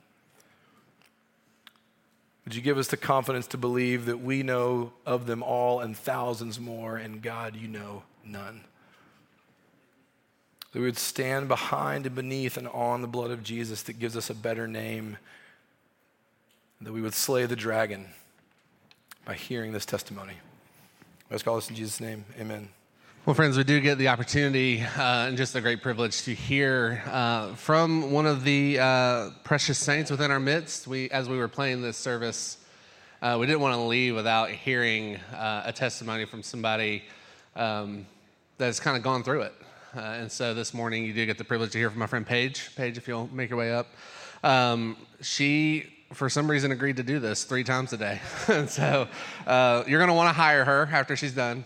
would 2.45 2.55
you 2.55 2.63
give 2.63 2.79
us 2.79 2.87
the 2.87 2.97
confidence 2.97 3.49
to 3.49 3.59
believe 3.59 4.07
that 4.07 4.21
we 4.21 4.45
know 4.45 4.93
of 5.05 5.27
them 5.27 5.43
all 5.43 5.81
and 5.81 5.97
thousands 5.97 6.61
more, 6.61 6.99
and 6.99 7.21
God, 7.21 7.57
you 7.57 7.67
know 7.67 8.05
none? 8.25 8.63
That 10.75 10.81
we 10.81 10.87
would 10.87 10.99
stand 10.99 11.47
behind 11.47 12.05
and 12.05 12.17
beneath 12.17 12.57
and 12.57 12.67
on 12.67 13.01
the 13.01 13.07
blood 13.07 13.31
of 13.31 13.45
Jesus 13.45 13.83
that 13.83 14.01
gives 14.01 14.17
us 14.17 14.29
a 14.29 14.35
better 14.35 14.67
name. 14.67 15.19
That 16.81 16.93
we 16.93 17.01
would 17.01 17.15
slay 17.15 17.47
the 17.47 17.55
dragon 17.55 18.09
by 19.25 19.35
hearing 19.35 19.73
this 19.73 19.87
testimony. 19.87 20.35
Let's 21.31 21.45
call 21.45 21.55
this 21.55 21.71
in 21.71 21.77
Jesus' 21.77 22.01
name. 22.01 22.25
Amen. 22.41 22.71
Well, 23.25 23.35
friends, 23.35 23.57
we 23.57 23.63
do 23.63 23.81
get 23.81 23.99
the 23.99 24.09
opportunity 24.09 24.83
uh, 24.83 25.29
and 25.29 25.37
just 25.37 25.55
a 25.55 25.61
great 25.61 25.81
privilege 25.81 26.25
to 26.25 26.35
hear 26.35 27.05
uh, 27.07 27.55
from 27.55 28.11
one 28.11 28.27
of 28.27 28.43
the 28.43 28.81
uh, 28.81 29.31
precious 29.45 29.79
saints 29.79 30.11
within 30.11 30.33
our 30.33 30.41
midst. 30.41 30.89
We, 30.89 31.09
as 31.11 31.29
we 31.29 31.39
were 31.39 31.49
playing 31.49 31.83
this 31.83 31.97
service, 31.97 32.59
uh, 33.23 33.37
we 33.39 33.47
didn't 33.47 33.61
want 33.61 33.77
to 33.77 33.81
leave 33.81 34.17
without 34.17 34.51
hearing 34.51 35.17
uh, 35.33 35.63
a 35.67 35.73
testimony 35.73 36.25
from 36.25 36.43
somebody 36.43 37.05
um, 37.55 38.07
that's 38.59 38.81
kind 38.81 38.97
of 38.97 39.05
gone 39.05 39.23
through 39.23 39.43
it. 39.43 39.55
Uh, 39.97 40.01
and 40.01 40.33
so 40.33 40.55
this 40.55 40.75
morning 40.75 41.05
you 41.05 41.13
do 41.13 41.25
get 41.25 41.39
the 41.39 41.45
privilege 41.45 41.71
to 41.71 41.79
hear 41.79 41.89
from 41.89 42.01
my 42.01 42.07
friend 42.07 42.27
Paige. 42.27 42.75
Paige, 42.75 42.99
if 42.99 43.07
you'll 43.07 43.29
make 43.33 43.49
your 43.49 43.59
way 43.59 43.73
up. 43.73 43.87
Um, 44.43 44.97
she, 45.21 45.87
for 46.13 46.29
some 46.29 46.51
reason, 46.51 46.73
agreed 46.73 46.97
to 46.97 47.05
do 47.05 47.21
this 47.21 47.45
three 47.45 47.63
times 47.63 47.93
a 47.93 47.97
day. 47.97 48.21
and 48.49 48.69
so 48.69 49.07
uh, 49.47 49.85
you're 49.87 50.01
going 50.01 50.09
to 50.09 50.15
want 50.15 50.29
to 50.29 50.33
hire 50.33 50.65
her 50.65 50.89
after 50.91 51.15
she's 51.15 51.33
done. 51.33 51.65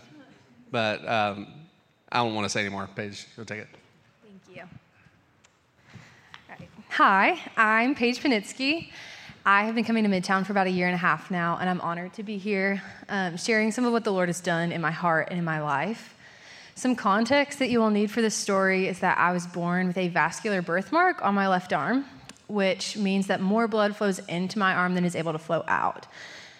But 0.69 1.07
um, 1.09 1.47
I 2.11 2.17
don't 2.17 2.35
want 2.35 2.45
to 2.45 2.49
say 2.49 2.59
anymore. 2.59 2.87
Paige, 2.95 3.25
you'll 3.35 3.47
take 3.47 3.61
it. 3.61 3.67
Thank 4.21 4.57
you. 4.57 4.63
Hi, 6.89 7.39
I'm 7.57 7.95
Paige 7.95 8.21
Panitsky. 8.21 8.91
I 9.43 9.63
have 9.63 9.73
been 9.73 9.85
coming 9.85 10.03
to 10.03 10.09
Midtown 10.09 10.45
for 10.45 10.51
about 10.51 10.67
a 10.67 10.71
year 10.71 10.85
and 10.85 10.93
a 10.93 10.99
half 10.99 11.31
now, 11.31 11.57
and 11.59 11.67
I'm 11.67 11.81
honored 11.81 12.13
to 12.13 12.23
be 12.23 12.37
here 12.37 12.83
um, 13.07 13.37
sharing 13.37 13.71
some 13.71 13.85
of 13.85 13.91
what 13.91 14.03
the 14.03 14.13
Lord 14.13 14.29
has 14.29 14.39
done 14.39 14.71
in 14.71 14.81
my 14.81 14.91
heart 14.91 15.29
and 15.31 15.39
in 15.39 15.45
my 15.45 15.61
life. 15.61 16.13
Some 16.79 16.95
context 16.95 17.59
that 17.59 17.69
you 17.69 17.81
will 17.81 17.89
need 17.89 18.09
for 18.09 18.21
this 18.21 18.33
story 18.33 18.87
is 18.87 18.99
that 18.99 19.17
I 19.17 19.33
was 19.33 19.45
born 19.45 19.87
with 19.87 19.97
a 19.97 20.07
vascular 20.07 20.61
birthmark 20.61 21.21
on 21.21 21.35
my 21.35 21.49
left 21.49 21.73
arm, 21.73 22.05
which 22.47 22.95
means 22.95 23.27
that 23.27 23.41
more 23.41 23.67
blood 23.67 23.97
flows 23.97 24.19
into 24.29 24.57
my 24.57 24.73
arm 24.73 24.95
than 24.95 25.03
is 25.03 25.13
able 25.13 25.33
to 25.33 25.39
flow 25.39 25.65
out. 25.67 26.07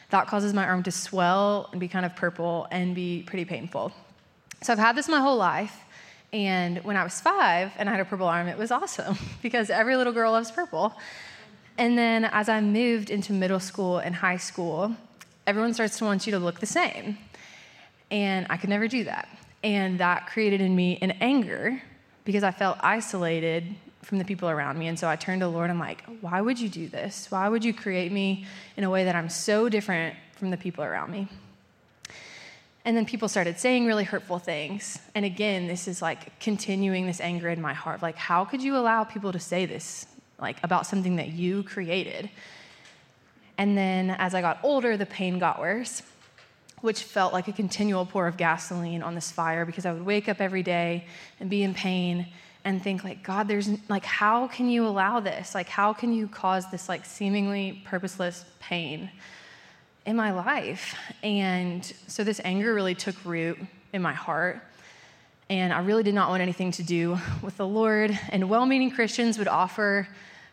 That 0.09 0.27
causes 0.27 0.53
my 0.53 0.65
arm 0.65 0.83
to 0.83 0.91
swell 0.91 1.69
and 1.71 1.79
be 1.79 1.87
kind 1.87 2.05
of 2.05 2.17
purple 2.17 2.67
and 2.69 2.93
be 2.93 3.23
pretty 3.25 3.45
painful. 3.45 3.93
So 4.61 4.73
I've 4.73 4.79
had 4.79 4.97
this 4.97 5.07
my 5.07 5.21
whole 5.21 5.37
life. 5.37 5.85
And 6.33 6.79
when 6.79 6.97
I 6.97 7.05
was 7.05 7.21
five 7.21 7.71
and 7.77 7.87
I 7.87 7.93
had 7.93 8.01
a 8.01 8.05
purple 8.05 8.27
arm, 8.27 8.49
it 8.49 8.57
was 8.57 8.71
awesome 8.71 9.17
because 9.41 9.69
every 9.69 9.95
little 9.95 10.11
girl 10.11 10.33
loves 10.33 10.51
purple. 10.51 10.97
And 11.77 11.97
then 11.97 12.25
as 12.25 12.49
I 12.49 12.59
moved 12.59 13.09
into 13.09 13.31
middle 13.31 13.61
school 13.61 13.99
and 13.99 14.13
high 14.13 14.35
school, 14.35 14.97
everyone 15.47 15.73
starts 15.73 15.97
to 15.99 16.03
want 16.03 16.27
you 16.27 16.31
to 16.31 16.39
look 16.39 16.59
the 16.59 16.65
same. 16.65 17.17
And 18.11 18.47
I 18.49 18.57
could 18.57 18.69
never 18.69 18.89
do 18.89 19.05
that. 19.05 19.29
And 19.63 19.99
that 19.99 20.27
created 20.27 20.61
in 20.61 20.75
me 20.75 20.97
an 21.01 21.11
anger 21.19 21.81
because 22.23 22.43
I 22.43 22.51
felt 22.51 22.77
isolated 22.81 23.75
from 24.03 24.17
the 24.17 24.25
people 24.25 24.49
around 24.49 24.79
me. 24.79 24.87
And 24.87 24.97
so 24.97 25.09
I 25.09 25.15
turned 25.15 25.41
to 25.41 25.45
the 25.45 25.51
Lord. 25.51 25.69
And 25.69 25.73
I'm 25.73 25.79
like, 25.79 26.03
why 26.21 26.41
would 26.41 26.59
you 26.59 26.69
do 26.69 26.87
this? 26.87 27.29
Why 27.29 27.49
would 27.49 27.63
you 27.63 27.73
create 27.73 28.11
me 28.11 28.45
in 28.77 28.83
a 28.83 28.89
way 28.89 29.03
that 29.03 29.15
I'm 29.15 29.29
so 29.29 29.69
different 29.69 30.15
from 30.37 30.49
the 30.51 30.57
people 30.57 30.83
around 30.83 31.11
me? 31.11 31.27
And 32.85 32.95
then 32.95 33.05
people 33.05 33.27
started 33.27 33.59
saying 33.59 33.85
really 33.85 34.05
hurtful 34.05 34.39
things. 34.39 34.99
And 35.13 35.25
again, 35.25 35.67
this 35.67 35.87
is 35.87 36.01
like 36.01 36.39
continuing 36.39 37.05
this 37.05 37.19
anger 37.19 37.49
in 37.49 37.61
my 37.61 37.73
heart. 37.73 38.01
Like, 38.01 38.15
how 38.15 38.45
could 38.45 38.63
you 38.63 38.77
allow 38.77 39.03
people 39.03 39.31
to 39.33 39.39
say 39.39 39.65
this, 39.65 40.07
like 40.39 40.57
about 40.63 40.87
something 40.87 41.17
that 41.17 41.27
you 41.27 41.63
created? 41.63 42.29
And 43.57 43.77
then 43.77 44.11
as 44.11 44.33
I 44.33 44.41
got 44.41 44.59
older, 44.63 44.95
the 44.95 45.05
pain 45.05 45.37
got 45.37 45.59
worse, 45.59 46.01
which 46.81 47.03
felt 47.03 47.33
like 47.33 47.47
a 47.47 47.51
continual 47.51 48.05
pour 48.05 48.27
of 48.27 48.37
gasoline 48.37 49.03
on 49.03 49.15
this 49.15 49.31
fire 49.31 49.65
because 49.65 49.85
I 49.85 49.93
would 49.93 50.05
wake 50.05 50.29
up 50.29 50.39
every 50.39 50.63
day 50.63 51.05
and 51.39 51.49
be 51.49 51.63
in 51.63 51.73
pain 51.73 52.27
and 52.65 52.81
think 52.81 53.03
like 53.03 53.23
god 53.23 53.47
there's 53.47 53.69
like 53.89 54.05
how 54.05 54.47
can 54.47 54.69
you 54.69 54.85
allow 54.85 55.19
this? 55.19 55.55
Like 55.55 55.69
how 55.69 55.93
can 55.93 56.13
you 56.13 56.27
cause 56.27 56.69
this 56.71 56.89
like 56.89 57.05
seemingly 57.05 57.81
purposeless 57.85 58.45
pain 58.59 59.09
in 60.05 60.15
my 60.15 60.31
life? 60.31 60.95
And 61.23 61.85
so 62.07 62.23
this 62.23 62.41
anger 62.43 62.73
really 62.73 62.95
took 62.95 63.15
root 63.25 63.57
in 63.93 64.01
my 64.01 64.13
heart. 64.13 64.61
And 65.49 65.73
i 65.73 65.79
really 65.79 66.03
did 66.03 66.13
not 66.13 66.29
want 66.29 66.41
anything 66.41 66.71
to 66.73 66.83
do 66.83 67.17
with 67.41 67.57
the 67.57 67.67
lord. 67.67 68.17
And 68.29 68.49
well-meaning 68.49 68.91
christians 68.91 69.37
would 69.37 69.47
offer 69.47 70.07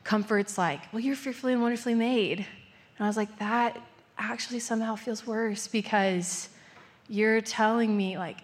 comforts 0.05 0.57
like 0.57 0.81
well 0.93 1.01
you're 1.01 1.17
fearfully 1.17 1.53
and 1.53 1.63
wonderfully 1.63 1.95
made. 1.95 2.39
And 2.39 3.05
i 3.05 3.07
was 3.07 3.17
like 3.17 3.39
that 3.39 3.81
actually 4.19 4.61
somehow 4.61 4.97
feels 4.97 5.27
worse 5.27 5.69
because 5.69 6.49
you're 7.09 7.41
telling 7.41 7.97
me 7.97 8.19
like 8.19 8.39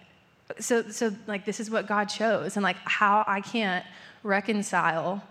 so 0.60 0.82
so 0.90 1.12
like 1.26 1.44
this 1.44 1.60
is 1.60 1.70
what 1.70 1.86
God 1.86 2.06
chose 2.06 2.56
and 2.56 2.62
like 2.62 2.76
how 2.84 3.24
I 3.26 3.40
can't 3.40 3.84
reconcile 4.22 5.22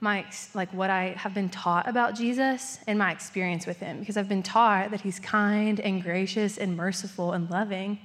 my 0.00 0.24
like 0.54 0.72
what 0.72 0.90
I 0.90 1.14
have 1.16 1.34
been 1.34 1.48
taught 1.48 1.88
about 1.88 2.14
Jesus 2.14 2.78
and 2.86 2.98
my 2.98 3.12
experience 3.12 3.66
with 3.66 3.78
him 3.78 4.00
because 4.00 4.16
I've 4.16 4.28
been 4.28 4.42
taught 4.42 4.90
that 4.90 5.02
he's 5.02 5.20
kind 5.20 5.80
and 5.80 6.02
gracious 6.02 6.58
and 6.58 6.76
merciful 6.76 7.32
and 7.32 7.50
loving 7.50 8.00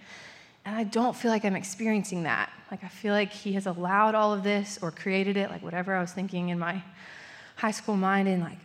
and 0.66 0.76
I 0.76 0.84
don't 0.84 1.16
feel 1.16 1.32
like 1.32 1.46
I'm 1.46 1.56
experiencing 1.56 2.24
that. 2.24 2.52
Like 2.70 2.84
I 2.84 2.90
feel 2.90 3.14
like 3.14 3.32
he 3.32 3.54
has 3.54 3.66
allowed 3.66 4.14
all 4.14 4.34
of 4.34 4.44
this 4.44 4.78
or 4.82 4.92
created 4.92 5.38
it 5.38 5.50
like 5.50 5.64
whatever 5.64 5.96
I 5.96 6.02
was 6.02 6.12
thinking 6.12 6.50
in 6.50 6.60
my 6.60 6.84
high 7.56 7.72
school 7.72 7.96
mind 7.96 8.28
and 8.28 8.44
like 8.44 8.60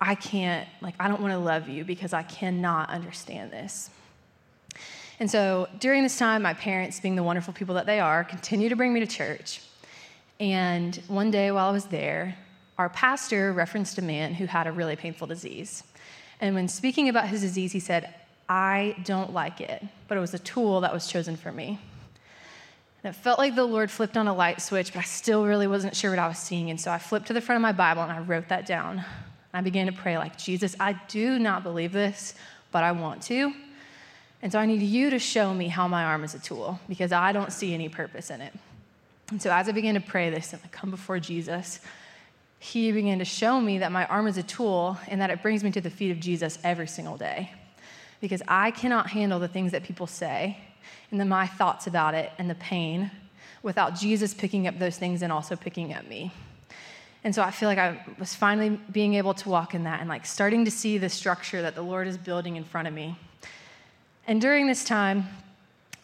I 0.00 0.14
can't 0.14 0.68
like 0.82 0.94
I 1.00 1.08
don't 1.08 1.20
want 1.20 1.32
to 1.32 1.38
love 1.38 1.68
you 1.68 1.84
because 1.84 2.12
I 2.12 2.22
cannot 2.22 2.90
understand 2.90 3.50
this. 3.50 3.90
And 5.18 5.30
so 5.30 5.68
during 5.80 6.02
this 6.02 6.18
time, 6.18 6.42
my 6.42 6.52
parents, 6.52 7.00
being 7.00 7.16
the 7.16 7.22
wonderful 7.22 7.54
people 7.54 7.74
that 7.76 7.86
they 7.86 8.00
are, 8.00 8.22
continue 8.22 8.68
to 8.68 8.76
bring 8.76 8.92
me 8.92 9.00
to 9.00 9.06
church. 9.06 9.62
And 10.38 10.94
one 11.08 11.30
day 11.30 11.50
while 11.50 11.68
I 11.68 11.72
was 11.72 11.86
there, 11.86 12.36
our 12.76 12.90
pastor 12.90 13.52
referenced 13.52 13.96
a 13.96 14.02
man 14.02 14.34
who 14.34 14.44
had 14.44 14.66
a 14.66 14.72
really 14.72 14.96
painful 14.96 15.26
disease. 15.26 15.82
And 16.42 16.54
when 16.54 16.68
speaking 16.68 17.08
about 17.08 17.28
his 17.28 17.40
disease, 17.40 17.72
he 17.72 17.80
said, 17.80 18.14
I 18.48 18.96
don't 19.04 19.32
like 19.32 19.62
it, 19.62 19.82
but 20.08 20.18
it 20.18 20.20
was 20.20 20.34
a 20.34 20.38
tool 20.38 20.82
that 20.82 20.92
was 20.92 21.06
chosen 21.06 21.36
for 21.36 21.50
me. 21.50 21.80
And 23.02 23.14
it 23.14 23.18
felt 23.18 23.38
like 23.38 23.54
the 23.54 23.64
Lord 23.64 23.90
flipped 23.90 24.18
on 24.18 24.28
a 24.28 24.34
light 24.34 24.60
switch, 24.60 24.92
but 24.92 25.00
I 25.00 25.04
still 25.04 25.46
really 25.46 25.66
wasn't 25.66 25.96
sure 25.96 26.10
what 26.10 26.18
I 26.18 26.28
was 26.28 26.38
seeing. 26.38 26.68
And 26.68 26.78
so 26.80 26.90
I 26.90 26.98
flipped 26.98 27.28
to 27.28 27.32
the 27.32 27.40
front 27.40 27.56
of 27.56 27.62
my 27.62 27.72
Bible 27.72 28.02
and 28.02 28.12
I 28.12 28.18
wrote 28.18 28.48
that 28.48 28.66
down. 28.66 29.04
I 29.56 29.62
began 29.62 29.86
to 29.86 29.92
pray, 29.92 30.18
like, 30.18 30.36
Jesus, 30.36 30.76
I 30.78 31.00
do 31.08 31.38
not 31.38 31.62
believe 31.62 31.90
this, 31.90 32.34
but 32.72 32.84
I 32.84 32.92
want 32.92 33.22
to. 33.22 33.54
And 34.42 34.52
so 34.52 34.58
I 34.58 34.66
need 34.66 34.82
you 34.82 35.08
to 35.08 35.18
show 35.18 35.54
me 35.54 35.68
how 35.68 35.88
my 35.88 36.04
arm 36.04 36.24
is 36.24 36.34
a 36.34 36.38
tool 36.38 36.78
because 36.90 37.10
I 37.10 37.32
don't 37.32 37.50
see 37.50 37.72
any 37.72 37.88
purpose 37.88 38.28
in 38.28 38.42
it. 38.42 38.52
And 39.30 39.40
so 39.40 39.50
as 39.50 39.66
I 39.66 39.72
began 39.72 39.94
to 39.94 40.00
pray 40.00 40.28
this 40.28 40.52
and 40.52 40.60
I 40.62 40.68
come 40.68 40.90
before 40.90 41.18
Jesus, 41.20 41.80
he 42.58 42.92
began 42.92 43.18
to 43.18 43.24
show 43.24 43.58
me 43.58 43.78
that 43.78 43.90
my 43.90 44.04
arm 44.08 44.26
is 44.26 44.36
a 44.36 44.42
tool 44.42 44.98
and 45.08 45.22
that 45.22 45.30
it 45.30 45.40
brings 45.40 45.64
me 45.64 45.70
to 45.70 45.80
the 45.80 45.88
feet 45.88 46.10
of 46.10 46.20
Jesus 46.20 46.58
every 46.62 46.86
single 46.86 47.16
day. 47.16 47.50
Because 48.20 48.42
I 48.46 48.72
cannot 48.72 49.08
handle 49.08 49.38
the 49.38 49.48
things 49.48 49.72
that 49.72 49.84
people 49.84 50.06
say 50.06 50.58
and 51.10 51.18
then 51.18 51.30
my 51.30 51.46
thoughts 51.46 51.86
about 51.86 52.12
it 52.12 52.30
and 52.36 52.50
the 52.50 52.56
pain 52.56 53.10
without 53.62 53.94
Jesus 53.94 54.34
picking 54.34 54.66
up 54.66 54.78
those 54.78 54.98
things 54.98 55.22
and 55.22 55.32
also 55.32 55.56
picking 55.56 55.94
up 55.94 56.06
me. 56.06 56.30
And 57.24 57.34
so 57.34 57.42
I 57.42 57.50
feel 57.50 57.68
like 57.68 57.78
I 57.78 58.00
was 58.18 58.34
finally 58.34 58.78
being 58.92 59.14
able 59.14 59.34
to 59.34 59.48
walk 59.48 59.74
in 59.74 59.84
that 59.84 60.00
and 60.00 60.08
like 60.08 60.26
starting 60.26 60.64
to 60.64 60.70
see 60.70 60.96
the 60.98 61.08
structure 61.08 61.62
that 61.62 61.74
the 61.74 61.82
Lord 61.82 62.06
is 62.06 62.16
building 62.16 62.56
in 62.56 62.64
front 62.64 62.86
of 62.86 62.94
me. 62.94 63.18
And 64.26 64.40
during 64.40 64.66
this 64.66 64.84
time, 64.84 65.26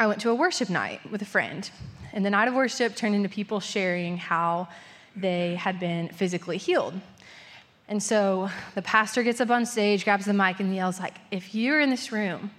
I 0.01 0.07
went 0.07 0.21
to 0.23 0.31
a 0.31 0.35
worship 0.35 0.69
night 0.69 1.01
with 1.11 1.23
a 1.23 1.27
friend. 1.27 1.71
And 2.13 2.27
the 2.27 2.31
night 2.31 2.49
of 2.49 2.55
worship 2.55 2.97
turned 2.97 3.15
into 3.15 3.29
people 3.29 3.61
sharing 3.61 4.17
how 4.17 4.69
they 5.15 5.55
had 5.55 5.79
been 5.79 6.09
physically 6.09 6.59
healed. 6.59 7.01
And 7.89 8.03
so 8.03 8.51
the 8.75 8.83
pastor 8.83 9.23
gets 9.23 9.41
up 9.41 9.51
on 9.51 9.67
stage, 9.67 10.05
grabs 10.05 10.25
the 10.25 10.33
mic, 10.33 10.61
and 10.61 10.75
yells 10.75 10.99
like, 10.99 11.15
"If 11.31 11.55
you're 11.55 11.81
in 11.81 11.91
this 11.91 12.11
room 12.11 12.51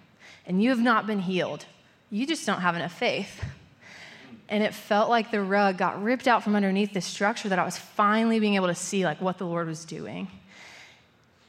and 0.45 0.61
you 0.61 0.69
have 0.69 0.79
not 0.79 1.07
been 1.07 1.19
healed, 1.19 1.65
you 2.11 2.27
just 2.27 2.45
don't 2.45 2.61
have 2.61 2.75
enough 2.75 2.93
faith." 2.93 3.43
And 4.49 4.63
it 4.63 4.73
felt 4.73 5.09
like 5.09 5.31
the 5.31 5.41
rug 5.41 5.77
got 5.77 6.03
ripped 6.03 6.27
out 6.27 6.43
from 6.43 6.55
underneath 6.55 6.93
the 6.93 7.01
structure 7.01 7.49
that 7.49 7.59
I 7.59 7.65
was 7.65 7.77
finally 7.77 8.39
being 8.39 8.55
able 8.55 8.67
to 8.67 8.75
see 8.75 9.05
like 9.05 9.21
what 9.21 9.37
the 9.37 9.45
Lord 9.45 9.67
was 9.67 9.85
doing. 9.85 10.27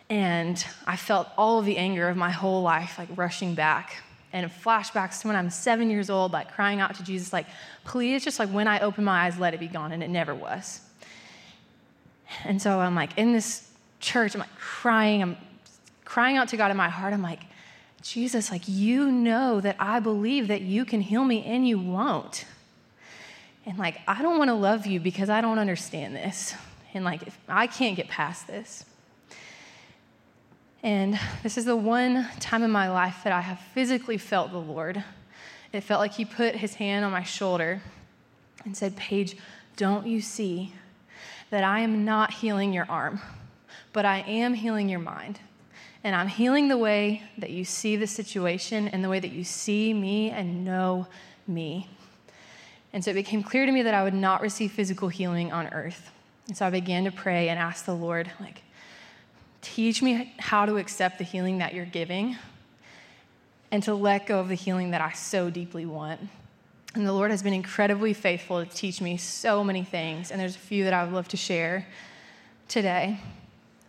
And 0.08 0.64
I 0.86 0.96
felt 0.96 1.28
all 1.36 1.58
of 1.58 1.64
the 1.64 1.76
anger 1.76 2.08
of 2.08 2.16
my 2.16 2.30
whole 2.30 2.62
life 2.62 2.98
like 2.98 3.08
rushing 3.16 3.54
back 3.54 4.02
and 4.32 4.50
flashbacks 4.50 5.20
to 5.20 5.28
when 5.28 5.36
I'm 5.36 5.50
seven 5.50 5.90
years 5.90 6.10
old, 6.10 6.32
like 6.32 6.52
crying 6.52 6.80
out 6.80 6.94
to 6.96 7.04
Jesus, 7.04 7.32
like, 7.32 7.46
please, 7.84 8.24
just 8.24 8.38
like 8.38 8.48
when 8.48 8.68
I 8.68 8.80
open 8.80 9.04
my 9.04 9.26
eyes, 9.26 9.38
let 9.38 9.54
it 9.54 9.60
be 9.60 9.68
gone. 9.68 9.92
And 9.92 10.02
it 10.02 10.10
never 10.10 10.34
was. 10.34 10.80
And 12.44 12.60
so 12.60 12.80
I'm 12.80 12.94
like 12.94 13.16
in 13.16 13.32
this 13.32 13.68
church, 14.00 14.34
I'm 14.34 14.40
like 14.40 14.54
crying, 14.58 15.22
I'm 15.22 15.36
crying 16.04 16.36
out 16.36 16.48
to 16.48 16.56
God 16.56 16.70
in 16.70 16.76
my 16.76 16.88
heart. 16.88 17.12
I'm 17.12 17.22
like, 17.22 17.40
Jesus, 18.02 18.50
like, 18.50 18.62
you 18.66 19.10
know 19.10 19.60
that 19.60 19.76
I 19.78 19.98
believe 19.98 20.48
that 20.48 20.60
you 20.60 20.84
can 20.84 21.00
heal 21.00 21.24
me 21.24 21.42
and 21.44 21.66
you 21.66 21.78
won't. 21.78 22.44
And 23.66 23.78
like, 23.78 24.00
I 24.06 24.22
don't 24.22 24.38
want 24.38 24.48
to 24.48 24.54
love 24.54 24.86
you 24.86 25.00
because 25.00 25.30
I 25.30 25.40
don't 25.40 25.58
understand 25.58 26.14
this. 26.14 26.54
And 26.92 27.04
like, 27.04 27.22
I 27.48 27.66
can't 27.66 27.96
get 27.96 28.08
past 28.08 28.46
this. 28.46 28.84
And 30.82 31.18
this 31.42 31.56
is 31.56 31.64
the 31.64 31.76
one 31.76 32.28
time 32.40 32.62
in 32.62 32.70
my 32.70 32.90
life 32.90 33.22
that 33.24 33.32
I 33.32 33.40
have 33.40 33.58
physically 33.72 34.18
felt 34.18 34.52
the 34.52 34.58
Lord. 34.58 35.02
It 35.72 35.80
felt 35.80 36.00
like 36.00 36.12
He 36.12 36.26
put 36.26 36.56
His 36.56 36.74
hand 36.74 37.06
on 37.06 37.10
my 37.10 37.22
shoulder 37.22 37.80
and 38.64 38.76
said, 38.76 38.96
Paige, 38.96 39.36
don't 39.76 40.06
you 40.06 40.20
see 40.20 40.74
that 41.50 41.64
I 41.64 41.80
am 41.80 42.04
not 42.04 42.34
healing 42.34 42.72
your 42.72 42.86
arm, 42.88 43.20
but 43.94 44.04
I 44.04 44.18
am 44.28 44.54
healing 44.54 44.90
your 44.90 45.00
mind? 45.00 45.40
And 46.04 46.14
I'm 46.14 46.28
healing 46.28 46.68
the 46.68 46.76
way 46.76 47.22
that 47.38 47.48
you 47.48 47.64
see 47.64 47.96
the 47.96 48.06
situation 48.06 48.88
and 48.88 49.02
the 49.02 49.08
way 49.08 49.20
that 49.20 49.32
you 49.32 49.42
see 49.42 49.94
me 49.94 50.30
and 50.30 50.66
know 50.66 51.06
me. 51.46 51.88
And 52.94 53.04
so 53.04 53.10
it 53.10 53.14
became 53.14 53.42
clear 53.42 53.66
to 53.66 53.72
me 53.72 53.82
that 53.82 53.92
I 53.92 54.04
would 54.04 54.14
not 54.14 54.40
receive 54.40 54.70
physical 54.70 55.08
healing 55.08 55.52
on 55.52 55.66
earth. 55.74 56.12
And 56.46 56.56
so 56.56 56.64
I 56.64 56.70
began 56.70 57.04
to 57.04 57.10
pray 57.10 57.48
and 57.48 57.58
ask 57.58 57.84
the 57.84 57.94
Lord, 57.94 58.30
like, 58.40 58.62
Teach 59.62 60.02
me 60.02 60.32
how 60.38 60.66
to 60.66 60.76
accept 60.76 61.18
the 61.18 61.24
healing 61.24 61.58
that 61.58 61.74
you're 61.74 61.86
giving 61.86 62.36
and 63.70 63.82
to 63.82 63.94
let 63.94 64.26
go 64.26 64.38
of 64.38 64.48
the 64.48 64.54
healing 64.54 64.90
that 64.90 65.00
I 65.00 65.12
so 65.12 65.50
deeply 65.50 65.86
want. 65.86 66.20
And 66.94 67.06
the 67.06 67.12
Lord 67.12 67.30
has 67.30 67.42
been 67.42 67.54
incredibly 67.54 68.12
faithful 68.12 68.64
to 68.64 68.70
teach 68.70 69.00
me 69.00 69.16
so 69.16 69.64
many 69.64 69.82
things, 69.82 70.30
and 70.30 70.38
there's 70.38 70.54
a 70.54 70.60
few 70.60 70.84
that 70.84 70.92
I 70.92 71.02
would 71.02 71.14
love 71.14 71.28
to 71.28 71.36
share 71.38 71.86
today. 72.68 73.18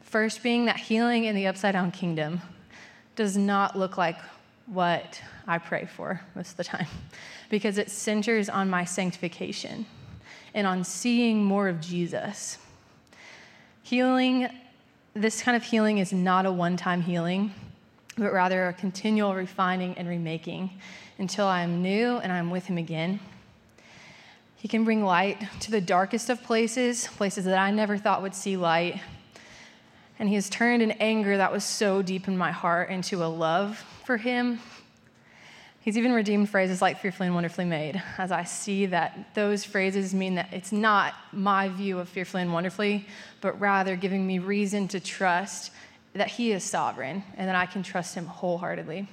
First, 0.01 0.41
being 0.41 0.65
that 0.65 0.77
healing 0.77 1.25
in 1.25 1.35
the 1.35 1.45
upside 1.45 1.73
down 1.73 1.91
kingdom 1.91 2.41
does 3.17 3.35
not 3.35 3.77
look 3.77 3.97
like 3.97 4.17
what 4.65 5.21
I 5.45 5.57
pray 5.59 5.85
for 5.85 6.21
most 6.35 6.51
of 6.51 6.57
the 6.57 6.63
time 6.63 6.87
because 7.55 7.77
it 7.77 7.89
centers 7.89 8.49
on 8.49 8.69
my 8.69 8.83
sanctification 8.83 9.85
and 10.53 10.67
on 10.67 10.83
seeing 10.83 11.41
more 11.41 11.69
of 11.69 11.79
Jesus. 11.79 12.57
Healing 13.81 14.49
this 15.13 15.41
kind 15.41 15.55
of 15.55 15.63
healing 15.63 15.99
is 15.99 16.11
not 16.11 16.45
a 16.45 16.51
one 16.51 16.75
time 16.75 17.01
healing, 17.01 17.53
but 18.17 18.33
rather 18.33 18.67
a 18.67 18.73
continual 18.73 19.33
refining 19.33 19.97
and 19.97 20.09
remaking 20.09 20.69
until 21.17 21.45
I 21.45 21.61
am 21.61 21.81
new 21.81 22.17
and 22.17 22.33
I'm 22.33 22.51
with 22.51 22.65
Him 22.65 22.77
again. 22.77 23.21
He 24.57 24.67
can 24.67 24.83
bring 24.83 25.05
light 25.05 25.41
to 25.61 25.71
the 25.71 25.79
darkest 25.79 26.29
of 26.29 26.43
places, 26.43 27.07
places 27.07 27.45
that 27.45 27.57
I 27.57 27.71
never 27.71 27.97
thought 27.97 28.21
would 28.21 28.35
see 28.35 28.57
light. 28.57 28.99
And 30.19 30.27
He 30.27 30.35
has 30.35 30.49
turned 30.49 30.81
an 30.81 30.91
anger 30.91 31.37
that 31.37 31.53
was 31.53 31.63
so 31.63 32.01
deep 32.01 32.27
in 32.27 32.37
my 32.37 32.51
heart 32.51 32.89
into 32.89 33.23
a 33.23 33.27
love 33.27 33.77
for 34.03 34.17
Him 34.17 34.59
He's 35.85 35.99
even 35.99 36.13
redeemed 36.13 36.49
phrases 36.49 36.81
like 36.81 36.99
fearfully 36.99 37.27
and 37.27 37.35
wonderfully 37.35 37.65
made, 37.65 38.01
as 38.17 38.31
I 38.31 38.43
see 38.43 38.87
that 38.87 39.35
those 39.35 39.63
phrases 39.63 40.15
mean 40.15 40.33
that 40.33 40.51
it's 40.51 40.71
not 40.71 41.13
my 41.31 41.69
view 41.69 41.99
of 41.99 42.09
fearfully 42.09 42.41
and 42.41 42.51
wonderfully, 42.51 43.05
but 43.39 43.59
rather 43.59 43.95
giving 43.95 44.25
me 44.25 44.39
reason 44.39 44.87
to 44.87 44.99
trust 44.99 45.71
that 46.13 46.27
He 46.27 46.51
is 46.51 46.63
sovereign 46.63 47.23
and 47.37 47.47
that 47.47 47.55
I 47.55 47.67
can 47.67 47.83
trust 47.83 48.15
Him 48.15 48.25
wholeheartedly. 48.25 49.07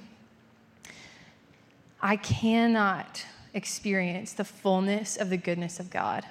I 2.01 2.15
cannot 2.15 3.23
experience 3.53 4.33
the 4.33 4.43
fullness 4.43 5.15
of 5.15 5.29
the 5.29 5.37
goodness 5.37 5.79
of 5.79 5.91
God 5.91 6.25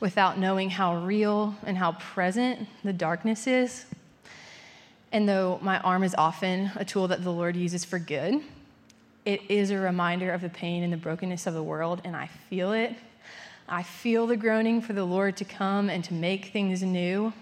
without 0.00 0.38
knowing 0.38 0.70
how 0.70 0.96
real 0.96 1.54
and 1.62 1.76
how 1.76 1.92
present 1.92 2.66
the 2.84 2.94
darkness 2.94 3.46
is. 3.46 3.84
And 5.12 5.28
though 5.28 5.58
my 5.60 5.78
arm 5.80 6.04
is 6.04 6.14
often 6.16 6.70
a 6.74 6.86
tool 6.86 7.06
that 7.08 7.22
the 7.22 7.32
Lord 7.32 7.54
uses 7.54 7.84
for 7.84 7.98
good, 7.98 8.40
it 9.28 9.42
is 9.50 9.70
a 9.70 9.76
reminder 9.76 10.32
of 10.32 10.40
the 10.40 10.48
pain 10.48 10.82
and 10.82 10.90
the 10.90 10.96
brokenness 10.96 11.46
of 11.46 11.52
the 11.52 11.62
world, 11.62 12.00
and 12.02 12.16
I 12.16 12.28
feel 12.48 12.72
it. 12.72 12.94
I 13.68 13.82
feel 13.82 14.26
the 14.26 14.38
groaning 14.38 14.80
for 14.80 14.94
the 14.94 15.04
Lord 15.04 15.36
to 15.36 15.44
come 15.44 15.90
and 15.90 16.02
to 16.04 16.14
make 16.14 16.46
things 16.46 16.82
new. 16.82 17.34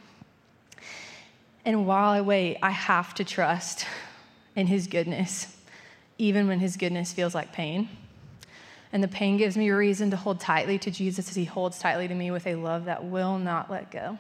And 1.65 1.87
while 1.87 2.11
I 2.11 2.23
wait, 2.23 2.59
I 2.61 2.73
have 2.73 3.15
to 3.15 3.25
trust 3.25 3.87
in 4.57 4.67
His 4.67 4.89
goodness, 4.89 5.57
even 6.19 6.49
when 6.49 6.59
His 6.59 6.77
goodness 6.77 7.13
feels 7.13 7.37
like 7.37 7.53
pain. 7.53 7.89
And 8.93 9.01
the 9.01 9.07
pain 9.07 9.37
gives 9.37 9.57
me 9.57 9.69
a 9.69 9.77
reason 9.77 10.11
to 10.11 10.17
hold 10.17 10.41
tightly 10.41 10.81
to 10.81 10.91
Jesus 10.91 11.29
as 11.29 11.37
He 11.37 11.45
holds 11.45 11.79
tightly 11.79 12.09
to 12.09 12.15
me 12.17 12.33
with 12.33 12.49
a 12.49 12.57
love 12.57 12.87
that 12.87 13.05
will 13.05 13.39
not 13.39 13.71
let 13.71 13.93
go. 13.93 14.19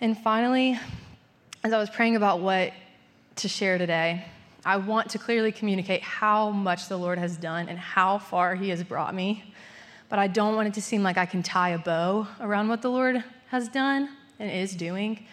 And 0.00 0.18
finally, 0.18 0.80
as 1.62 1.72
I 1.72 1.78
was 1.78 1.90
praying 1.90 2.16
about 2.16 2.40
what 2.40 2.72
to 3.36 3.46
share 3.46 3.78
today, 3.78 4.24
I 4.64 4.76
want 4.76 5.10
to 5.10 5.18
clearly 5.18 5.50
communicate 5.50 6.02
how 6.02 6.50
much 6.50 6.88
the 6.88 6.96
Lord 6.96 7.18
has 7.18 7.36
done 7.36 7.68
and 7.68 7.78
how 7.78 8.18
far 8.18 8.54
He 8.54 8.68
has 8.68 8.84
brought 8.84 9.14
me. 9.14 9.52
But 10.08 10.18
I 10.18 10.28
don't 10.28 10.54
want 10.54 10.68
it 10.68 10.74
to 10.74 10.82
seem 10.82 11.02
like 11.02 11.18
I 11.18 11.26
can 11.26 11.42
tie 11.42 11.70
a 11.70 11.78
bow 11.78 12.28
around 12.40 12.68
what 12.68 12.82
the 12.82 12.90
Lord 12.90 13.24
has 13.48 13.68
done 13.68 14.08
and 14.38 14.50
is 14.50 14.76
doing 14.76 15.26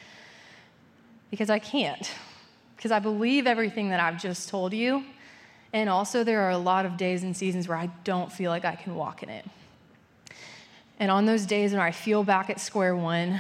because 1.30 1.50
I 1.50 1.60
can't. 1.60 2.10
Because 2.76 2.92
I 2.92 3.00
believe 3.00 3.46
everything 3.46 3.90
that 3.90 4.00
I've 4.00 4.20
just 4.20 4.50
told 4.50 4.74
you. 4.74 5.04
And 5.74 5.90
also, 5.90 6.24
there 6.24 6.42
are 6.42 6.52
a 6.52 6.58
lot 6.58 6.86
of 6.86 6.98
days 6.98 7.22
and 7.24 7.38
seasons 7.38 7.68
where 7.68 7.78
I 7.78 7.90
don't 8.04 8.32
feel 8.32 8.50
like 8.50 8.66
I 8.66 8.76
can 8.76 8.96
walk 8.96 9.22
in 9.22 9.30
it. 9.30 9.46
And 10.98 11.12
on 11.12 11.26
those 11.26 11.46
days 11.46 11.72
when 11.72 11.82
I 11.82 11.92
feel 11.92 12.24
back 12.24 12.50
at 12.50 12.60
square 12.60 12.96
one, 12.96 13.40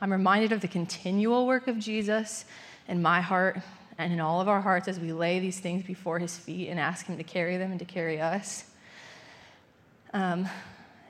I'm 0.00 0.12
reminded 0.12 0.52
of 0.52 0.60
the 0.60 0.68
continual 0.68 1.46
work 1.46 1.66
of 1.66 1.78
Jesus 1.78 2.44
in 2.88 3.00
my 3.00 3.20
heart 3.20 3.60
and 4.00 4.12
in 4.12 4.20
all 4.20 4.40
of 4.40 4.48
our 4.48 4.60
hearts 4.60 4.88
as 4.88 4.98
we 4.98 5.12
lay 5.12 5.40
these 5.40 5.60
things 5.60 5.84
before 5.84 6.18
his 6.18 6.36
feet 6.36 6.68
and 6.68 6.80
ask 6.80 7.06
him 7.06 7.16
to 7.16 7.24
carry 7.24 7.56
them 7.56 7.70
and 7.70 7.78
to 7.78 7.84
carry 7.84 8.20
us. 8.20 8.64
Um, 10.12 10.48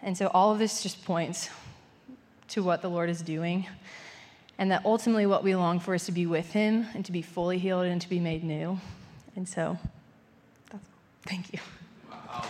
and 0.03 0.16
so 0.16 0.26
all 0.28 0.53
of 0.53 0.59
this 0.59 0.82
just 0.82 1.05
points 1.05 1.51
to 2.49 2.62
what 2.62 2.82
the 2.82 2.88
Lord 2.88 3.09
is 3.09 3.22
doing. 3.22 3.66
And 4.59 4.70
that 4.72 4.84
ultimately 4.84 5.24
what 5.24 5.45
we 5.45 5.55
long 5.55 5.80
for 5.80 5.95
is 5.95 6.05
to 6.07 6.12
be 6.12 6.26
with 6.26 6.53
him 6.53 6.86
and 6.95 7.05
to 7.07 7.12
be 7.12 7.22
fully 7.22 7.59
healed 7.59 7.86
and 7.86 8.01
to 8.01 8.09
be 8.09 8.20
made 8.20 8.45
new. 8.45 8.78
And 9.36 9.49
so 9.49 9.78
that's 10.70 10.84
thank 11.26 11.53
you. 11.53 11.61
Wow. 12.11 12.45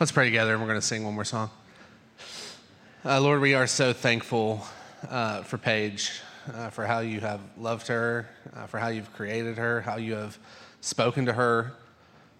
Let's 0.00 0.12
pray 0.12 0.26
together 0.26 0.52
and 0.52 0.62
we're 0.62 0.68
going 0.68 0.80
to 0.80 0.86
sing 0.86 1.02
one 1.02 1.14
more 1.14 1.24
song. 1.24 1.50
Uh, 3.04 3.20
Lord, 3.20 3.40
we 3.40 3.54
are 3.54 3.66
so 3.66 3.92
thankful 3.92 4.64
uh, 5.10 5.42
for 5.42 5.58
Paige, 5.58 6.12
uh, 6.54 6.70
for 6.70 6.86
how 6.86 7.00
you 7.00 7.18
have 7.18 7.40
loved 7.58 7.88
her, 7.88 8.28
uh, 8.54 8.66
for 8.66 8.78
how 8.78 8.90
you've 8.90 9.12
created 9.14 9.58
her, 9.58 9.80
how 9.80 9.96
you 9.96 10.14
have 10.14 10.38
spoken 10.82 11.26
to 11.26 11.32
her. 11.32 11.72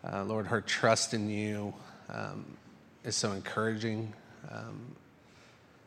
Uh, 0.05 0.23
Lord, 0.23 0.47
her 0.47 0.61
trust 0.61 1.15
in 1.15 1.29
you 1.29 1.75
um, 2.09 2.57
is 3.03 3.17
so 3.17 3.33
encouraging, 3.33 4.13
um, 4.53 4.95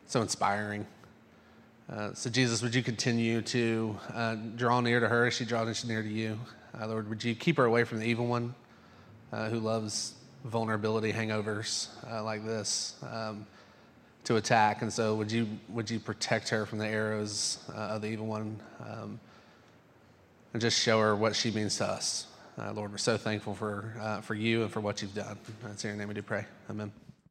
so 0.04 0.20
inspiring. 0.20 0.86
Uh, 1.90 2.12
so, 2.12 2.28
Jesus, 2.28 2.60
would 2.60 2.74
you 2.74 2.82
continue 2.82 3.40
to 3.40 3.98
draw 4.56 4.80
near 4.80 5.00
to 5.00 5.08
her 5.08 5.24
as 5.24 5.32
she 5.32 5.46
draws 5.46 5.86
near 5.86 6.02
to 6.02 6.08
you? 6.10 6.38
Lord, 6.86 7.08
would 7.08 7.24
you 7.24 7.34
keep 7.34 7.56
her 7.56 7.64
away 7.64 7.84
from 7.84 8.00
the 8.00 8.04
evil 8.04 8.26
one 8.26 8.54
who 9.30 9.58
loves 9.58 10.16
vulnerability 10.44 11.12
hangovers 11.12 11.88
uh, 12.10 12.22
like 12.22 12.44
this 12.44 12.96
um, 13.10 13.46
to 14.24 14.36
attack. 14.36 14.82
And 14.82 14.92
so, 14.92 15.14
would 15.14 15.30
you 15.30 15.48
would 15.68 15.90
you 15.90 15.98
protect 15.98 16.48
her 16.50 16.66
from 16.66 16.78
the 16.78 16.86
arrows 16.86 17.58
uh, 17.74 17.94
of 17.94 18.02
the 18.02 18.08
evil 18.08 18.26
one, 18.26 18.58
um, 18.80 19.20
and 20.52 20.60
just 20.60 20.80
show 20.80 21.00
her 21.00 21.16
what 21.16 21.34
she 21.36 21.50
means 21.50 21.76
to 21.78 21.86
us? 21.86 22.26
Uh, 22.58 22.72
Lord, 22.72 22.90
we're 22.90 22.98
so 22.98 23.16
thankful 23.16 23.54
for 23.54 23.94
uh, 24.00 24.20
for 24.20 24.34
you 24.34 24.62
and 24.62 24.70
for 24.70 24.80
what 24.80 25.02
you've 25.02 25.14
done. 25.14 25.38
That's 25.62 25.84
in 25.84 25.90
your 25.90 25.98
name 25.98 26.08
we 26.08 26.14
do 26.14 26.22
pray. 26.22 26.44
Amen. 26.70 26.92